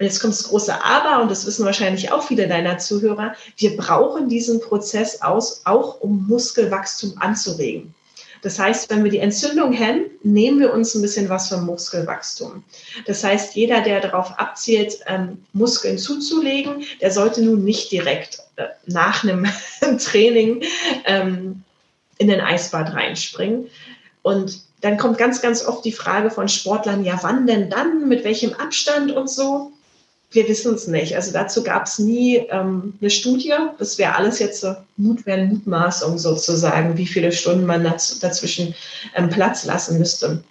Jetzt 0.00 0.20
kommt 0.20 0.32
das 0.32 0.44
große 0.44 0.82
Aber, 0.82 1.22
und 1.22 1.30
das 1.30 1.46
wissen 1.46 1.66
wahrscheinlich 1.66 2.10
auch 2.10 2.26
viele 2.26 2.48
deiner 2.48 2.78
Zuhörer, 2.78 3.34
wir 3.58 3.76
brauchen 3.76 4.30
diesen 4.30 4.60
Prozess 4.60 5.20
aus, 5.20 5.60
auch 5.66 6.00
um 6.00 6.26
Muskelwachstum 6.26 7.14
anzuregen. 7.18 7.94
Das 8.42 8.58
heißt, 8.58 8.90
wenn 8.90 9.04
wir 9.04 9.10
die 9.10 9.18
Entzündung 9.18 9.72
hemmen, 9.72 10.04
nehmen 10.22 10.60
wir 10.60 10.72
uns 10.72 10.94
ein 10.94 11.02
bisschen 11.02 11.28
was 11.28 11.48
vom 11.48 11.66
Muskelwachstum. 11.66 12.64
Das 13.06 13.22
heißt, 13.22 13.54
jeder, 13.54 13.82
der 13.82 14.00
darauf 14.00 14.38
abzielt, 14.38 15.00
ähm, 15.06 15.44
Muskeln 15.52 15.98
zuzulegen, 15.98 16.84
der 17.00 17.10
sollte 17.10 17.42
nun 17.42 17.64
nicht 17.64 17.92
direkt 17.92 18.40
äh, 18.56 18.66
nach 18.86 19.24
einem 19.24 19.46
Training 19.98 20.62
ähm, 21.04 21.62
in 22.18 22.28
den 22.28 22.40
Eisbad 22.40 22.94
reinspringen. 22.94 23.66
Und 24.22 24.60
dann 24.80 24.96
kommt 24.96 25.18
ganz, 25.18 25.42
ganz 25.42 25.64
oft 25.64 25.84
die 25.84 25.92
Frage 25.92 26.30
von 26.30 26.48
Sportlern, 26.48 27.04
ja, 27.04 27.18
wann 27.22 27.46
denn 27.46 27.68
dann, 27.68 28.08
mit 28.08 28.24
welchem 28.24 28.54
Abstand 28.54 29.12
und 29.12 29.28
so. 29.28 29.72
Wir 30.32 30.48
wissen 30.48 30.74
es 30.74 30.86
nicht. 30.86 31.16
Also 31.16 31.32
dazu 31.32 31.64
gab 31.64 31.86
es 31.86 31.98
nie 31.98 32.36
ähm, 32.36 32.94
eine 33.00 33.10
Studie. 33.10 33.52
Das 33.78 33.98
wäre 33.98 34.14
alles 34.14 34.38
jetzt 34.38 34.60
so 34.60 34.76
Mut, 34.96 35.26
wäre 35.26 35.44
Mutmaßung 35.46 36.18
sozusagen, 36.18 36.96
wie 36.96 37.06
viele 37.06 37.32
Stunden 37.32 37.66
man 37.66 37.82
daz 37.82 38.20
dazwischen 38.20 38.74
ähm, 39.16 39.28
Platz 39.28 39.64
lassen 39.64 39.98
müsste. 39.98 40.44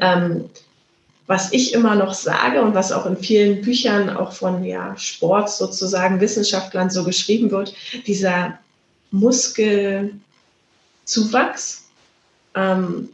Ähm, 0.00 0.50
was 1.30 1.52
ich 1.52 1.72
immer 1.74 1.94
noch 1.94 2.12
sage 2.12 2.60
und 2.60 2.74
was 2.74 2.90
auch 2.90 3.06
in 3.06 3.16
vielen 3.16 3.62
Büchern 3.62 4.10
auch 4.10 4.32
von 4.32 4.64
ja, 4.64 4.96
Sport 4.98 5.48
sozusagen 5.48 6.20
Wissenschaftlern 6.20 6.90
so 6.90 7.04
geschrieben 7.04 7.52
wird, 7.52 7.72
dieser 8.06 8.58
Muskelzuwachs, 9.12 10.20
ähm, 12.56 13.10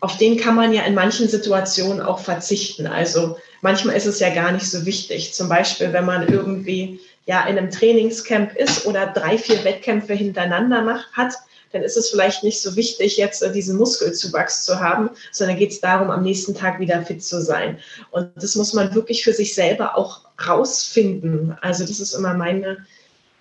auf 0.00 0.18
den 0.18 0.36
kann 0.36 0.54
man 0.54 0.74
ja 0.74 0.82
in 0.82 0.94
manchen 0.94 1.28
Situationen 1.28 2.02
auch 2.02 2.18
verzichten. 2.18 2.86
Also 2.86 3.38
manchmal 3.60 3.96
ist 3.96 4.06
es 4.06 4.20
ja 4.20 4.34
gar 4.34 4.52
nicht 4.52 4.70
so 4.70 4.86
wichtig. 4.86 5.34
Zum 5.34 5.48
Beispiel, 5.48 5.92
wenn 5.92 6.04
man 6.04 6.28
irgendwie 6.28 7.00
ja 7.26 7.46
in 7.46 7.58
einem 7.58 7.70
Trainingscamp 7.70 8.54
ist 8.56 8.86
oder 8.86 9.06
drei, 9.06 9.36
vier 9.38 9.64
Wettkämpfe 9.64 10.14
hintereinander 10.14 10.82
macht, 10.82 11.12
hat, 11.12 11.34
dann 11.72 11.82
ist 11.82 11.96
es 11.96 12.10
vielleicht 12.10 12.44
nicht 12.44 12.60
so 12.60 12.76
wichtig, 12.76 13.16
jetzt 13.16 13.42
äh, 13.42 13.52
diesen 13.52 13.76
Muskelzuwachs 13.76 14.64
zu 14.64 14.80
haben, 14.80 15.10
sondern 15.32 15.58
geht 15.58 15.72
es 15.72 15.80
darum, 15.80 16.10
am 16.10 16.22
nächsten 16.22 16.54
Tag 16.54 16.80
wieder 16.80 17.04
fit 17.04 17.22
zu 17.22 17.42
sein. 17.42 17.78
Und 18.10 18.30
das 18.36 18.54
muss 18.54 18.72
man 18.72 18.94
wirklich 18.94 19.24
für 19.24 19.32
sich 19.32 19.54
selber 19.54 19.96
auch 19.96 20.20
rausfinden. 20.46 21.56
Also 21.60 21.84
das 21.84 22.00
ist 22.00 22.14
immer 22.14 22.34
meine 22.34 22.78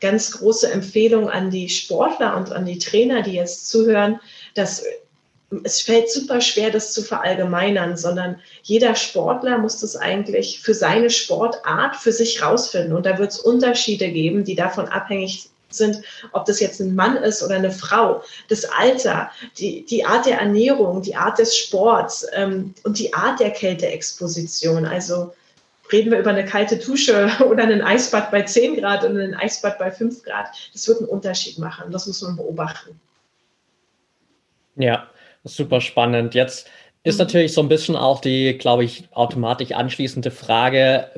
ganz 0.01 0.31
große 0.31 0.71
Empfehlung 0.71 1.29
an 1.29 1.49
die 1.49 1.69
Sportler 1.69 2.35
und 2.35 2.51
an 2.51 2.65
die 2.65 2.79
Trainer, 2.79 3.21
die 3.21 3.33
jetzt 3.33 3.69
zuhören, 3.69 4.19
dass 4.53 4.83
es 5.63 5.81
fällt 5.81 6.09
super 6.09 6.41
schwer, 6.41 6.71
das 6.71 6.93
zu 6.93 7.01
verallgemeinern, 7.01 7.97
sondern 7.97 8.39
jeder 8.63 8.95
Sportler 8.95 9.57
muss 9.57 9.79
das 9.79 9.95
eigentlich 9.95 10.61
für 10.61 10.73
seine 10.73 11.09
Sportart 11.09 11.95
für 11.95 12.11
sich 12.11 12.41
rausfinden. 12.41 12.93
Und 12.93 13.05
da 13.05 13.17
wird 13.17 13.31
es 13.31 13.39
Unterschiede 13.39 14.09
geben, 14.09 14.43
die 14.43 14.55
davon 14.55 14.87
abhängig 14.87 15.49
sind, 15.69 16.01
ob 16.31 16.45
das 16.45 16.59
jetzt 16.59 16.79
ein 16.79 16.95
Mann 16.95 17.17
ist 17.17 17.43
oder 17.43 17.55
eine 17.55 17.71
Frau, 17.71 18.23
das 18.47 18.65
Alter, 18.65 19.29
die, 19.57 19.85
die 19.85 20.05
Art 20.05 20.25
der 20.25 20.39
Ernährung, 20.39 21.01
die 21.01 21.15
Art 21.15 21.39
des 21.39 21.55
Sports 21.55 22.25
ähm, 22.33 22.73
und 22.83 22.99
die 22.99 23.13
Art 23.13 23.39
der 23.39 23.51
Kälteexposition. 23.51 24.85
Also 24.85 25.33
reden 25.91 26.11
wir 26.11 26.19
über 26.19 26.31
eine 26.31 26.45
kalte 26.45 26.77
Dusche 26.77 27.29
oder 27.49 27.63
ein 27.63 27.81
Eisbad 27.81 28.31
bei 28.31 28.43
10 28.43 28.77
Grad 28.77 29.03
und 29.03 29.17
ein 29.17 29.35
Eisbad 29.35 29.77
bei 29.77 29.91
5 29.91 30.23
Grad. 30.23 30.47
Das 30.73 30.87
wird 30.87 30.99
einen 30.99 31.09
Unterschied 31.09 31.59
machen. 31.59 31.91
Das 31.91 32.07
muss 32.07 32.21
man 32.21 32.35
beobachten. 32.35 32.99
Ja, 34.77 35.09
super 35.45 35.79
spannend. 35.81 36.35
Jetzt 36.35 36.69
ist 37.05 37.19
natürlich 37.19 37.53
so 37.53 37.61
ein 37.61 37.69
bisschen 37.69 37.95
auch 37.95 38.19
die, 38.19 38.57
glaube 38.57 38.83
ich, 38.83 39.03
automatisch 39.11 39.71
anschließende 39.71 40.31
Frage, 40.31 41.11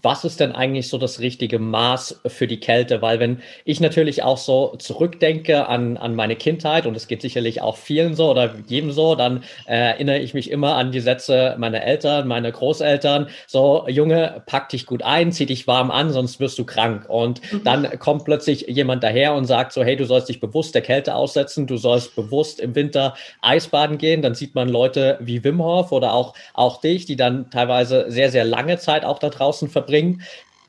was 0.00 0.24
ist 0.24 0.38
denn 0.38 0.52
eigentlich 0.52 0.88
so 0.88 0.98
das 0.98 1.18
richtige 1.18 1.58
Maß 1.58 2.20
für 2.26 2.46
die 2.46 2.60
Kälte? 2.60 3.02
Weil 3.02 3.18
wenn 3.18 3.42
ich 3.64 3.80
natürlich 3.80 4.22
auch 4.22 4.38
so 4.38 4.76
zurückdenke 4.78 5.66
an, 5.66 5.96
an 5.96 6.14
meine 6.14 6.36
Kindheit, 6.36 6.86
und 6.86 6.96
es 6.96 7.08
geht 7.08 7.22
sicherlich 7.22 7.60
auch 7.60 7.76
vielen 7.76 8.14
so 8.14 8.30
oder 8.30 8.54
jedem 8.68 8.92
so, 8.92 9.16
dann 9.16 9.42
äh, 9.66 9.74
erinnere 9.74 10.20
ich 10.20 10.32
mich 10.32 10.48
immer 10.48 10.76
an 10.76 10.92
die 10.92 11.00
Sätze 11.00 11.56
meiner 11.58 11.82
Eltern, 11.82 12.28
meiner 12.28 12.52
Großeltern, 12.52 13.26
so, 13.48 13.84
Junge, 13.88 14.44
pack 14.46 14.68
dich 14.68 14.86
gut 14.86 15.02
ein, 15.02 15.32
zieh 15.32 15.46
dich 15.46 15.66
warm 15.66 15.90
an, 15.90 16.12
sonst 16.12 16.38
wirst 16.38 16.56
du 16.56 16.64
krank. 16.64 17.06
Und 17.08 17.40
mhm. 17.52 17.64
dann 17.64 17.98
kommt 17.98 18.24
plötzlich 18.24 18.68
jemand 18.68 19.02
daher 19.02 19.34
und 19.34 19.46
sagt 19.46 19.72
so, 19.72 19.82
hey, 19.82 19.96
du 19.96 20.04
sollst 20.04 20.28
dich 20.28 20.38
bewusst 20.38 20.76
der 20.76 20.82
Kälte 20.82 21.16
aussetzen, 21.16 21.66
du 21.66 21.78
sollst 21.78 22.14
bewusst 22.14 22.60
im 22.60 22.76
Winter 22.76 23.14
Eisbaden 23.40 23.98
gehen, 23.98 24.22
dann 24.22 24.36
sieht 24.36 24.54
man 24.54 24.68
Leute 24.68 25.18
wie 25.20 25.31
wie 25.32 25.44
Wim 25.44 25.62
Hof 25.62 25.92
oder 25.92 26.12
auch, 26.12 26.34
auch 26.54 26.80
dich, 26.80 27.06
die 27.06 27.16
dann 27.16 27.50
teilweise 27.50 28.06
sehr, 28.08 28.30
sehr 28.30 28.44
lange 28.44 28.78
Zeit 28.78 29.04
auch 29.04 29.18
da 29.18 29.30
draußen 29.30 29.68
verbringen. 29.68 30.22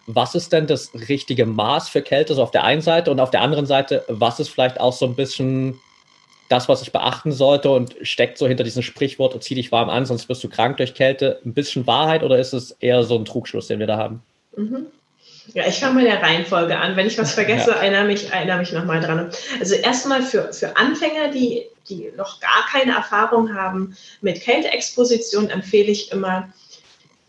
Was 0.08 0.36
ist 0.36 0.52
denn 0.52 0.67
das 0.67 0.91
richtige 0.93 1.45
Maß 1.45 1.89
für 1.89 2.02
Kälte, 2.02 2.34
so 2.34 2.43
auf 2.43 2.52
der 2.52 2.63
einen 2.63 2.82
Seite 2.82 3.12
und 3.12 3.19
auf 3.19 3.32
der 3.32 3.41
anderen 3.41 3.65
Seite, 3.65 4.04
was 4.08 4.39
ist 4.39 4.49
vielleicht 4.49 4.80
auch 4.80 4.93
so 4.93 5.06
ein 5.06 5.15
bisschen 5.15 5.80
das, 6.49 6.69
was 6.69 6.82
ich 6.82 6.91
beachten 6.91 7.32
sollte 7.32 7.69
und 7.71 7.95
steckt 8.02 8.38
so 8.38 8.47
hinter 8.47 8.63
diesem 8.63 8.84
Sprichwort, 8.84 9.41
zieh 9.43 9.56
dich 9.56 9.71
warm 9.71 9.89
an, 9.89 10.06
sonst 10.06 10.30
wirst 10.30 10.43
du 10.43 10.49
krank 10.49 10.78
durch 10.78 10.93
Kälte, 10.93 11.39
ein 11.45 11.54
bisschen 11.54 11.88
Wahrheit 11.88 12.23
oder 12.23 12.38
ist 12.38 12.54
es 12.54 12.71
eher 12.71 13.04
so 13.04 13.17
ein 13.17 13.26
Trugschluss, 13.26 13.67
den 13.67 13.80
wir 13.80 13.88
da 13.88 13.97
haben? 13.97 14.21
Mhm. 14.56 14.88
Ja, 15.53 15.67
ich 15.67 15.79
fange 15.79 15.95
mal 15.95 16.03
der 16.03 16.21
Reihenfolge 16.21 16.77
an. 16.77 16.95
Wenn 16.95 17.08
ich 17.08 17.17
was 17.17 17.34
vergesse, 17.34 17.71
ja. 17.71 17.77
erinnere 17.77 18.06
mich, 18.06 18.32
erinnere 18.32 18.60
mich 18.60 18.71
nochmal 18.71 19.01
dran. 19.01 19.29
Also 19.60 19.75
erstmal 19.75 20.23
für, 20.23 20.53
für 20.53 20.77
Anfänger, 20.77 21.29
die, 21.29 21.63
die 21.89 22.12
noch 22.15 22.39
gar 22.39 22.65
keine 22.71 22.93
Erfahrung 22.93 23.53
haben 23.53 23.95
mit 24.21 24.41
Kälteexposition, 24.41 25.49
empfehle 25.49 25.91
ich 25.91 26.12
immer, 26.12 26.51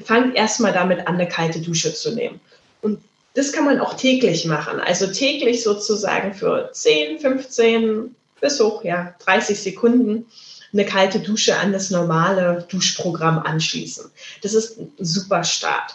fangt 0.04 0.36
erstmal 0.36 0.72
damit 0.72 1.06
an, 1.06 1.14
eine 1.14 1.28
kalte 1.28 1.60
Dusche 1.60 1.92
zu 1.92 2.14
nehmen. 2.14 2.40
Und 2.82 3.00
das 3.34 3.52
kann 3.52 3.64
man 3.64 3.80
auch 3.80 3.94
täglich 3.94 4.44
machen. 4.44 4.80
Also 4.80 5.08
täglich 5.08 5.62
sozusagen 5.62 6.34
für 6.34 6.70
10, 6.72 7.18
15 7.18 8.14
bis 8.40 8.60
hoch, 8.60 8.84
ja, 8.84 9.14
30 9.24 9.60
Sekunden 9.60 10.26
eine 10.72 10.84
kalte 10.84 11.20
Dusche 11.20 11.56
an 11.56 11.72
das 11.72 11.90
normale 11.90 12.66
Duschprogramm 12.68 13.38
anschließen. 13.38 14.10
Das 14.42 14.54
ist 14.54 14.78
ein 14.78 14.92
super 14.98 15.44
Start. 15.44 15.94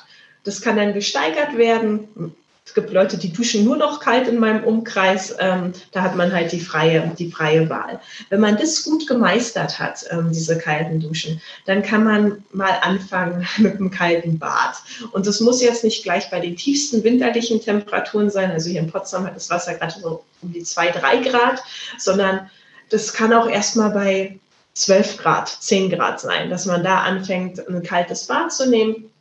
Das 0.49 0.62
kann 0.62 0.77
dann 0.77 0.95
gesteigert 0.95 1.57
werden. 1.57 2.33
Es 2.65 2.73
gibt 2.73 2.91
Leute, 2.91 3.19
die 3.19 3.31
duschen 3.31 3.65
nur 3.65 3.77
noch 3.77 3.99
kalt 3.99 4.27
in 4.27 4.39
meinem 4.39 4.63
Umkreis. 4.63 5.35
Ähm, 5.38 5.73
da 5.91 6.01
hat 6.01 6.15
man 6.15 6.33
halt 6.33 6.51
die 6.51 6.59
freie, 6.59 7.13
die 7.19 7.31
freie 7.31 7.69
Wahl. 7.69 7.99
Wenn 8.29 8.39
man 8.39 8.57
das 8.57 8.83
gut 8.83 9.05
gemeistert 9.05 9.77
hat, 9.77 10.05
ähm, 10.09 10.31
diese 10.31 10.57
kalten 10.57 10.99
Duschen, 10.99 11.39
dann 11.67 11.83
kann 11.83 12.03
man 12.03 12.43
mal 12.51 12.79
anfangen 12.81 13.47
mit 13.59 13.75
einem 13.75 13.91
kalten 13.91 14.39
Bad. 14.39 14.77
Und 15.12 15.27
das 15.27 15.39
muss 15.39 15.62
jetzt 15.62 15.83
nicht 15.83 16.01
gleich 16.01 16.31
bei 16.31 16.39
den 16.39 16.55
tiefsten 16.55 17.03
winterlichen 17.03 17.62
Temperaturen 17.62 18.31
sein. 18.31 18.49
Also 18.49 18.71
hier 18.71 18.79
in 18.79 18.89
Potsdam 18.89 19.27
hat 19.27 19.35
das 19.35 19.51
Wasser 19.51 19.75
gerade 19.75 19.99
so 20.01 20.23
um 20.41 20.51
die 20.51 20.63
zwei, 20.63 20.89
drei 20.89 21.17
Grad, 21.17 21.62
sondern 21.99 22.49
das 22.89 23.13
kann 23.13 23.33
auch 23.33 23.47
erstmal 23.47 23.91
bei 23.91 24.39
12 24.73 25.17
Grad, 25.17 25.47
10 25.47 25.91
Grad 25.91 26.19
sein, 26.19 26.49
dass 26.49 26.65
man 26.65 26.83
da 26.83 27.01
anfängt, 27.01 27.59
ein 27.69 27.83
kaltes 27.83 28.25
Bad 28.25 28.51
zu 28.51 28.67
nehmen 28.67 29.12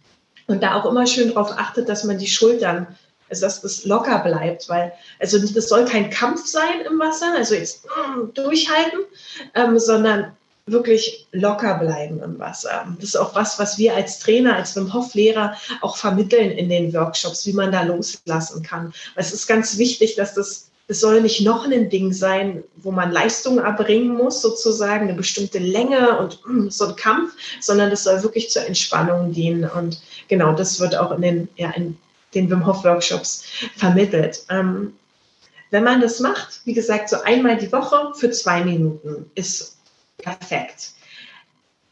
und 0.48 0.62
da 0.62 0.74
auch 0.74 0.86
immer 0.86 1.06
schön 1.06 1.28
darauf 1.28 1.52
achtet, 1.52 1.88
dass 1.88 2.04
man 2.04 2.18
die 2.18 2.26
Schultern, 2.26 2.86
also 3.30 3.42
dass 3.42 3.60
das 3.60 3.84
locker 3.84 4.18
bleibt, 4.20 4.68
weil, 4.68 4.92
also 5.20 5.38
das 5.38 5.68
soll 5.68 5.84
kein 5.84 6.10
Kampf 6.10 6.46
sein 6.46 6.80
im 6.90 6.98
Wasser, 6.98 7.32
also 7.36 7.54
jetzt 7.54 7.84
mm, 7.84 8.34
durchhalten, 8.34 9.00
ähm, 9.54 9.78
sondern 9.78 10.32
wirklich 10.66 11.26
locker 11.32 11.78
bleiben 11.78 12.20
im 12.22 12.38
Wasser. 12.38 12.86
Das 12.96 13.10
ist 13.10 13.16
auch 13.16 13.34
was, 13.34 13.58
was 13.58 13.78
wir 13.78 13.94
als 13.94 14.18
Trainer, 14.18 14.56
als 14.56 14.74
Wim 14.76 14.92
Hof 14.92 15.14
Lehrer 15.14 15.54
auch 15.80 15.96
vermitteln 15.96 16.50
in 16.50 16.68
den 16.68 16.92
Workshops, 16.92 17.46
wie 17.46 17.52
man 17.52 17.72
da 17.72 17.82
loslassen 17.82 18.62
kann. 18.62 18.92
Weil 19.14 19.24
es 19.24 19.32
ist 19.32 19.46
ganz 19.46 19.78
wichtig, 19.78 20.16
dass 20.16 20.34
das 20.34 20.68
es 20.90 21.00
soll 21.00 21.20
nicht 21.20 21.42
noch 21.42 21.66
ein 21.66 21.90
Ding 21.90 22.14
sein, 22.14 22.64
wo 22.76 22.90
man 22.90 23.12
Leistung 23.12 23.58
erbringen 23.58 24.16
muss, 24.16 24.40
sozusagen 24.40 25.04
eine 25.04 25.14
bestimmte 25.14 25.58
Länge 25.58 26.18
und 26.18 26.40
mm, 26.46 26.70
so 26.70 26.86
ein 26.86 26.96
Kampf, 26.96 27.34
sondern 27.60 27.90
das 27.90 28.04
soll 28.04 28.22
wirklich 28.22 28.48
zur 28.48 28.64
Entspannung 28.64 29.32
dienen. 29.32 29.68
Und 29.68 30.00
genau, 30.28 30.52
das 30.52 30.78
wird 30.80 30.96
auch 30.96 31.12
in 31.12 31.22
den, 31.22 31.48
ja, 31.56 31.70
in 31.70 31.96
den 32.34 32.50
Wim 32.50 32.66
Hof 32.66 32.84
Workshops 32.84 33.44
vermittelt. 33.76 34.44
Ähm, 34.50 34.94
wenn 35.70 35.84
man 35.84 36.00
das 36.00 36.20
macht, 36.20 36.60
wie 36.64 36.74
gesagt, 36.74 37.08
so 37.08 37.20
einmal 37.22 37.56
die 37.56 37.70
Woche 37.72 38.12
für 38.14 38.30
zwei 38.30 38.64
Minuten 38.64 39.30
ist 39.34 39.76
perfekt. 40.18 40.92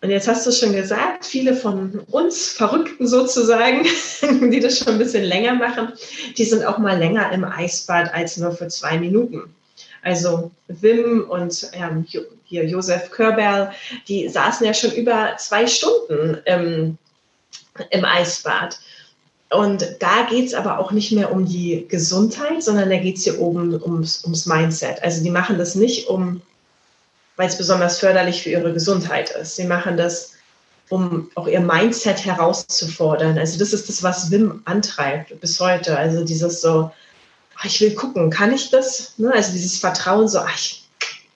Und 0.02 0.10
jetzt 0.10 0.28
hast 0.28 0.46
du 0.46 0.52
schon 0.52 0.72
gesagt, 0.72 1.24
viele 1.24 1.56
von 1.56 2.00
uns 2.10 2.50
Verrückten 2.50 3.06
sozusagen, 3.06 3.82
die 4.50 4.60
das 4.60 4.78
schon 4.78 4.94
ein 4.94 4.98
bisschen 4.98 5.24
länger 5.24 5.54
machen, 5.54 5.92
die 6.36 6.44
sind 6.44 6.64
auch 6.64 6.78
mal 6.78 6.98
länger 6.98 7.32
im 7.32 7.44
Eisbad 7.44 8.12
als 8.14 8.36
nur 8.36 8.52
für 8.52 8.68
zwei 8.68 8.98
Minuten. 8.98 9.54
Also 10.02 10.52
Wim 10.68 11.26
und 11.28 11.68
ähm, 11.72 12.06
hier 12.44 12.64
Josef 12.64 13.10
Körberl, 13.10 13.72
die 14.06 14.28
saßen 14.28 14.64
ja 14.64 14.72
schon 14.72 14.92
über 14.92 15.34
zwei 15.38 15.66
Stunden 15.66 16.38
im, 16.44 16.98
im 17.90 18.04
Eisbad. 18.04 18.78
Und 19.50 19.96
da 20.00 20.26
geht 20.28 20.46
es 20.46 20.54
aber 20.54 20.78
auch 20.78 20.90
nicht 20.90 21.12
mehr 21.12 21.30
um 21.30 21.46
die 21.46 21.86
Gesundheit, 21.88 22.62
sondern 22.62 22.90
da 22.90 22.96
geht 22.96 23.18
es 23.18 23.24
hier 23.24 23.40
oben 23.40 23.80
ums, 23.80 24.24
ums 24.24 24.46
Mindset. 24.46 25.02
Also 25.02 25.22
die 25.22 25.30
machen 25.30 25.56
das 25.58 25.76
nicht, 25.76 26.08
um 26.08 26.42
weil 27.36 27.48
es 27.48 27.58
besonders 27.58 27.98
förderlich 27.98 28.42
für 28.42 28.50
ihre 28.50 28.72
Gesundheit 28.72 29.30
ist. 29.30 29.56
Sie 29.56 29.64
machen 29.64 29.96
das, 29.96 30.32
um 30.88 31.30
auch 31.34 31.46
ihr 31.46 31.60
Mindset 31.60 32.24
herauszufordern. 32.24 33.38
Also 33.38 33.58
das 33.58 33.72
ist 33.72 33.88
das, 33.88 34.02
was 34.02 34.30
Wim 34.30 34.62
antreibt 34.64 35.38
bis 35.40 35.60
heute. 35.60 35.96
Also 35.96 36.24
dieses 36.24 36.60
so, 36.60 36.90
ah, 37.56 37.64
ich 37.64 37.80
will 37.80 37.94
gucken, 37.94 38.30
kann 38.30 38.54
ich 38.54 38.70
das? 38.70 39.14
Ne? 39.18 39.32
Also 39.32 39.52
dieses 39.52 39.78
Vertrauen, 39.78 40.28
so, 40.28 40.38
ach, 40.38 40.54
ich, 40.54 40.88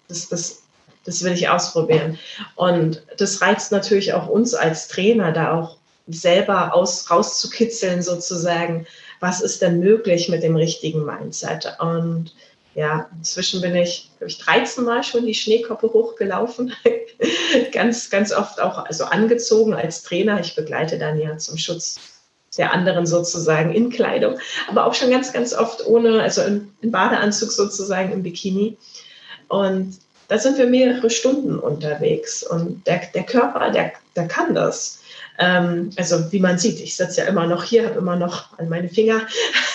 das, 0.08 0.28
das, 0.28 0.62
das 1.04 1.22
will 1.22 1.32
ich 1.32 1.48
ausprobieren. 1.48 2.18
Und 2.56 3.02
das 3.18 3.42
reizt 3.42 3.72
natürlich 3.72 4.14
auch 4.14 4.26
uns 4.28 4.54
als 4.54 4.88
Trainer, 4.88 5.32
da 5.32 5.54
auch 5.54 5.76
selber 6.12 6.74
aus, 6.74 7.10
rauszukitzeln 7.10 8.02
sozusagen, 8.02 8.86
was 9.20 9.40
ist 9.40 9.62
denn 9.62 9.80
möglich 9.80 10.28
mit 10.28 10.42
dem 10.42 10.56
richtigen 10.56 11.04
Mindset. 11.04 11.76
Und 11.78 12.34
ja, 12.74 13.08
inzwischen 13.18 13.60
bin 13.60 13.74
ich, 13.74 14.10
glaube 14.18 14.30
ich, 14.30 14.38
13 14.38 14.84
Mal 14.84 15.02
schon 15.02 15.26
die 15.26 15.34
Schneekoppe 15.34 15.92
hochgelaufen. 15.92 16.72
ganz, 17.72 18.10
ganz 18.10 18.32
oft 18.32 18.60
auch 18.60 18.84
also 18.86 19.04
angezogen 19.04 19.74
als 19.74 20.02
Trainer. 20.02 20.40
Ich 20.40 20.54
begleite 20.54 20.98
dann 20.98 21.18
ja 21.18 21.36
zum 21.36 21.58
Schutz 21.58 21.96
der 22.56 22.72
anderen 22.72 23.06
sozusagen 23.06 23.72
in 23.72 23.90
Kleidung, 23.90 24.38
aber 24.68 24.86
auch 24.86 24.94
schon 24.94 25.10
ganz, 25.10 25.32
ganz 25.32 25.54
oft 25.54 25.86
ohne, 25.86 26.20
also 26.20 26.42
in, 26.42 26.72
in 26.80 26.90
Badeanzug 26.90 27.52
sozusagen 27.52 28.12
im 28.12 28.22
Bikini. 28.22 28.76
Und 29.48 29.98
da 30.28 30.38
sind 30.38 30.58
wir 30.58 30.66
mehrere 30.66 31.11
Stunden 31.11 31.58
unterwegs. 31.58 32.42
Und 32.42 32.86
der, 32.86 33.02
der 33.14 33.24
Körper, 33.24 33.70
der, 33.70 33.92
der 34.14 34.28
kann 34.28 34.54
das. 34.54 34.99
Ähm, 35.41 35.91
also 35.97 36.30
wie 36.30 36.38
man 36.38 36.59
sieht, 36.59 36.80
ich 36.80 36.95
sitze 36.95 37.22
ja 37.22 37.26
immer 37.26 37.47
noch 37.47 37.64
hier, 37.64 37.86
habe 37.86 37.99
immer 37.99 38.16
noch 38.16 38.59
an 38.59 38.68
meine 38.68 38.91
Finger 38.91 39.22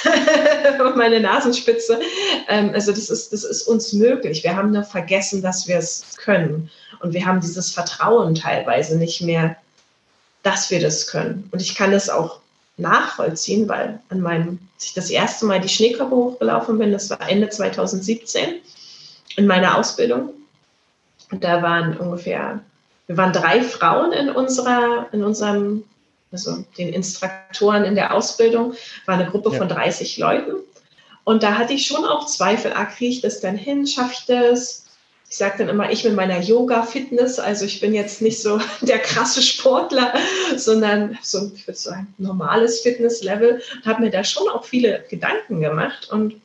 und 0.86 0.96
meine 0.96 1.20
Nasenspitze. 1.20 2.00
Ähm, 2.48 2.70
also 2.74 2.92
das 2.92 3.10
ist, 3.10 3.34
das 3.34 3.44
ist 3.44 3.64
uns 3.64 3.92
möglich. 3.92 4.44
Wir 4.44 4.56
haben 4.56 4.72
nur 4.72 4.84
vergessen, 4.84 5.42
dass 5.42 5.68
wir 5.68 5.78
es 5.78 6.16
können. 6.18 6.70
Und 7.00 7.14
wir 7.14 7.26
haben 7.26 7.42
dieses 7.42 7.74
Vertrauen 7.74 8.36
teilweise 8.36 8.96
nicht 8.96 9.22
mehr, 9.22 9.58
dass 10.44 10.70
wir 10.70 10.80
das 10.80 11.08
können. 11.08 11.50
Und 11.52 11.62
ich 11.64 11.74
kann 11.74 11.92
es 11.94 12.12
auch 12.12 12.40
nachvollziehen, 12.78 13.68
weil 13.68 14.00
an 14.10 14.22
meinem, 14.22 14.60
als 14.76 14.86
ich 14.86 14.94
das 14.94 15.10
erste 15.10 15.48
Mal 15.48 15.62
die 15.62 15.70
Schneekoppe 15.70 16.16
hochgelaufen 16.16 16.78
bin, 16.78 16.92
das 16.92 17.10
war 17.10 17.28
Ende 17.28 17.50
2017 17.50 18.62
in 19.38 19.48
meiner 19.48 19.78
Ausbildung, 19.78 20.30
Und 21.32 21.44
da 21.44 21.64
waren 21.64 21.98
ungefähr, 21.98 22.60
wir 23.08 23.18
waren 23.18 23.34
drei 23.34 23.62
Frauen 23.62 24.12
in 24.12 24.30
unserer, 24.30 25.08
in 25.12 25.24
unserem, 25.24 25.84
also 26.32 26.64
den 26.78 26.90
Instruktoren 26.94 27.84
in 27.84 27.96
der 27.96 28.14
Ausbildung, 28.14 28.74
war 29.06 29.16
eine 29.16 29.30
Gruppe 29.30 29.52
ja. 29.52 29.58
von 29.58 29.70
30 29.70 30.18
Leuten. 30.18 30.54
Und 31.24 31.44
da 31.44 31.58
hatte 31.58 31.74
ich 31.74 31.88
schon 31.88 32.06
auch 32.06 32.28
Zweifel, 32.28 32.74
ah, 32.74 32.86
kriege 32.86 33.12
ich 33.12 33.22
das 33.22 33.40
denn 33.40 33.58
hin, 33.58 33.88
schaffe 33.88 34.14
ich 34.14 34.26
das? 34.26 34.86
ich 35.30 35.38
sage 35.38 35.56
dann 35.60 35.70
immer, 35.70 35.92
ich 35.92 36.04
mit 36.04 36.16
meiner 36.16 36.40
Yoga-Fitness, 36.40 37.40
also 37.40 37.66
ich 37.66 37.82
bin 37.82 37.94
jetzt 37.94 38.22
nicht 38.22 38.42
so 38.42 38.60
der 38.82 39.00
krasse 39.00 39.42
Sportler, 39.42 40.14
sondern 40.56 41.18
so 41.22 41.40
ein, 41.40 41.52
so 41.74 41.90
ein 41.90 42.08
normales 42.18 42.82
Fitnesslevel, 42.82 43.62
habe 43.86 44.04
mir 44.04 44.12
da 44.12 44.24
schon 44.24 44.48
auch 44.48 44.64
viele 44.64 45.04
Gedanken 45.10 45.62
gemacht 45.62 46.10
und 46.12 46.42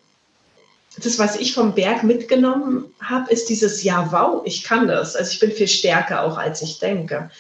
das, 1.04 1.18
was 1.18 1.36
ich 1.36 1.54
vom 1.54 1.74
Berg 1.74 2.02
mitgenommen 2.02 2.84
habe, 3.00 3.30
ist 3.30 3.48
dieses 3.48 3.82
Ja, 3.82 4.10
wow, 4.10 4.42
ich 4.44 4.64
kann 4.64 4.88
das. 4.88 5.16
Also 5.16 5.32
ich 5.32 5.40
bin 5.40 5.52
viel 5.52 5.68
stärker 5.68 6.22
auch, 6.22 6.38
als 6.38 6.62
ich 6.62 6.78
denke. 6.78 7.30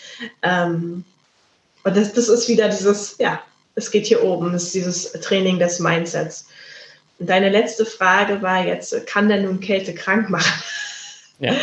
Ähm, 0.42 1.04
und 1.84 1.96
das, 1.96 2.12
das 2.12 2.28
ist 2.28 2.48
wieder 2.48 2.68
dieses, 2.68 3.16
ja, 3.18 3.40
es 3.74 3.90
geht 3.90 4.06
hier 4.06 4.22
oben, 4.22 4.52
das 4.52 4.64
ist 4.64 4.74
dieses 4.74 5.12
Training 5.12 5.58
des 5.58 5.78
Mindsets. 5.78 6.46
Und 7.18 7.28
deine 7.28 7.50
letzte 7.50 7.86
Frage 7.86 8.42
war 8.42 8.64
jetzt, 8.64 9.06
kann 9.06 9.28
denn 9.28 9.44
nun 9.44 9.60
Kälte 9.60 9.94
krank 9.94 10.30
machen? 10.30 10.62
Ja. 11.38 11.54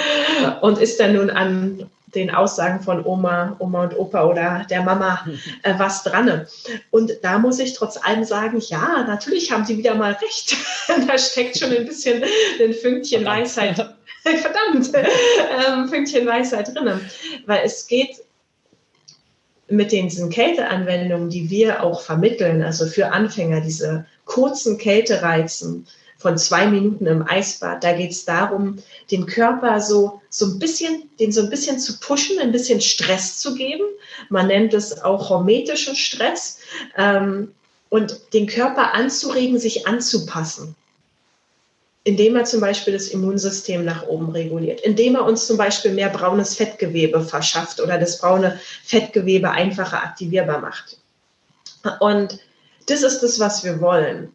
Und 0.61 0.79
ist 0.79 0.99
dann 0.99 1.13
nun 1.13 1.29
an 1.29 1.87
den 2.15 2.29
Aussagen 2.29 2.81
von 2.81 3.05
Oma, 3.05 3.55
Oma 3.59 3.83
und 3.83 3.97
Opa 3.97 4.25
oder 4.25 4.65
der 4.69 4.81
Mama 4.81 5.25
äh, 5.63 5.73
was 5.77 6.03
dran. 6.03 6.47
Und 6.91 7.11
da 7.21 7.37
muss 7.37 7.59
ich 7.59 7.73
trotz 7.73 7.97
allem 7.97 8.23
sagen, 8.23 8.61
ja, 8.67 9.03
natürlich 9.07 9.51
haben 9.51 9.65
sie 9.65 9.77
wieder 9.77 9.95
mal 9.95 10.13
recht. 10.13 10.55
da 11.07 11.17
steckt 11.17 11.57
schon 11.59 11.71
ein 11.71 11.85
bisschen 11.85 12.23
ein 12.23 12.73
Fünkchen 12.73 13.23
Verdammt. 13.23 13.41
Weisheit. 13.41 13.75
Verdammt, 14.23 14.91
ähm, 14.93 15.87
Fünkchen 15.87 16.25
Weisheit 16.25 16.75
drin. 16.75 16.99
Weil 17.45 17.61
es 17.63 17.87
geht 17.87 18.17
mit 19.69 19.91
diesen 19.91 20.29
Kälteanwendungen, 20.29 21.29
die 21.29 21.49
wir 21.49 21.83
auch 21.83 22.01
vermitteln, 22.01 22.61
also 22.63 22.87
für 22.87 23.11
Anfänger, 23.11 23.61
diese 23.61 24.05
kurzen 24.25 24.77
Kältereizen, 24.77 25.87
von 26.17 26.37
zwei 26.37 26.67
Minuten 26.67 27.05
im 27.05 27.27
Eisbad. 27.27 27.83
Da 27.83 27.93
geht 27.93 28.11
es 28.11 28.25
darum, 28.25 28.77
den 29.11 29.25
Körper 29.25 29.79
so, 29.81 30.21
so 30.29 30.45
ein 30.47 30.59
bisschen, 30.59 31.09
den 31.19 31.31
so 31.31 31.41
ein 31.41 31.49
bisschen 31.49 31.79
zu 31.79 31.99
pushen, 31.99 32.39
ein 32.39 32.51
bisschen 32.51 32.81
Stress 32.81 33.39
zu 33.39 33.55
geben. 33.55 33.85
Man 34.29 34.47
nennt 34.47 34.73
es 34.73 35.01
auch 35.01 35.29
hormetischen 35.29 35.95
Stress. 35.95 36.59
Ähm, 36.97 37.53
und 37.89 38.33
den 38.33 38.47
Körper 38.47 38.93
anzuregen, 38.93 39.59
sich 39.59 39.87
anzupassen 39.87 40.75
indem 42.07 42.37
er 42.37 42.45
zum 42.45 42.61
Beispiel 42.61 42.93
das 42.93 43.09
Immunsystem 43.09 43.83
nach 43.83 44.07
oben 44.07 44.29
reguliert, 44.29 44.79
indem 44.79 45.15
er 45.15 45.25
uns 45.25 45.45
zum 45.45 45.57
Beispiel 45.57 45.91
mehr 45.91 46.07
braunes 46.07 46.55
Fettgewebe 46.55 47.19
verschafft 47.19 47.81
oder 47.81 47.97
das 47.97 48.19
braune 48.19 48.57
Fettgewebe 48.85 49.51
einfacher 49.51 50.01
aktivierbar 50.01 50.61
macht. 50.61 50.99
Und 51.99 52.39
das 52.87 53.03
ist 53.03 53.19
das, 53.19 53.41
was 53.41 53.65
wir 53.65 53.81
wollen. 53.81 54.31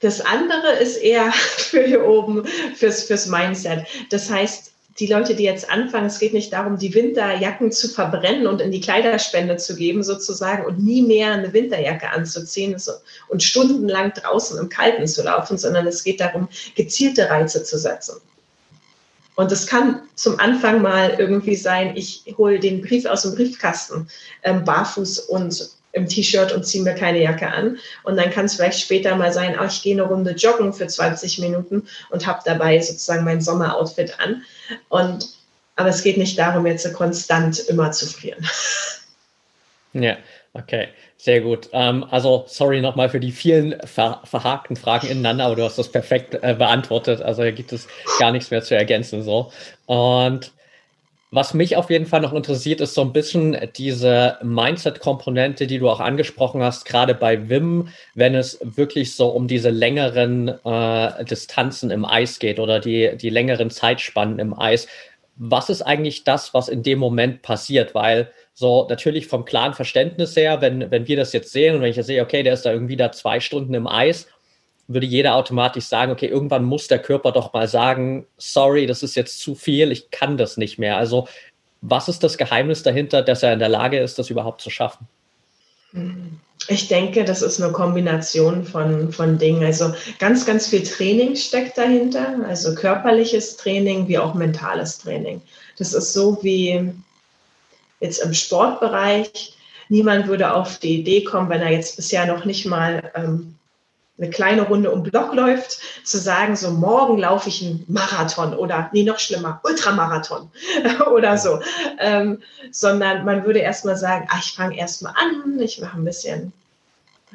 Das 0.00 0.20
andere 0.20 0.72
ist 0.80 0.96
eher 0.96 1.32
für 1.32 1.82
hier 1.82 2.06
oben, 2.06 2.44
fürs, 2.76 3.04
fürs 3.04 3.26
Mindset. 3.26 3.86
Das 4.10 4.30
heißt, 4.30 4.72
die 4.98 5.06
Leute, 5.06 5.36
die 5.36 5.44
jetzt 5.44 5.70
anfangen, 5.70 6.06
es 6.06 6.18
geht 6.18 6.32
nicht 6.32 6.52
darum, 6.52 6.76
die 6.76 6.92
Winterjacken 6.92 7.70
zu 7.70 7.88
verbrennen 7.88 8.48
und 8.48 8.60
in 8.60 8.72
die 8.72 8.80
Kleiderspende 8.80 9.56
zu 9.56 9.76
geben, 9.76 10.02
sozusagen, 10.02 10.66
und 10.66 10.84
nie 10.84 11.02
mehr 11.02 11.32
eine 11.32 11.52
Winterjacke 11.52 12.10
anzuziehen 12.10 12.76
und 13.28 13.42
stundenlang 13.42 14.12
draußen 14.12 14.58
im 14.58 14.68
Kalten 14.68 15.06
zu 15.06 15.22
laufen, 15.22 15.56
sondern 15.56 15.86
es 15.86 16.02
geht 16.02 16.20
darum, 16.20 16.48
gezielte 16.74 17.30
Reize 17.30 17.62
zu 17.62 17.78
setzen. 17.78 18.16
Und 19.36 19.52
es 19.52 19.68
kann 19.68 20.02
zum 20.16 20.40
Anfang 20.40 20.82
mal 20.82 21.14
irgendwie 21.16 21.54
sein, 21.54 21.96
ich 21.96 22.24
hole 22.36 22.58
den 22.58 22.82
Brief 22.82 23.06
aus 23.06 23.22
dem 23.22 23.36
Briefkasten 23.36 24.08
ähm, 24.42 24.64
barfuß 24.64 25.20
und 25.20 25.77
im 25.92 26.06
T-Shirt 26.06 26.52
und 26.52 26.66
ziehe 26.66 26.84
mir 26.84 26.94
keine 26.94 27.22
Jacke 27.22 27.48
an. 27.48 27.78
Und 28.04 28.16
dann 28.16 28.30
kann 28.30 28.44
es 28.46 28.54
vielleicht 28.54 28.80
später 28.80 29.16
mal 29.16 29.32
sein, 29.32 29.56
oh, 29.60 29.66
ich 29.66 29.82
gehe 29.82 29.94
eine 29.94 30.02
Runde 30.02 30.32
joggen 30.32 30.72
für 30.72 30.86
20 30.86 31.38
Minuten 31.38 31.86
und 32.10 32.26
habe 32.26 32.40
dabei 32.44 32.80
sozusagen 32.80 33.24
mein 33.24 33.40
Sommeroutfit 33.40 34.20
an. 34.20 34.42
Und 34.88 35.26
aber 35.76 35.90
es 35.90 36.02
geht 36.02 36.18
nicht 36.18 36.36
darum, 36.38 36.66
jetzt 36.66 36.92
konstant 36.92 37.60
immer 37.60 37.92
zu 37.92 38.06
frieren. 38.06 38.46
Ja, 39.94 40.18
okay, 40.52 40.88
sehr 41.16 41.40
gut. 41.40 41.70
Ähm, 41.72 42.04
also 42.10 42.44
sorry 42.46 42.82
nochmal 42.82 43.08
für 43.08 43.20
die 43.20 43.32
vielen 43.32 43.74
ver 43.86 44.20
verhakten 44.24 44.76
Fragen 44.76 45.08
ineinander, 45.08 45.46
aber 45.46 45.56
du 45.56 45.64
hast 45.64 45.78
das 45.78 45.90
perfekt 45.90 46.34
äh, 46.34 46.54
beantwortet. 46.54 47.22
Also 47.22 47.42
hier 47.42 47.52
gibt 47.52 47.72
es 47.72 47.88
gar 48.18 48.30
nichts 48.30 48.50
mehr 48.50 48.62
zu 48.62 48.76
ergänzen 48.76 49.22
so. 49.22 49.50
Und 49.86 50.52
was 51.30 51.52
mich 51.52 51.76
auf 51.76 51.90
jeden 51.90 52.06
Fall 52.06 52.20
noch 52.20 52.32
interessiert, 52.32 52.80
ist 52.80 52.94
so 52.94 53.02
ein 53.02 53.12
bisschen 53.12 53.56
diese 53.76 54.38
Mindset-Komponente, 54.42 55.66
die 55.66 55.78
du 55.78 55.90
auch 55.90 56.00
angesprochen 56.00 56.62
hast, 56.62 56.86
gerade 56.86 57.14
bei 57.14 57.48
Wim, 57.50 57.88
wenn 58.14 58.34
es 58.34 58.58
wirklich 58.62 59.14
so 59.14 59.28
um 59.28 59.46
diese 59.46 59.70
längeren 59.70 60.48
äh, 60.64 61.24
Distanzen 61.24 61.90
im 61.90 62.06
Eis 62.06 62.38
geht 62.38 62.58
oder 62.58 62.80
die, 62.80 63.16
die 63.16 63.30
längeren 63.30 63.70
Zeitspannen 63.70 64.38
im 64.38 64.58
Eis. 64.58 64.88
Was 65.36 65.68
ist 65.68 65.82
eigentlich 65.82 66.24
das, 66.24 66.54
was 66.54 66.68
in 66.68 66.82
dem 66.82 66.98
Moment 66.98 67.42
passiert? 67.42 67.94
Weil 67.94 68.32
so 68.54 68.86
natürlich 68.88 69.26
vom 69.26 69.44
klaren 69.44 69.74
Verständnis 69.74 70.34
her, 70.34 70.60
wenn, 70.62 70.90
wenn 70.90 71.06
wir 71.06 71.16
das 71.16 71.32
jetzt 71.32 71.52
sehen 71.52 71.76
und 71.76 71.82
wenn 71.82 71.90
ich 71.90 71.96
jetzt 71.96 72.06
sehe, 72.06 72.22
okay, 72.22 72.42
der 72.42 72.54
ist 72.54 72.64
da 72.64 72.72
irgendwie 72.72 72.96
da 72.96 73.12
zwei 73.12 73.38
Stunden 73.38 73.74
im 73.74 73.86
Eis 73.86 74.28
würde 74.88 75.06
jeder 75.06 75.34
automatisch 75.34 75.84
sagen, 75.84 76.10
okay, 76.10 76.26
irgendwann 76.26 76.64
muss 76.64 76.88
der 76.88 76.98
Körper 76.98 77.30
doch 77.30 77.52
mal 77.52 77.68
sagen, 77.68 78.26
sorry, 78.38 78.86
das 78.86 79.02
ist 79.02 79.14
jetzt 79.14 79.40
zu 79.40 79.54
viel, 79.54 79.92
ich 79.92 80.10
kann 80.10 80.36
das 80.38 80.56
nicht 80.56 80.78
mehr. 80.78 80.96
Also 80.96 81.28
was 81.82 82.08
ist 82.08 82.24
das 82.24 82.38
Geheimnis 82.38 82.82
dahinter, 82.82 83.22
dass 83.22 83.42
er 83.42 83.52
in 83.52 83.58
der 83.58 83.68
Lage 83.68 84.00
ist, 84.00 84.18
das 84.18 84.30
überhaupt 84.30 84.60
zu 84.62 84.70
schaffen? 84.70 85.06
Ich 86.68 86.88
denke, 86.88 87.24
das 87.24 87.42
ist 87.42 87.62
eine 87.62 87.72
Kombination 87.72 88.64
von, 88.64 89.12
von 89.12 89.38
Dingen. 89.38 89.64
Also 89.64 89.94
ganz, 90.18 90.44
ganz 90.44 90.66
viel 90.66 90.82
Training 90.82 91.36
steckt 91.36 91.78
dahinter, 91.78 92.34
also 92.46 92.74
körperliches 92.74 93.56
Training 93.56 94.08
wie 94.08 94.18
auch 94.18 94.34
mentales 94.34 94.98
Training. 94.98 95.40
Das 95.78 95.94
ist 95.94 96.12
so 96.12 96.38
wie 96.42 96.92
jetzt 98.00 98.18
im 98.22 98.34
Sportbereich. 98.34 99.54
Niemand 99.88 100.26
würde 100.26 100.52
auf 100.52 100.78
die 100.78 101.00
Idee 101.00 101.24
kommen, 101.24 101.48
wenn 101.48 101.62
er 101.62 101.72
jetzt 101.72 101.96
bisher 101.96 102.26
noch 102.26 102.44
nicht 102.44 102.66
mal 102.66 103.10
ähm, 103.14 103.54
eine 104.18 104.30
kleine 104.30 104.62
Runde 104.62 104.90
um 104.90 105.02
Block 105.02 105.34
läuft, 105.34 105.78
zu 106.04 106.18
sagen, 106.18 106.56
so 106.56 106.70
morgen 106.70 107.18
laufe 107.18 107.48
ich 107.48 107.62
einen 107.62 107.84
Marathon 107.88 108.54
oder, 108.54 108.90
nee, 108.92 109.04
noch 109.04 109.18
schlimmer, 109.18 109.60
Ultramarathon 109.62 110.50
oder 111.12 111.38
so. 111.38 111.60
Ähm, 111.98 112.42
sondern 112.72 113.24
man 113.24 113.44
würde 113.44 113.60
erstmal 113.60 113.96
sagen, 113.96 114.26
ach, 114.30 114.42
ich 114.44 114.52
fange 114.52 114.76
erstmal 114.76 115.14
an, 115.16 115.58
ich 115.60 115.80
mache 115.80 115.96
ein 115.96 116.04
bisschen 116.04 116.52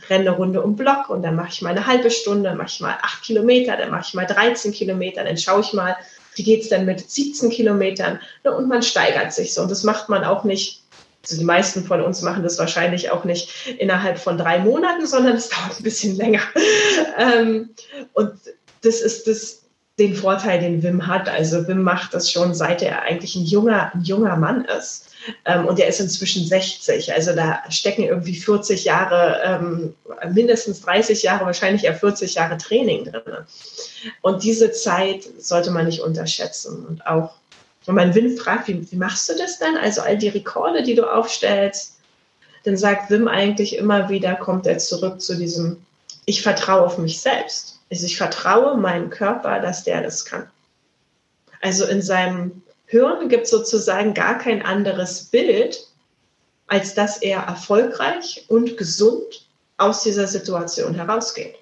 renne 0.09 0.29
eine 0.29 0.37
Runde 0.37 0.61
um 0.61 0.75
Block 0.75 1.09
und 1.09 1.21
dann 1.21 1.35
mache 1.35 1.49
ich 1.49 1.61
mal 1.61 1.69
eine 1.69 1.85
halbe 1.85 2.09
Stunde, 2.09 2.55
mache 2.55 2.67
ich 2.67 2.79
mal 2.79 2.97
acht 3.01 3.23
Kilometer, 3.23 3.77
dann 3.77 3.91
mache 3.91 4.05
ich 4.07 4.13
mal 4.13 4.25
13 4.25 4.71
Kilometer, 4.71 5.23
dann 5.23 5.37
schaue 5.37 5.61
ich 5.61 5.73
mal, 5.73 5.95
wie 6.35 6.43
geht 6.43 6.63
es 6.63 6.69
denn 6.69 6.85
mit 6.85 7.09
17 7.09 7.51
Kilometern 7.51 8.19
und 8.43 8.67
man 8.67 8.81
steigert 8.81 9.33
sich 9.33 9.53
so. 9.53 9.61
Und 9.61 9.71
das 9.71 9.83
macht 9.83 10.09
man 10.09 10.23
auch 10.23 10.43
nicht 10.43 10.82
also 11.23 11.37
die 11.37 11.45
meisten 11.45 11.85
von 11.85 12.01
uns 12.01 12.21
machen 12.21 12.43
das 12.43 12.59
wahrscheinlich 12.59 13.11
auch 13.11 13.23
nicht 13.23 13.49
innerhalb 13.77 14.19
von 14.19 14.37
drei 14.37 14.59
Monaten, 14.59 15.07
sondern 15.07 15.37
es 15.37 15.49
dauert 15.49 15.79
ein 15.79 15.83
bisschen 15.83 16.15
länger. 16.17 16.41
Ähm, 17.17 17.69
und 18.13 18.33
das 18.81 18.99
ist 18.99 19.27
das, 19.27 19.61
den 19.99 20.15
Vorteil, 20.15 20.59
den 20.59 20.83
Wim 20.83 21.07
hat. 21.07 21.29
Also 21.29 21.67
Wim 21.67 21.81
macht 21.83 22.13
das 22.13 22.29
schon, 22.29 22.53
seit 22.53 22.81
er 22.81 23.03
eigentlich 23.03 23.35
ein 23.35 23.45
junger, 23.45 23.93
ein 23.93 24.01
junger 24.01 24.35
Mann 24.35 24.65
ist. 24.65 25.09
Ähm, 25.45 25.65
und 25.65 25.79
er 25.79 25.87
ist 25.87 26.01
inzwischen 26.01 26.45
60. 26.45 27.13
Also 27.13 27.33
da 27.33 27.59
stecken 27.69 28.03
irgendwie 28.03 28.35
40 28.35 28.83
Jahre, 28.83 29.39
ähm, 29.45 29.95
mindestens 30.33 30.81
30 30.81 31.23
Jahre, 31.23 31.45
wahrscheinlich 31.45 31.85
eher 31.85 31.95
40 31.95 32.35
Jahre 32.35 32.57
Training 32.57 33.05
drin. 33.05 33.21
Und 34.21 34.43
diese 34.43 34.73
Zeit 34.73 35.23
sollte 35.39 35.71
man 35.71 35.85
nicht 35.85 36.01
unterschätzen. 36.01 36.85
Und 36.85 37.07
auch 37.07 37.35
wenn 37.85 37.95
man 37.95 38.15
Wim 38.15 38.37
fragt, 38.37 38.67
wie, 38.67 38.91
wie 38.91 38.95
machst 38.95 39.29
du 39.29 39.33
das 39.35 39.59
dann? 39.59 39.77
Also 39.77 40.01
all 40.01 40.17
die 40.17 40.29
Rekorde, 40.29 40.83
die 40.83 40.95
du 40.95 41.11
aufstellst, 41.11 41.97
dann 42.63 42.77
sagt 42.77 43.09
Wim 43.09 43.27
eigentlich 43.27 43.77
immer 43.77 44.09
wieder, 44.09 44.35
kommt 44.35 44.65
er 44.67 44.77
zurück 44.77 45.21
zu 45.21 45.35
diesem, 45.35 45.85
ich 46.25 46.41
vertraue 46.41 46.85
auf 46.85 46.97
mich 46.97 47.19
selbst. 47.19 47.79
Also 47.91 48.05
ich 48.05 48.17
vertraue 48.17 48.77
meinem 48.77 49.09
Körper, 49.09 49.59
dass 49.59 49.83
der 49.83 50.01
das 50.01 50.25
kann. 50.25 50.49
Also 51.61 51.85
in 51.85 52.01
seinem 52.01 52.63
Hirn 52.85 53.29
gibt 53.29 53.45
es 53.45 53.49
sozusagen 53.49 54.13
gar 54.13 54.37
kein 54.37 54.61
anderes 54.61 55.25
Bild, 55.25 55.87
als 56.67 56.93
dass 56.93 57.21
er 57.21 57.41
erfolgreich 57.41 58.45
und 58.47 58.77
gesund 58.77 59.47
aus 59.77 60.03
dieser 60.03 60.27
Situation 60.27 60.95
herausgeht. 60.95 61.55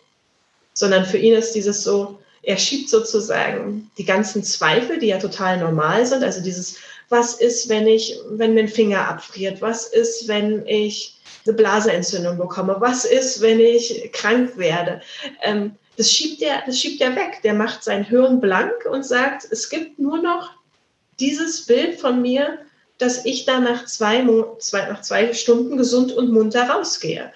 Sondern 0.73 1.05
für 1.05 1.17
ihn 1.17 1.33
ist 1.33 1.53
dieses 1.53 1.83
so, 1.83 2.19
er 2.43 2.57
schiebt 2.57 2.89
sozusagen 2.89 3.91
die 3.97 4.05
ganzen 4.05 4.43
Zweifel, 4.43 4.99
die 4.99 5.07
ja 5.07 5.19
total 5.19 5.59
normal 5.59 6.05
sind, 6.05 6.23
also 6.23 6.41
dieses, 6.41 6.77
was 7.09 7.35
ist, 7.35 7.69
wenn 7.69 7.87
ich, 7.87 8.19
wenn 8.29 8.55
mein 8.55 8.67
Finger 8.67 9.07
abfriert, 9.07 9.61
was 9.61 9.87
ist, 9.87 10.27
wenn 10.27 10.65
ich 10.65 11.19
eine 11.45 11.55
Blaseentzündung 11.55 12.37
bekomme, 12.37 12.77
was 12.79 13.05
ist, 13.05 13.41
wenn 13.41 13.59
ich 13.59 14.11
krank 14.13 14.57
werde, 14.57 15.01
ähm, 15.41 15.75
das 15.97 16.09
schiebt 16.11 16.41
er, 16.41 16.63
das 16.65 16.79
schiebt 16.79 17.01
er 17.01 17.15
weg. 17.15 17.41
Der 17.43 17.53
macht 17.53 17.83
sein 17.83 18.03
Hirn 18.03 18.39
blank 18.39 18.73
und 18.89 19.05
sagt, 19.05 19.45
es 19.51 19.69
gibt 19.69 19.99
nur 19.99 20.19
noch 20.19 20.51
dieses 21.19 21.65
Bild 21.65 21.99
von 21.99 22.21
mir, 22.21 22.59
dass 22.97 23.25
ich 23.25 23.45
da 23.45 23.59
nach 23.59 23.85
zwei, 23.85 24.25
zwei, 24.59 24.89
nach 24.89 25.01
zwei 25.01 25.33
Stunden 25.33 25.77
gesund 25.77 26.11
und 26.11 26.31
munter 26.31 26.69
rausgehe. 26.69 27.31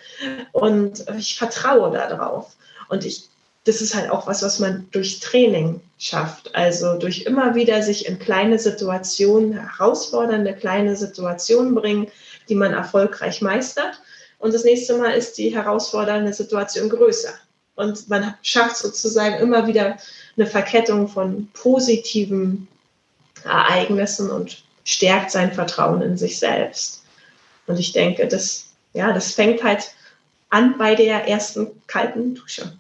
Und 0.52 1.06
ich 1.18 1.38
vertraue 1.38 1.92
darauf. 1.92 2.56
Und 2.88 3.06
ich, 3.06 3.30
das 3.66 3.82
ist 3.82 3.96
halt 3.96 4.10
auch 4.12 4.28
was, 4.28 4.44
was 4.44 4.60
man 4.60 4.88
durch 4.92 5.20
Training 5.20 5.82
schafft. 5.98 6.54
Also 6.56 6.98
durch 6.98 7.24
immer 7.24 7.56
wieder 7.56 7.82
sich 7.82 8.06
in 8.08 8.20
kleine 8.20 8.60
Situationen, 8.60 9.54
herausfordernde 9.54 10.54
kleine 10.54 10.96
Situationen 10.96 11.74
bringen, 11.74 12.08
die 12.48 12.56
man 12.56 12.74
erfolgreich 12.74 13.42
meistert. 13.42 14.00
Und 14.38 14.54
das 14.54 14.64
nächste 14.64 14.98
Mal 14.98 15.12
ist 15.12 15.38
die 15.40 15.54
herausfordernde 15.54 16.32
Situation 16.32 16.90
größer. 16.90 17.34
Und 17.76 18.08
man 18.08 18.36
schafft 18.44 18.78
sozusagen 18.78 19.36
immer 19.36 19.66
wieder 19.68 19.98
eine 20.38 20.46
Verkettung 20.46 21.08
von 21.08 21.50
positiven 21.54 22.68
Ereignissen 23.44 24.30
und 24.30 24.64
stärkt 24.84 25.32
sein 25.32 25.52
Vertrauen 25.52 26.04
in 26.04 26.18
sich 26.18 26.38
selbst. 26.38 27.04
Und 27.66 27.80
ich 27.80 27.94
denke, 27.94 28.28
das, 28.28 28.68
ja, 28.94 29.12
das 29.12 29.34
fängt 29.34 29.64
halt 29.64 29.92
an 30.52 30.78
bei 30.78 30.94
der 30.94 31.28
ersten 31.28 31.82
kalten 31.88 32.36
Dusche. 32.36 32.78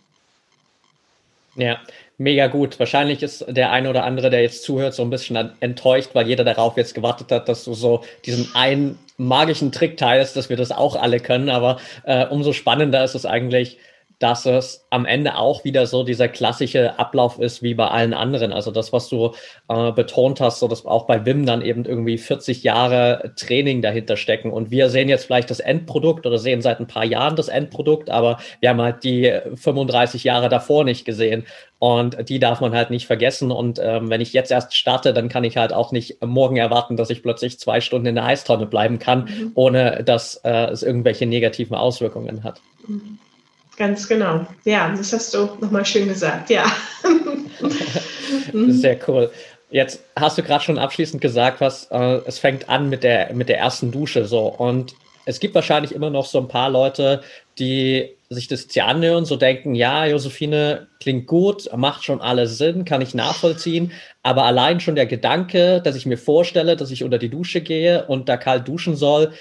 Ja, 1.55 1.79
mega 2.17 2.47
gut. 2.47 2.79
Wahrscheinlich 2.79 3.23
ist 3.23 3.45
der 3.47 3.71
eine 3.71 3.89
oder 3.89 4.03
andere, 4.03 4.29
der 4.29 4.41
jetzt 4.41 4.63
zuhört, 4.63 4.93
so 4.93 5.03
ein 5.03 5.09
bisschen 5.09 5.51
enttäuscht, 5.59 6.09
weil 6.13 6.27
jeder 6.27 6.43
darauf 6.43 6.77
jetzt 6.77 6.93
gewartet 6.95 7.31
hat, 7.31 7.47
dass 7.49 7.63
du 7.63 7.73
so 7.73 8.03
diesen 8.25 8.53
einen 8.55 8.99
magischen 9.17 9.71
Trick 9.71 9.97
teilst, 9.97 10.35
dass 10.35 10.49
wir 10.49 10.57
das 10.57 10.71
auch 10.71 10.95
alle 10.95 11.19
können. 11.19 11.49
Aber 11.49 11.79
äh, 12.03 12.25
umso 12.25 12.51
spannender 12.53 13.03
ist 13.03 13.15
es 13.15 13.25
eigentlich, 13.25 13.77
dass 14.19 14.45
es 14.45 14.85
am 14.89 15.05
Ende 15.05 15.37
auch 15.37 15.63
wieder 15.63 15.85
so 15.87 16.03
dieser 16.03 16.27
klassische 16.27 16.97
Ablauf 16.99 17.39
ist 17.39 17.61
wie 17.61 17.73
bei 17.73 17.87
allen 17.87 18.13
anderen. 18.13 18.53
Also 18.53 18.71
das, 18.71 18.93
was 18.93 19.09
du 19.09 19.33
äh, 19.67 19.91
betont 19.91 20.39
hast, 20.39 20.59
so 20.59 20.67
dass 20.67 20.85
auch 20.85 21.05
bei 21.05 21.25
Wim 21.25 21.45
dann 21.45 21.61
eben 21.61 21.85
irgendwie 21.85 22.17
40 22.17 22.63
Jahre 22.63 23.33
Training 23.35 23.81
dahinter 23.81 24.17
stecken. 24.17 24.51
Und 24.51 24.71
wir 24.71 24.89
sehen 24.89 25.09
jetzt 25.09 25.25
vielleicht 25.25 25.49
das 25.49 25.59
Endprodukt 25.59 26.25
oder 26.25 26.37
sehen 26.37 26.61
seit 26.61 26.79
ein 26.79 26.87
paar 26.87 27.05
Jahren 27.05 27.35
das 27.35 27.49
Endprodukt, 27.49 28.09
aber 28.09 28.37
wir 28.61 28.69
haben 28.69 28.81
halt 28.81 29.03
die 29.03 29.33
35 29.55 30.23
Jahre 30.23 30.49
davor 30.49 30.83
nicht 30.83 31.05
gesehen. 31.05 31.45
Und 31.77 32.29
die 32.29 32.39
darf 32.39 32.61
man 32.61 32.73
halt 32.73 32.89
nicht 32.89 33.05
vergessen. 33.05 33.51
Und 33.51 33.79
ähm, 33.83 34.09
wenn 34.09 34.21
ich 34.21 34.31
jetzt 34.31 34.49
erst 34.49 34.75
starte, 34.75 35.13
dann 35.13 35.27
kann 35.27 35.43
ich 35.43 35.57
halt 35.57 35.73
auch 35.73 35.91
nicht 35.91 36.23
morgen 36.25 36.55
erwarten, 36.55 36.95
dass 36.95 37.09
ich 37.09 37.21
plötzlich 37.21 37.59
zwei 37.59 37.81
Stunden 37.81 38.07
in 38.07 38.15
der 38.15 38.25
Eistonne 38.25 38.65
bleiben 38.65 38.97
kann, 38.97 39.25
mhm. 39.25 39.51
ohne 39.55 40.03
dass 40.03 40.35
äh, 40.45 40.67
es 40.71 40.83
irgendwelche 40.83 41.25
negativen 41.25 41.75
Auswirkungen 41.75 42.43
hat. 42.43 42.61
Mhm. 42.87 43.19
Ganz 43.77 44.07
genau. 44.07 44.47
Ja, 44.63 44.89
das 44.95 45.11
hast 45.11 45.33
du 45.33 45.49
nochmal 45.59 45.85
schön 45.85 46.07
gesagt. 46.07 46.49
Ja. 46.49 46.65
Sehr 48.53 48.97
cool. 49.07 49.31
Jetzt 49.69 50.03
hast 50.15 50.37
du 50.37 50.43
gerade 50.43 50.63
schon 50.63 50.77
abschließend 50.77 51.21
gesagt, 51.21 51.59
was 51.59 51.85
äh, 51.91 52.21
es 52.25 52.39
fängt 52.39 52.69
an 52.69 52.89
mit 52.89 53.03
der 53.03 53.33
mit 53.33 53.49
der 53.49 53.57
ersten 53.57 53.91
Dusche 53.91 54.25
so 54.25 54.47
und 54.47 54.95
es 55.25 55.39
gibt 55.39 55.55
wahrscheinlich 55.55 55.93
immer 55.93 56.11
noch 56.11 56.25
so 56.25 56.39
ein 56.39 56.47
paar 56.47 56.69
Leute, 56.69 57.21
die 57.57 58.15
sich 58.29 58.47
das 58.47 58.63
jetzt 58.63 58.79
anhören, 58.79 59.25
so 59.25 59.35
denken, 59.35 59.75
ja, 59.75 60.05
Josephine 60.05 60.87
klingt 60.99 61.27
gut, 61.27 61.69
macht 61.75 62.03
schon 62.03 62.21
alles 62.21 62.57
Sinn, 62.57 62.85
kann 62.85 63.01
ich 63.01 63.13
nachvollziehen, 63.13 63.91
aber 64.23 64.43
allein 64.43 64.79
schon 64.79 64.95
der 64.95 65.05
Gedanke, 65.05 65.81
dass 65.81 65.95
ich 65.95 66.05
mir 66.05 66.17
vorstelle, 66.17 66.75
dass 66.75 66.91
ich 66.91 67.03
unter 67.03 67.17
die 67.17 67.29
Dusche 67.29 67.61
gehe 67.61 68.05
und 68.05 68.29
da 68.29 68.37
kalt 68.37 68.67
duschen 68.67 68.95
soll, 68.95 69.33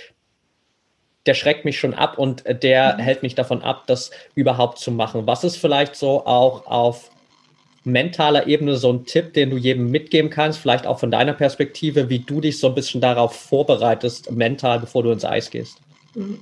der 1.27 1.35
schreckt 1.35 1.65
mich 1.65 1.79
schon 1.79 1.95
ab 1.95 2.19
und 2.19 2.45
äh, 2.47 2.55
der 2.55 2.95
mhm. 2.95 2.99
hält 3.01 3.23
mich 3.23 3.35
davon 3.35 3.63
ab, 3.63 3.85
das 3.87 4.11
überhaupt 4.35 4.79
zu 4.79 4.91
machen. 4.91 5.27
Was 5.27 5.45
ist 5.45 5.57
vielleicht 5.57 5.97
so 5.97 6.27
auch 6.27 6.67
auf 6.67 7.11
mentaler 7.85 8.47
Ebene 8.47 8.77
so 8.77 8.93
ein 8.93 9.05
Tipp, 9.05 9.35
den 9.35 9.51
du 9.51 9.57
jedem 9.57 9.91
mitgeben 9.91 10.31
kannst, 10.31 10.59
vielleicht 10.59 10.87
auch 10.87 10.99
von 10.99 11.11
deiner 11.11 11.35
Perspektive, 11.35 12.09
wie 12.09 12.21
du 12.21 12.41
dich 12.41 12.59
so 12.59 12.69
ein 12.69 12.75
bisschen 12.75 13.01
darauf 13.01 13.37
vorbereitest, 13.37 14.31
mental, 14.33 14.81
bevor 14.81 15.03
du 15.03 15.11
ins 15.11 15.25
Eis 15.25 15.51
gehst? 15.51 15.79
Mhm. 16.15 16.41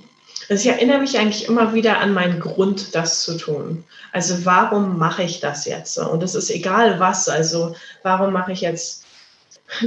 Also 0.49 0.67
ich 0.67 0.75
erinnere 0.75 0.99
mich 0.99 1.17
eigentlich 1.17 1.47
immer 1.47 1.73
wieder 1.73 1.99
an 1.99 2.13
meinen 2.13 2.39
Grund, 2.39 2.95
das 2.95 3.23
zu 3.23 3.37
tun. 3.37 3.83
Also 4.11 4.45
warum 4.45 4.97
mache 4.97 5.23
ich 5.23 5.39
das 5.39 5.65
jetzt? 5.65 5.97
Und 5.97 6.21
es 6.21 6.35
ist 6.35 6.49
egal 6.49 6.99
was. 6.99 7.29
Also 7.29 7.75
warum 8.03 8.33
mache 8.33 8.51
ich 8.51 8.61
jetzt 8.61 9.02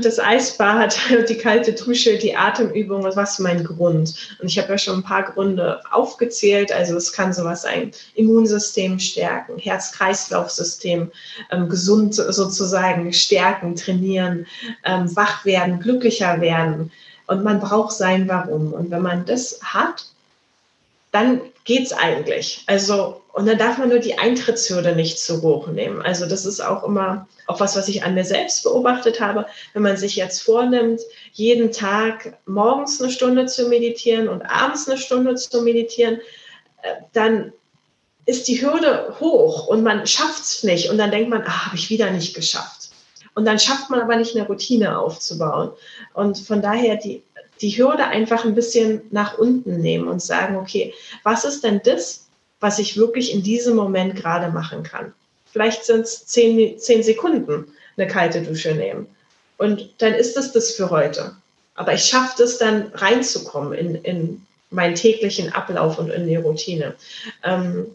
das 0.02 0.18
Eisbad, 0.18 0.98
die 1.28 1.38
kalte 1.38 1.72
Dusche, 1.72 2.18
die 2.18 2.36
Atemübung, 2.36 3.04
was 3.04 3.38
mein 3.38 3.64
Grund? 3.64 4.36
Und 4.40 4.48
ich 4.48 4.58
habe 4.58 4.72
ja 4.72 4.78
schon 4.78 4.98
ein 4.98 5.02
paar 5.02 5.24
Gründe 5.24 5.80
aufgezählt. 5.90 6.72
Also 6.72 6.96
es 6.96 7.12
kann 7.12 7.32
sowas 7.32 7.62
sein, 7.62 7.92
Immunsystem 8.14 8.98
stärken, 8.98 9.58
Herz-Kreislauf-System 9.58 11.10
ähm, 11.50 11.68
gesund 11.68 12.14
sozusagen 12.14 13.12
stärken, 13.12 13.76
trainieren, 13.76 14.46
ähm, 14.84 15.14
wach 15.14 15.44
werden, 15.44 15.80
glücklicher 15.80 16.40
werden. 16.40 16.90
Und 17.26 17.42
man 17.42 17.60
braucht 17.60 17.92
sein 17.92 18.28
Warum. 18.28 18.72
Und 18.72 18.90
wenn 18.90 19.02
man 19.02 19.24
das 19.24 19.58
hat, 19.62 20.06
dann 21.12 21.40
geht's 21.66 21.92
eigentlich. 21.92 22.62
Also, 22.66 23.20
und 23.34 23.46
dann 23.46 23.58
darf 23.58 23.76
man 23.76 23.90
nur 23.90 23.98
die 23.98 24.18
Eintrittshürde 24.18 24.96
nicht 24.96 25.18
zu 25.18 25.42
hoch 25.42 25.66
nehmen. 25.66 26.00
Also, 26.00 26.24
das 26.26 26.46
ist 26.46 26.60
auch 26.60 26.84
immer 26.84 27.28
auch 27.46 27.60
was, 27.60 27.76
was 27.76 27.88
ich 27.88 28.02
an 28.02 28.14
mir 28.14 28.24
selbst 28.24 28.62
beobachtet 28.62 29.20
habe. 29.20 29.46
Wenn 29.74 29.82
man 29.82 29.96
sich 29.96 30.16
jetzt 30.16 30.42
vornimmt, 30.42 31.00
jeden 31.32 31.70
Tag 31.72 32.38
morgens 32.46 33.00
eine 33.02 33.12
Stunde 33.12 33.46
zu 33.46 33.68
meditieren 33.68 34.28
und 34.28 34.42
abends 34.42 34.88
eine 34.88 34.98
Stunde 34.98 35.34
zu 35.34 35.60
meditieren, 35.62 36.20
äh, 36.82 36.94
dann 37.12 37.52
ist 38.24 38.48
die 38.48 38.60
Hürde 38.60 39.14
hoch 39.20 39.66
und 39.66 39.82
man 39.82 40.06
schafft 40.06 40.42
es 40.42 40.62
nicht. 40.62 40.88
Und 40.88 40.98
dann 40.98 41.10
denkt 41.10 41.30
man, 41.30 41.42
ah, 41.42 41.66
habe 41.66 41.76
ich 41.76 41.90
wieder 41.90 42.10
nicht 42.10 42.34
geschafft. 42.34 42.90
Und 43.34 43.44
dann 43.44 43.58
schafft 43.58 43.90
man 43.90 44.00
aber 44.00 44.16
nicht 44.16 44.34
eine 44.34 44.46
Routine 44.46 44.98
aufzubauen. 44.98 45.70
Und 46.14 46.38
von 46.38 46.62
daher 46.62 46.96
die 46.96 47.22
die 47.60 47.76
Hürde 47.76 48.04
einfach 48.04 48.44
ein 48.44 48.54
bisschen 48.54 49.02
nach 49.10 49.38
unten 49.38 49.80
nehmen 49.80 50.08
und 50.08 50.22
sagen, 50.22 50.56
okay, 50.56 50.94
was 51.22 51.44
ist 51.44 51.64
denn 51.64 51.80
das, 51.84 52.26
was 52.60 52.78
ich 52.78 52.96
wirklich 52.96 53.32
in 53.32 53.42
diesem 53.42 53.76
Moment 53.76 54.16
gerade 54.16 54.50
machen 54.50 54.82
kann? 54.82 55.12
Vielleicht 55.52 55.84
sind 55.84 56.02
es 56.02 56.26
zehn, 56.26 56.78
zehn 56.78 57.02
Sekunden 57.02 57.72
eine 57.96 58.06
kalte 58.06 58.42
Dusche 58.42 58.74
nehmen. 58.74 59.06
Und 59.56 59.88
dann 59.98 60.12
ist 60.12 60.36
es 60.36 60.52
das 60.52 60.72
für 60.72 60.90
heute. 60.90 61.34
Aber 61.74 61.94
ich 61.94 62.04
schaffe 62.04 62.42
es 62.42 62.58
dann 62.58 62.90
reinzukommen 62.94 63.72
in, 63.72 63.94
in 63.96 64.46
meinen 64.70 64.94
täglichen 64.94 65.52
Ablauf 65.52 65.98
und 65.98 66.10
in 66.10 66.26
die 66.26 66.36
Routine. 66.36 66.94
Ähm, 67.42 67.86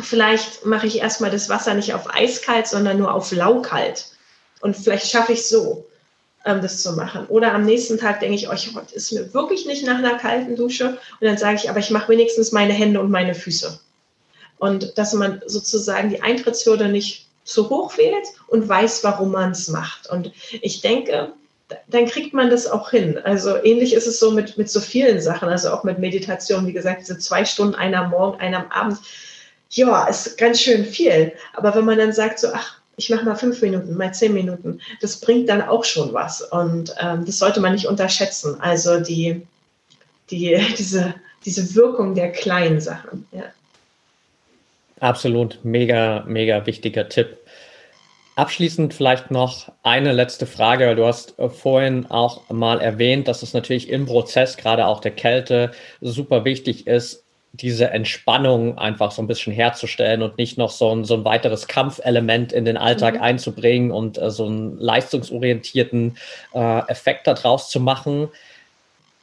vielleicht 0.00 0.64
mache 0.64 0.86
ich 0.86 0.98
erstmal 0.98 1.30
das 1.30 1.48
Wasser 1.48 1.74
nicht 1.74 1.94
auf 1.94 2.12
eiskalt, 2.12 2.66
sondern 2.66 2.98
nur 2.98 3.12
auf 3.12 3.30
laukalt. 3.32 4.06
Und 4.60 4.76
vielleicht 4.76 5.10
schaffe 5.10 5.32
ich 5.32 5.46
so 5.46 5.86
ähm, 5.86 5.93
das 6.44 6.82
zu 6.82 6.92
machen. 6.92 7.26
Oder 7.26 7.54
am 7.54 7.64
nächsten 7.64 7.98
Tag 7.98 8.20
denke 8.20 8.36
ich, 8.36 8.48
euch 8.48 8.70
oh, 8.76 8.80
ist 8.92 9.12
mir 9.12 9.32
wirklich 9.32 9.66
nicht 9.66 9.84
nach 9.84 9.98
einer 9.98 10.18
kalten 10.18 10.56
Dusche. 10.56 10.98
Und 11.20 11.22
dann 11.22 11.38
sage 11.38 11.56
ich, 11.56 11.70
aber 11.70 11.78
ich 11.78 11.90
mache 11.90 12.10
wenigstens 12.10 12.52
meine 12.52 12.74
Hände 12.74 13.00
und 13.00 13.10
meine 13.10 13.34
Füße. 13.34 13.80
Und 14.58 14.96
dass 14.98 15.14
man 15.14 15.42
sozusagen 15.46 16.10
die 16.10 16.22
Eintrittshürde 16.22 16.88
nicht 16.88 17.28
zu 17.44 17.68
hoch 17.70 17.96
wählt 17.96 18.26
und 18.46 18.68
weiß, 18.68 19.04
warum 19.04 19.32
man 19.32 19.50
es 19.50 19.68
macht. 19.68 20.08
Und 20.08 20.32
ich 20.60 20.80
denke, 20.80 21.32
dann 21.88 22.06
kriegt 22.06 22.34
man 22.34 22.50
das 22.50 22.66
auch 22.66 22.90
hin. 22.90 23.18
Also 23.24 23.56
ähnlich 23.62 23.94
ist 23.94 24.06
es 24.06 24.20
so 24.20 24.30
mit, 24.30 24.58
mit 24.58 24.70
so 24.70 24.80
vielen 24.80 25.20
Sachen, 25.20 25.48
also 25.48 25.70
auch 25.70 25.84
mit 25.84 25.98
Meditation, 25.98 26.66
wie 26.66 26.72
gesagt, 26.72 27.00
diese 27.00 27.18
zwei 27.18 27.44
Stunden, 27.44 27.74
einer 27.74 28.02
am 28.02 28.10
Morgen, 28.10 28.40
einer 28.40 28.58
am 28.58 28.70
Abend. 28.70 28.98
Ja, 29.70 30.06
ist 30.06 30.38
ganz 30.38 30.60
schön 30.60 30.84
viel. 30.84 31.32
Aber 31.54 31.74
wenn 31.74 31.84
man 31.84 31.98
dann 31.98 32.12
sagt, 32.12 32.38
so, 32.38 32.48
ach, 32.52 32.80
ich 32.96 33.10
mache 33.10 33.24
mal 33.24 33.34
fünf 33.34 33.60
Minuten, 33.62 33.96
mal 33.96 34.14
zehn 34.14 34.34
Minuten, 34.34 34.80
das 35.00 35.20
bringt 35.20 35.48
dann 35.48 35.62
auch 35.62 35.84
schon 35.84 36.12
was. 36.12 36.42
Und 36.42 36.94
ähm, 37.00 37.24
das 37.24 37.38
sollte 37.38 37.60
man 37.60 37.72
nicht 37.72 37.86
unterschätzen. 37.86 38.60
Also 38.60 39.00
die, 39.00 39.46
die, 40.30 40.56
diese, 40.78 41.14
diese 41.44 41.74
Wirkung 41.74 42.14
der 42.14 42.32
kleinen 42.32 42.80
Sachen. 42.80 43.26
Ja. 43.32 43.44
Absolut, 45.00 45.58
mega, 45.64 46.24
mega 46.26 46.64
wichtiger 46.66 47.08
Tipp. 47.08 47.38
Abschließend 48.36 48.94
vielleicht 48.94 49.30
noch 49.30 49.70
eine 49.84 50.12
letzte 50.12 50.46
Frage, 50.46 50.86
weil 50.86 50.96
du 50.96 51.06
hast 51.06 51.38
äh, 51.38 51.48
vorhin 51.48 52.06
auch 52.06 52.48
mal 52.50 52.80
erwähnt, 52.80 53.28
dass 53.28 53.42
es 53.42 53.52
natürlich 53.52 53.88
im 53.88 54.06
Prozess, 54.06 54.56
gerade 54.56 54.86
auch 54.86 55.00
der 55.00 55.12
Kälte, 55.12 55.70
super 56.00 56.44
wichtig 56.44 56.86
ist, 56.86 57.23
diese 57.60 57.90
Entspannung 57.90 58.78
einfach 58.78 59.12
so 59.12 59.22
ein 59.22 59.28
bisschen 59.28 59.52
herzustellen 59.52 60.22
und 60.22 60.38
nicht 60.38 60.58
noch 60.58 60.70
so 60.70 60.92
ein, 60.92 61.04
so 61.04 61.14
ein 61.14 61.24
weiteres 61.24 61.68
Kampfelement 61.68 62.52
in 62.52 62.64
den 62.64 62.76
Alltag 62.76 63.14
mhm. 63.14 63.22
einzubringen 63.22 63.90
und 63.92 64.18
äh, 64.18 64.30
so 64.30 64.46
einen 64.46 64.76
leistungsorientierten 64.78 66.16
äh, 66.52 66.78
Effekt 66.88 67.28
daraus 67.28 67.70
zu 67.70 67.78
machen. 67.78 68.28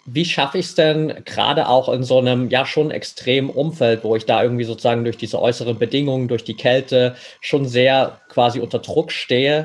Wie 0.05 0.23
schaffe 0.23 0.59
ich 0.59 0.67
es 0.67 0.75
denn 0.75 1.23
gerade 1.25 1.67
auch 1.67 1.89
in 1.89 2.03
so 2.03 2.19
einem 2.19 2.49
ja 2.49 2.65
schon 2.65 2.89
extremen 2.89 3.49
Umfeld, 3.49 4.03
wo 4.03 4.15
ich 4.15 4.25
da 4.25 4.41
irgendwie 4.41 4.63
sozusagen 4.63 5.03
durch 5.03 5.17
diese 5.17 5.39
äußeren 5.39 5.77
Bedingungen, 5.77 6.29
durch 6.29 6.45
die 6.45 6.55
Kälte 6.55 7.15
schon 7.41 7.65
sehr 7.65 8.21
quasi 8.29 8.61
unter 8.61 8.79
Druck 8.79 9.11
stehe, 9.11 9.63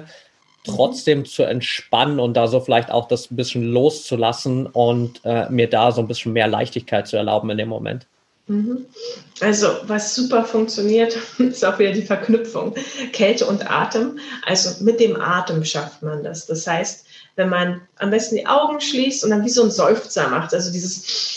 mhm. 0.67 0.75
trotzdem 0.75 1.25
zu 1.25 1.45
entspannen 1.45 2.19
und 2.19 2.37
da 2.37 2.49
so 2.49 2.59
vielleicht 2.59 2.91
auch 2.91 3.07
das 3.07 3.31
ein 3.31 3.37
bisschen 3.37 3.63
loszulassen 3.63 4.67
und 4.67 5.21
äh, 5.25 5.49
mir 5.51 5.71
da 5.71 5.93
so 5.93 6.01
ein 6.01 6.09
bisschen 6.09 6.33
mehr 6.33 6.49
Leichtigkeit 6.49 7.07
zu 7.07 7.17
erlauben 7.17 7.49
in 7.51 7.59
dem 7.59 7.69
Moment? 7.69 8.09
Mhm. 8.49 8.87
Also, 9.41 9.69
was 9.87 10.15
super 10.15 10.45
funktioniert, 10.45 11.19
ist 11.39 11.65
auch 11.65 11.79
wieder 11.79 11.93
die 11.93 12.03
Verknüpfung 12.03 12.75
Kälte 13.13 13.47
und 13.47 13.69
Atem. 13.69 14.19
Also 14.45 14.85
mit 14.85 15.01
dem 15.01 15.21
Atem 15.21 15.65
schafft 15.65 16.03
man 16.03 16.23
das. 16.23 16.47
Das 16.47 16.67
heißt, 16.67 17.07
wenn 17.35 17.49
man 17.49 17.83
am 17.97 18.11
besten 18.11 18.37
die 18.37 18.47
Augen 18.47 18.81
schließt 18.81 19.25
und 19.25 19.31
dann 19.31 19.45
wie 19.45 19.51
so 19.51 19.65
ein 19.65 19.71
Seufzer 19.71 20.29
macht. 20.29 20.55
Also 20.55 20.73
dieses 20.73 21.37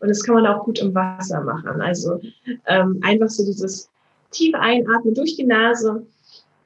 und 0.00 0.08
das 0.08 0.24
kann 0.24 0.34
man 0.34 0.46
auch 0.48 0.64
gut 0.64 0.80
im 0.80 0.92
Wasser 0.94 1.42
machen. 1.42 1.80
Also 1.80 2.20
ähm, 2.66 2.98
einfach 3.02 3.28
so 3.28 3.44
dieses 3.44 3.88
tiefe 4.32 4.58
Einatmen 4.58 5.14
durch 5.14 5.36
die 5.36 5.44
Nase 5.44 6.04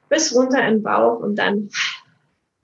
bis 0.09 0.33
runter 0.33 0.65
in 0.67 0.75
den 0.75 0.83
Bauch 0.83 1.19
und 1.19 1.35
dann 1.35 1.69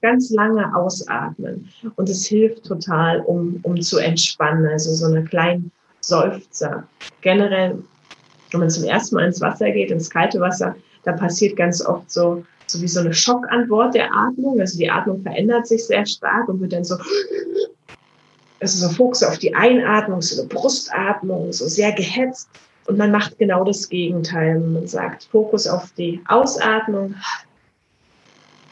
ganz 0.04 0.30
lange 0.32 0.76
ausatmen. 0.76 1.68
Und 1.96 2.10
es 2.10 2.26
hilft 2.26 2.66
total, 2.66 3.22
um, 3.22 3.60
um 3.64 3.82
zu 3.82 3.98
entspannen. 3.98 4.68
Also 4.68 4.94
so 4.94 5.08
eine 5.08 5.24
kleine 5.24 5.64
Seufzer. 6.02 6.84
Generell, 7.22 7.82
wenn 8.52 8.60
man 8.60 8.70
zum 8.70 8.84
ersten 8.84 9.16
Mal 9.16 9.26
ins 9.26 9.42
Wasser 9.42 9.72
geht, 9.72 9.90
ins 9.90 10.10
kalte 10.10 10.40
Wasser, 10.40 10.76
da 11.06 11.14
passiert 11.14 11.56
ganz 11.56 11.84
oft 11.84 12.12
so, 12.12 12.46
so 12.68 12.82
wie 12.82 12.88
so 12.88 13.00
eine 13.00 13.14
Schockantwort 13.14 13.96
der 13.96 14.14
Atmung. 14.14 14.60
Also 14.60 14.78
die 14.78 14.90
Atmung 14.90 15.24
verändert 15.24 15.68
sich 15.68 15.88
sehr 15.88 16.06
stark 16.06 16.50
und 16.50 16.60
wird 16.60 16.74
dann 16.74 16.84
so, 16.84 16.98
also 18.60 18.88
so 18.88 18.94
Fokus 18.94 19.24
auf 19.24 19.38
die 19.38 19.56
Einatmung, 19.56 20.22
so 20.22 20.42
eine 20.42 20.50
Brustatmung, 20.50 21.54
so 21.54 21.66
sehr 21.66 21.94
gehetzt. 21.94 22.50
Und 22.88 22.98
man 22.98 23.12
macht 23.12 23.40
genau 23.40 23.64
das 23.64 23.88
Gegenteil. 23.88 24.60
Man 24.60 24.86
sagt 24.86 25.30
Fokus 25.32 25.66
auf 25.66 25.94
die 25.98 26.22
Ausatmung, 26.28 27.16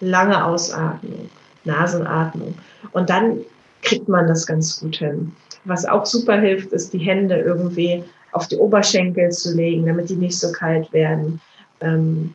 lange 0.02 0.44
Ausatmung, 0.44 1.30
Nasenatmung. 1.64 2.56
Und 2.92 3.10
dann 3.10 3.40
kriegt 3.82 4.08
man 4.08 4.28
das 4.28 4.46
ganz 4.46 4.80
gut 4.80 4.98
hin. 4.98 5.32
Was 5.66 5.86
auch 5.86 6.06
super 6.06 6.40
hilft, 6.40 6.72
ist 6.72 6.94
die 6.94 7.00
Hände 7.00 7.38
irgendwie 7.40 8.04
auf 8.32 8.48
die 8.48 8.58
Oberschenkel 8.58 9.30
zu 9.30 9.56
legen, 9.56 9.86
damit 9.86 10.10
die 10.10 10.16
nicht 10.16 10.38
so 10.38 10.52
kalt 10.52 10.92
werden. 10.94 11.40
Ähm, 11.82 12.34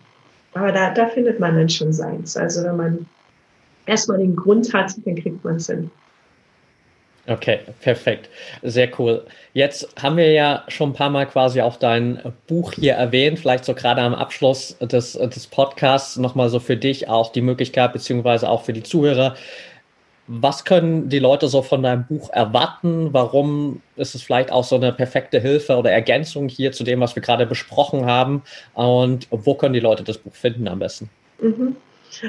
aber 0.55 0.73
da, 0.73 0.91
da 0.93 1.07
findet 1.09 1.41
man 1.41 1.57
dann 1.57 1.69
schon 1.69 1.93
seins. 1.93 2.37
Also 2.37 2.65
wenn 2.65 2.77
man 2.77 3.07
erstmal 3.87 4.19
den 4.19 4.37
Grund 4.37 4.73
hat, 4.73 4.95
dann 5.05 5.17
kriegt 5.17 5.45
man 5.45 5.57
es 5.57 5.67
hin. 5.67 5.91
Okay, 7.29 7.61
perfekt. 7.81 8.29
Sehr 8.63 8.89
cool. 8.99 9.25
Jetzt 9.53 9.89
haben 10.01 10.17
wir 10.17 10.31
ja 10.33 10.63
schon 10.69 10.91
ein 10.91 10.93
paar 10.93 11.11
Mal 11.11 11.27
quasi 11.27 11.61
auch 11.61 11.77
dein 11.77 12.21
Buch 12.47 12.75
hier 12.75 12.95
erwähnt, 12.95 13.41
vielleicht 13.41 13.65
so 13.65 13.75
gerade 13.75 14.01
am 14.01 14.15
Abschluss 14.15 14.77
des, 14.81 15.15
des 15.15 15.47
Podcasts 15.49 16.17
nochmal 16.19 16.49
so 16.51 16.61
für 16.61 16.77
dich 16.77 17.09
auch 17.09 17.33
die 17.33 17.41
Möglichkeit, 17.41 17.93
beziehungsweise 17.93 18.49
auch 18.49 18.63
für 18.63 18.73
die 18.73 18.85
Zuhörer. 18.85 19.35
Was 20.29 20.65
können 20.65 21.09
die 21.09 21.19
Leute 21.19 21.49
so 21.49 21.63
von 21.63 21.83
deinem 21.83 22.05
Buch 22.05 22.31
erwarten? 22.31 23.13
Warum 23.13 23.81
ist 23.97 24.15
es 24.15 24.23
vielleicht 24.23 24.53
auch 24.53 24.65
so 24.65 24.77
eine 24.77 24.93
perfekte 24.93 25.41
Hilfe 25.41 25.77
oder 25.77 25.91
Ergänzung 25.91 26.49
hier 26.49 26.73
zu 26.73 26.85
dem, 26.85 27.01
was 27.01 27.15
wir 27.15 27.23
gerade 27.23 27.47
besprochen 27.47 28.07
haben? 28.07 28.43
Und 28.75 29.29
wo 29.31 29.55
können 29.55 29.75
die 29.75 29.81
Leute 29.81 30.03
das 30.03 30.19
Buch 30.19 30.35
finden 30.35 30.67
am 30.69 30.81
besten? 30.81 31.11
Mhm. 31.41 31.77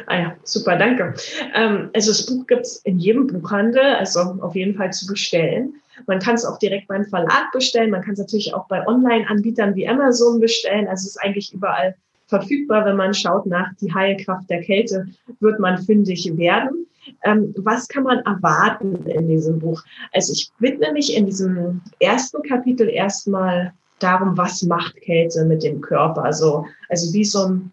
Ah 0.08 0.20
ja, 0.20 0.36
super, 0.44 0.78
danke. 0.78 1.14
Ähm, 1.54 1.90
also 1.94 2.12
das 2.12 2.26
Buch 2.26 2.46
gibt 2.48 2.62
es 2.62 2.78
in 2.78 3.00
jedem 3.00 3.28
Buchhandel, 3.28 3.96
also 3.96 4.20
auf 4.42 4.56
jeden 4.56 4.76
Fall 4.76 4.92
zu 4.92 5.08
bestellen. 5.08 5.76
Man 6.06 6.20
kann 6.20 6.36
es 6.36 6.46
auch 6.46 6.60
direkt 6.60 6.88
beim 6.88 7.06
Verlag 7.06 7.52
bestellen. 7.52 7.92
Man 7.92 8.02
kann 8.02 8.14
es 8.14 8.20
natürlich 8.20 8.54
auch 8.54 8.68
bei 8.68 8.86
Online-Anbietern 8.86 9.76
wie 9.76 9.88
Amazon 9.88 10.40
bestellen. 10.40 10.88
Also 10.88 11.02
es 11.02 11.16
ist 11.16 11.24
eigentlich 11.24 11.54
überall 11.54 11.96
verfügbar. 12.28 12.86
Wenn 12.86 12.98
man 12.98 13.14
schaut 13.14 13.46
nach 13.46 13.74
die 13.82 13.94
Heilkraft 13.94 14.50
der 14.50 14.62
Kälte, 14.62 15.08
wird 15.40 15.60
man 15.60 15.78
fündig 15.78 16.30
werden. 16.38 16.86
Ähm, 17.24 17.54
was 17.58 17.88
kann 17.88 18.04
man 18.04 18.20
erwarten 18.20 19.06
in 19.08 19.28
diesem 19.28 19.60
Buch? 19.60 19.82
Also 20.12 20.34
ich 20.34 20.52
widme 20.60 20.92
mich 20.92 21.16
in 21.16 21.26
diesem 21.26 21.82
ersten 22.00 22.42
Kapitel 22.44 22.90
erstmal 22.90 23.74
darum, 24.00 24.38
was 24.38 24.62
macht 24.64 24.96
Kälte 24.98 25.46
mit 25.46 25.64
dem 25.64 25.82
Körper? 25.82 26.24
Also, 26.24 26.66
also 26.90 27.14
wie 27.14 27.26
so 27.26 27.48
ein 27.48 27.72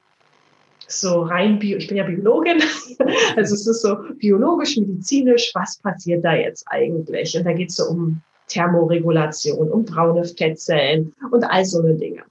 so 0.89 1.23
rein 1.23 1.59
bio, 1.59 1.77
ich 1.79 1.89
bin 1.89 1.97
ja 1.97 2.05
Biologin, 2.05 2.63
also 3.37 3.55
es 3.55 3.67
ist 3.67 3.83
so 3.83 3.97
biologisch, 4.19 4.77
medizinisch, 4.77 5.51
was 5.55 5.79
passiert 5.79 6.25
da 6.25 6.35
jetzt 6.35 6.65
eigentlich? 6.69 7.37
Und 7.37 7.45
da 7.45 7.53
geht 7.53 7.71
es 7.71 7.77
so 7.77 7.85
um 7.85 8.21
Thermoregulation, 8.49 9.71
um 9.71 9.85
braune 9.85 10.25
Fettzellen 10.25 11.15
und 11.31 11.45
all 11.45 11.65
so 11.65 11.81
eine 11.81 11.95
Dinge. 11.95 12.23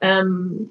Ähm, 0.00 0.70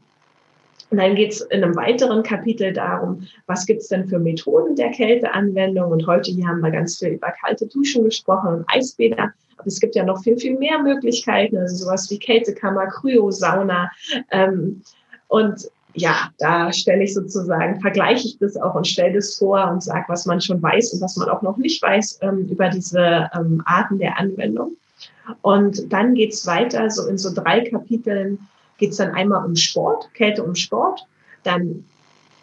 und 0.92 0.98
dann 0.98 1.16
geht 1.16 1.32
es 1.32 1.42
in 1.42 1.64
einem 1.64 1.76
weiteren 1.78 2.22
Kapitel 2.22 2.74
darum, 2.74 3.26
was 3.48 3.66
gibt 3.66 3.82
es 3.82 3.88
denn 3.88 4.08
für 4.08 4.20
Methoden 4.20 4.76
der 4.76 4.92
Kälteanwendung? 4.92 5.90
Und 5.90 6.06
heute 6.06 6.32
hier 6.32 6.46
haben 6.46 6.60
wir 6.60 6.70
ganz 6.70 6.98
viel 6.98 7.14
über 7.14 7.32
kalte 7.42 7.66
Duschen 7.68 8.04
gesprochen 8.04 8.56
und 8.56 8.66
Eisbäder. 8.68 9.32
Aber 9.56 9.68
es 9.68 9.80
gibt 9.80 9.96
ja 9.96 10.04
noch 10.04 10.22
viel, 10.22 10.38
viel 10.38 10.58
mehr 10.58 10.80
Möglichkeiten, 10.80 11.58
also 11.58 11.78
sowas 11.78 12.12
wie 12.12 12.20
Kältekammer, 12.20 12.88
Kryosauna. 12.88 13.90
Ähm, 14.32 14.82
und 15.30 15.72
ja, 15.94 16.30
da 16.38 16.72
stelle 16.72 17.04
ich 17.04 17.14
sozusagen, 17.14 17.80
vergleiche 17.82 18.28
ich 18.28 18.38
das 18.40 18.58
auch 18.58 18.76
und 18.76 18.88
stelle 18.88 19.14
das 19.16 19.36
vor 19.36 19.70
und 19.70 19.84
sage, 19.84 20.06
was 20.08 20.26
man 20.26 20.42
schon 20.42 20.62
weiß 20.62 20.94
und 20.94 21.02
was 21.02 21.18
man 21.18 21.30
auch 21.30 21.42
noch 21.42 21.58
nicht 21.58 21.82
weiß 21.82 22.20
ähm, 22.22 22.48
über 22.50 22.70
diese 22.70 23.30
ähm, 23.34 23.62
Arten 23.66 24.00
der 24.00 24.18
Anwendung. 24.18 24.72
Und 25.42 25.92
dann 25.92 26.14
geht's 26.16 26.46
weiter, 26.48 26.90
so 26.90 27.08
in 27.08 27.18
so 27.18 27.34
drei 27.34 27.62
Kapiteln 27.62 28.40
geht's 28.78 28.98
dann 28.98 29.12
einmal 29.12 29.46
um 29.46 29.56
Sport, 29.56 30.10
Kälte 30.14 30.44
um 30.44 30.56
Sport, 30.56 31.06
dann 31.44 31.86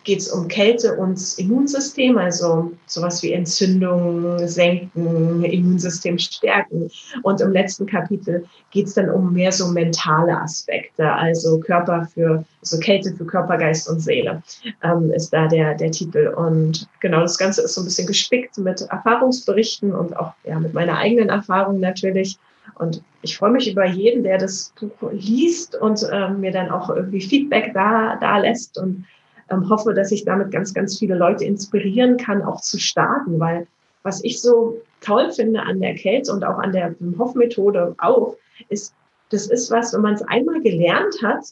geht 0.09 0.21
es 0.21 0.29
um 0.29 0.49
Kälte 0.49 0.97
und 0.97 1.21
Immunsystem, 1.37 2.17
also 2.17 2.73
sowas 2.87 3.23
wie 3.23 3.35
Entzündungen 3.35 4.49
senken, 4.49 5.45
Immunsystem 5.45 6.19
stärken. 6.19 6.91
Und 7.25 7.43
im 7.43 7.53
letzten 7.53 7.85
Kapitel 7.85 8.47
geht 8.71 8.87
es 8.87 8.95
dann 8.95 9.11
um 9.11 9.35
mehr 9.35 9.53
so 9.53 9.69
mentale 9.69 10.35
Aspekte, 10.41 11.13
also 11.13 11.61
Körper 11.61 12.09
für, 12.15 12.43
also 12.63 12.79
Kälte 12.79 13.15
für 13.17 13.27
Körper, 13.27 13.59
Geist 13.59 13.87
und 13.87 14.01
Seele 14.01 14.43
ähm, 14.83 15.13
ist 15.13 15.29
da 15.31 15.47
der, 15.47 15.75
der 15.75 15.91
Titel. 15.91 16.29
Und 16.35 16.89
genau 17.01 17.21
das 17.21 17.37
Ganze 17.37 17.61
ist 17.61 17.75
so 17.75 17.83
ein 17.83 17.85
bisschen 17.85 18.07
gespickt 18.07 18.57
mit 18.57 18.81
Erfahrungsberichten 18.81 19.95
und 19.95 20.17
auch 20.17 20.33
ja, 20.45 20.59
mit 20.59 20.73
meiner 20.73 20.97
eigenen 20.97 21.29
Erfahrung 21.29 21.81
natürlich. 21.81 22.39
Und 22.77 23.03
ich 23.21 23.37
freue 23.37 23.51
mich 23.51 23.71
über 23.71 23.85
jeden, 23.85 24.23
der 24.23 24.39
das 24.39 24.73
Buch 24.81 25.11
liest 25.13 25.77
und 25.77 26.01
ähm, 26.11 26.41
mir 26.41 26.53
dann 26.53 26.71
auch 26.71 26.89
irgendwie 26.89 27.21
Feedback 27.21 27.75
da, 27.75 28.17
da 28.19 28.39
lässt 28.39 28.79
und 28.79 29.05
ähm, 29.51 29.69
hoffe, 29.69 29.95
dass 29.95 30.13
ich 30.13 30.25
damit 30.25 30.51
ganz, 30.51 30.75
ganz 30.75 30.99
viele 30.99 31.17
Leute 31.17 31.45
inspirieren 31.45 32.17
kann, 32.17 32.43
auch 32.43 32.61
zu 32.61 32.79
starten, 32.79 33.39
weil 33.41 33.67
was 34.03 34.23
ich 34.25 34.41
so 34.41 34.81
toll 35.01 35.31
finde 35.33 35.63
an 35.63 35.81
der 35.81 35.95
Kälte 35.95 36.33
und 36.33 36.45
auch 36.45 36.59
an 36.59 36.73
der 36.73 36.95
Hoff-Methode 37.19 37.95
auch, 37.99 38.37
ist, 38.69 38.95
das 39.31 39.49
ist 39.49 39.71
was, 39.71 39.93
wenn 39.93 40.01
man 40.01 40.15
es 40.15 40.23
einmal 40.23 40.61
gelernt 40.61 41.15
hat, 41.23 41.45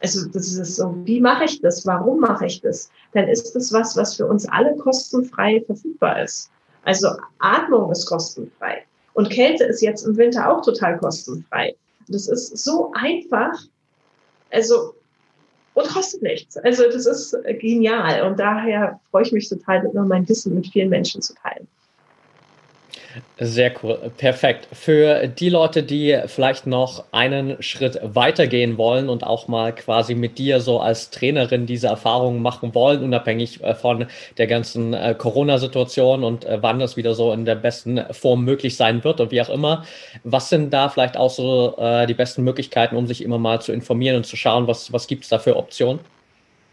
also 0.00 0.26
das 0.28 0.52
ist 0.52 0.76
so, 0.76 0.96
wie 1.04 1.20
mache 1.20 1.44
ich 1.44 1.60
das, 1.60 1.86
warum 1.86 2.20
mache 2.20 2.46
ich 2.46 2.60
das, 2.60 2.90
dann 3.12 3.28
ist 3.28 3.52
das 3.52 3.72
was, 3.72 3.96
was 3.96 4.16
für 4.16 4.26
uns 4.26 4.48
alle 4.48 4.76
kostenfrei 4.76 5.62
verfügbar 5.64 6.22
ist. 6.22 6.50
Also 6.84 7.08
Atmung 7.38 7.92
ist 7.92 8.06
kostenfrei 8.06 8.84
und 9.14 9.30
Kälte 9.30 9.64
ist 9.64 9.80
jetzt 9.80 10.04
im 10.04 10.16
Winter 10.16 10.50
auch 10.50 10.62
total 10.62 10.98
kostenfrei. 10.98 11.76
Das 12.08 12.26
ist 12.26 12.58
so 12.58 12.92
einfach. 12.94 13.52
Also 14.50 14.94
und 15.74 15.88
kostet 15.88 16.22
nichts. 16.22 16.56
Also 16.58 16.84
das 16.84 17.06
ist 17.06 17.36
genial 17.60 18.22
und 18.28 18.38
daher 18.38 19.00
freue 19.10 19.22
ich 19.22 19.32
mich 19.32 19.48
total, 19.48 19.88
mein 19.92 20.28
Wissen 20.28 20.54
mit 20.54 20.66
vielen 20.68 20.90
Menschen 20.90 21.22
zu 21.22 21.34
teilen. 21.34 21.66
Sehr 23.38 23.72
cool, 23.82 24.10
perfekt. 24.16 24.68
Für 24.72 25.26
die 25.28 25.50
Leute, 25.50 25.82
die 25.82 26.18
vielleicht 26.26 26.66
noch 26.66 27.04
einen 27.12 27.62
Schritt 27.62 27.98
weitergehen 28.02 28.78
wollen 28.78 29.10
und 29.10 29.24
auch 29.24 29.48
mal 29.48 29.74
quasi 29.74 30.14
mit 30.14 30.38
dir 30.38 30.60
so 30.60 30.80
als 30.80 31.10
Trainerin 31.10 31.66
diese 31.66 31.88
Erfahrungen 31.88 32.40
machen 32.40 32.74
wollen, 32.74 33.02
unabhängig 33.02 33.62
äh, 33.62 33.74
von 33.74 34.06
der 34.38 34.46
ganzen 34.46 34.94
äh, 34.94 35.14
Corona-Situation 35.18 36.24
und 36.24 36.44
äh, 36.46 36.62
wann 36.62 36.78
das 36.78 36.96
wieder 36.96 37.14
so 37.14 37.32
in 37.32 37.44
der 37.44 37.56
besten 37.56 38.02
Form 38.12 38.44
möglich 38.44 38.76
sein 38.76 39.04
wird 39.04 39.20
und 39.20 39.30
wie 39.30 39.42
auch 39.42 39.50
immer, 39.50 39.84
was 40.24 40.48
sind 40.48 40.72
da 40.72 40.88
vielleicht 40.88 41.16
auch 41.16 41.30
so 41.30 41.76
die 42.08 42.14
besten 42.14 42.42
Möglichkeiten, 42.44 42.96
um 42.96 43.06
sich 43.06 43.22
immer 43.22 43.38
mal 43.38 43.60
zu 43.60 43.72
informieren 43.72 44.16
und 44.16 44.26
zu 44.26 44.36
schauen, 44.36 44.66
was, 44.66 44.92
was 44.92 45.06
gibt 45.06 45.24
es 45.24 45.28
da 45.30 45.38
für 45.38 45.56
Optionen? 45.56 46.00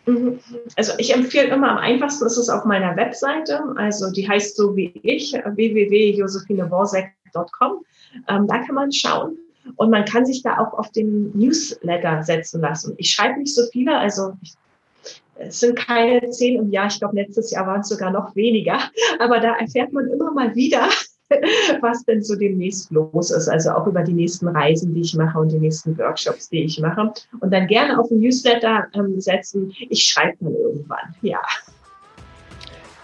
Mhm. 0.10 0.40
Also 0.76 0.94
ich 0.98 1.14
empfehle 1.14 1.50
immer 1.50 1.70
am 1.72 1.78
einfachsten 1.78 2.26
ist 2.26 2.38
es 2.38 2.50
auf 2.50 2.66
meiner 2.66 2.96
Webseite, 2.96 3.62
also 3.76 4.10
die 4.12 4.28
heißt 4.28 4.58
so 4.58 4.76
wie 4.76 4.92
ich, 5.04 5.34
www.josephineworsek.com. 5.34 7.86
Ähm, 8.28 8.48
da 8.48 8.58
kann 8.60 8.74
man 8.76 8.92
schauen 8.92 9.38
und 9.76 9.92
man 9.92 10.06
kann 10.06 10.26
sich 10.26 10.42
da 10.42 10.58
auch 10.58 10.74
auf 10.74 10.90
den 10.92 11.38
Newsletter 11.38 12.24
setzen 12.24 12.62
lassen. 12.62 12.96
Ich 12.98 13.12
schreibe 13.12 13.38
nicht 13.40 13.54
so 13.54 13.62
viele, 13.72 13.96
also 13.98 14.34
ich, 14.42 14.56
es 15.36 15.60
sind 15.60 15.78
keine 15.78 16.28
zehn 16.32 16.58
im 16.60 16.72
Jahr, 16.72 16.88
ich 16.88 16.98
glaube 17.00 17.16
letztes 17.16 17.52
Jahr 17.52 17.68
waren 17.68 17.82
es 17.82 17.90
sogar 17.90 18.10
noch 18.12 18.36
weniger, 18.36 18.80
aber 19.20 19.40
da 19.40 19.58
erfährt 19.58 19.94
man 19.94 20.08
immer 20.08 20.32
mal 20.32 20.56
wieder, 20.56 20.90
was 21.82 22.04
denn 22.06 22.24
so 22.24 22.36
demnächst 22.36 22.92
los 22.92 23.32
ist. 23.32 23.48
Also 23.48 23.72
auch 23.72 23.88
über 23.88 24.04
die 24.04 24.14
nächsten 24.14 24.48
Reisen, 24.48 24.94
die 24.94 25.02
ich 25.02 25.16
mache 25.16 25.40
und 25.40 25.52
die 25.52 25.60
nächsten 25.60 25.98
Workshops, 25.98 26.50
die 26.50 26.64
ich 26.64 26.80
mache. 26.80 27.14
Und 27.40 27.54
dann 27.54 27.68
gerne 27.68 28.00
auf 28.00 28.08
den 28.10 28.20
Newsletter 28.20 28.88
ähm, 28.94 29.20
setzen. 29.20 29.74
Ich 29.90 30.04
schreibe 30.04 30.38
dann 30.42 30.54
irgendwann, 30.54 31.16
ja. 31.22 31.40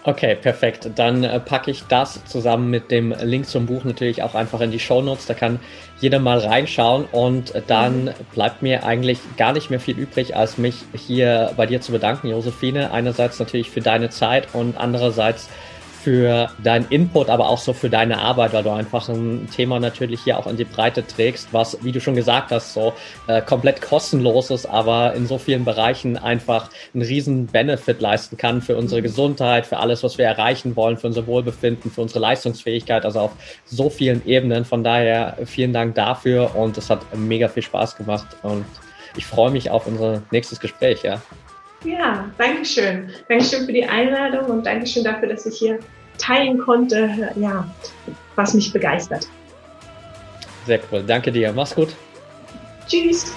Okay, 0.06 0.36
perfekt. 0.36 0.88
Dann 0.94 1.24
äh, 1.24 1.40
packe 1.40 1.68
ich 1.68 1.82
das 1.88 2.24
zusammen 2.26 2.70
mit 2.70 2.92
dem 2.92 3.12
Link 3.22 3.46
zum 3.48 3.66
Buch 3.66 3.82
natürlich 3.82 4.22
auch 4.22 4.36
einfach 4.36 4.60
in 4.60 4.70
die 4.70 4.78
Show 4.78 5.02
Notes. 5.02 5.26
Da 5.26 5.34
kann 5.34 5.58
jeder 6.00 6.20
mal 6.20 6.38
reinschauen 6.38 7.06
und 7.10 7.52
dann 7.66 8.14
bleibt 8.32 8.62
mir 8.62 8.84
eigentlich 8.84 9.18
gar 9.36 9.52
nicht 9.52 9.68
mehr 9.68 9.80
viel 9.80 9.98
übrig, 9.98 10.36
als 10.36 10.58
mich 10.58 10.84
hier 10.94 11.50
bei 11.56 11.66
dir 11.66 11.80
zu 11.80 11.90
bedanken, 11.90 12.28
Josephine. 12.28 12.92
Einerseits 12.92 13.40
natürlich 13.40 13.68
für 13.70 13.80
deine 13.80 14.08
Zeit 14.08 14.46
und 14.52 14.76
andererseits 14.76 15.48
für 16.06 16.48
deinen 16.62 16.86
Input, 16.90 17.28
aber 17.28 17.48
auch 17.48 17.58
so 17.58 17.72
für 17.72 17.90
deine 17.90 18.18
Arbeit, 18.18 18.52
weil 18.52 18.62
du 18.62 18.70
einfach 18.70 19.08
ein 19.08 19.48
Thema 19.50 19.80
natürlich 19.80 20.20
hier 20.22 20.38
auch 20.38 20.46
in 20.46 20.56
die 20.56 20.62
Breite 20.64 21.04
trägst, 21.04 21.48
was, 21.50 21.82
wie 21.82 21.90
du 21.90 22.00
schon 22.00 22.14
gesagt 22.14 22.52
hast, 22.52 22.74
so 22.74 22.92
äh, 23.26 23.42
komplett 23.42 23.82
kostenlos 23.82 24.50
ist, 24.50 24.66
aber 24.66 25.14
in 25.14 25.26
so 25.26 25.36
vielen 25.36 25.64
Bereichen 25.64 26.16
einfach 26.16 26.70
einen 26.94 27.02
riesen 27.02 27.46
Benefit 27.46 28.00
leisten 28.00 28.36
kann 28.36 28.62
für 28.62 28.76
unsere 28.76 29.02
Gesundheit, 29.02 29.66
für 29.66 29.78
alles, 29.78 30.04
was 30.04 30.16
wir 30.16 30.26
erreichen 30.26 30.76
wollen, 30.76 30.96
für 30.96 31.08
unser 31.08 31.26
Wohlbefinden, 31.26 31.90
für 31.90 32.02
unsere 32.02 32.20
Leistungsfähigkeit, 32.20 33.04
also 33.04 33.18
auf 33.18 33.32
so 33.64 33.90
vielen 33.90 34.24
Ebenen. 34.28 34.64
Von 34.64 34.84
daher 34.84 35.36
vielen 35.44 35.72
Dank 35.72 35.96
dafür 35.96 36.54
und 36.54 36.78
es 36.78 36.88
hat 36.88 37.00
mega 37.16 37.48
viel 37.48 37.64
Spaß 37.64 37.96
gemacht 37.96 38.28
und 38.44 38.64
ich 39.16 39.26
freue 39.26 39.50
mich 39.50 39.70
auf 39.70 39.88
unser 39.88 40.22
nächstes 40.30 40.60
Gespräch, 40.60 41.02
ja. 41.02 41.20
Ja, 41.86 42.28
danke 42.36 42.64
schön. 42.64 43.10
Dankeschön 43.28 43.64
für 43.64 43.72
die 43.72 43.84
Einladung 43.84 44.50
und 44.50 44.66
Dankeschön 44.66 45.04
dafür, 45.04 45.28
dass 45.28 45.46
ich 45.46 45.58
hier 45.58 45.78
teilen 46.18 46.58
konnte, 46.58 47.30
ja, 47.36 47.68
was 48.34 48.54
mich 48.54 48.72
begeistert. 48.72 49.28
Sehr 50.66 50.80
cool. 50.90 51.04
Danke 51.06 51.30
dir. 51.30 51.52
Mach's 51.52 51.74
gut. 51.74 51.94
Tschüss. 52.88 53.32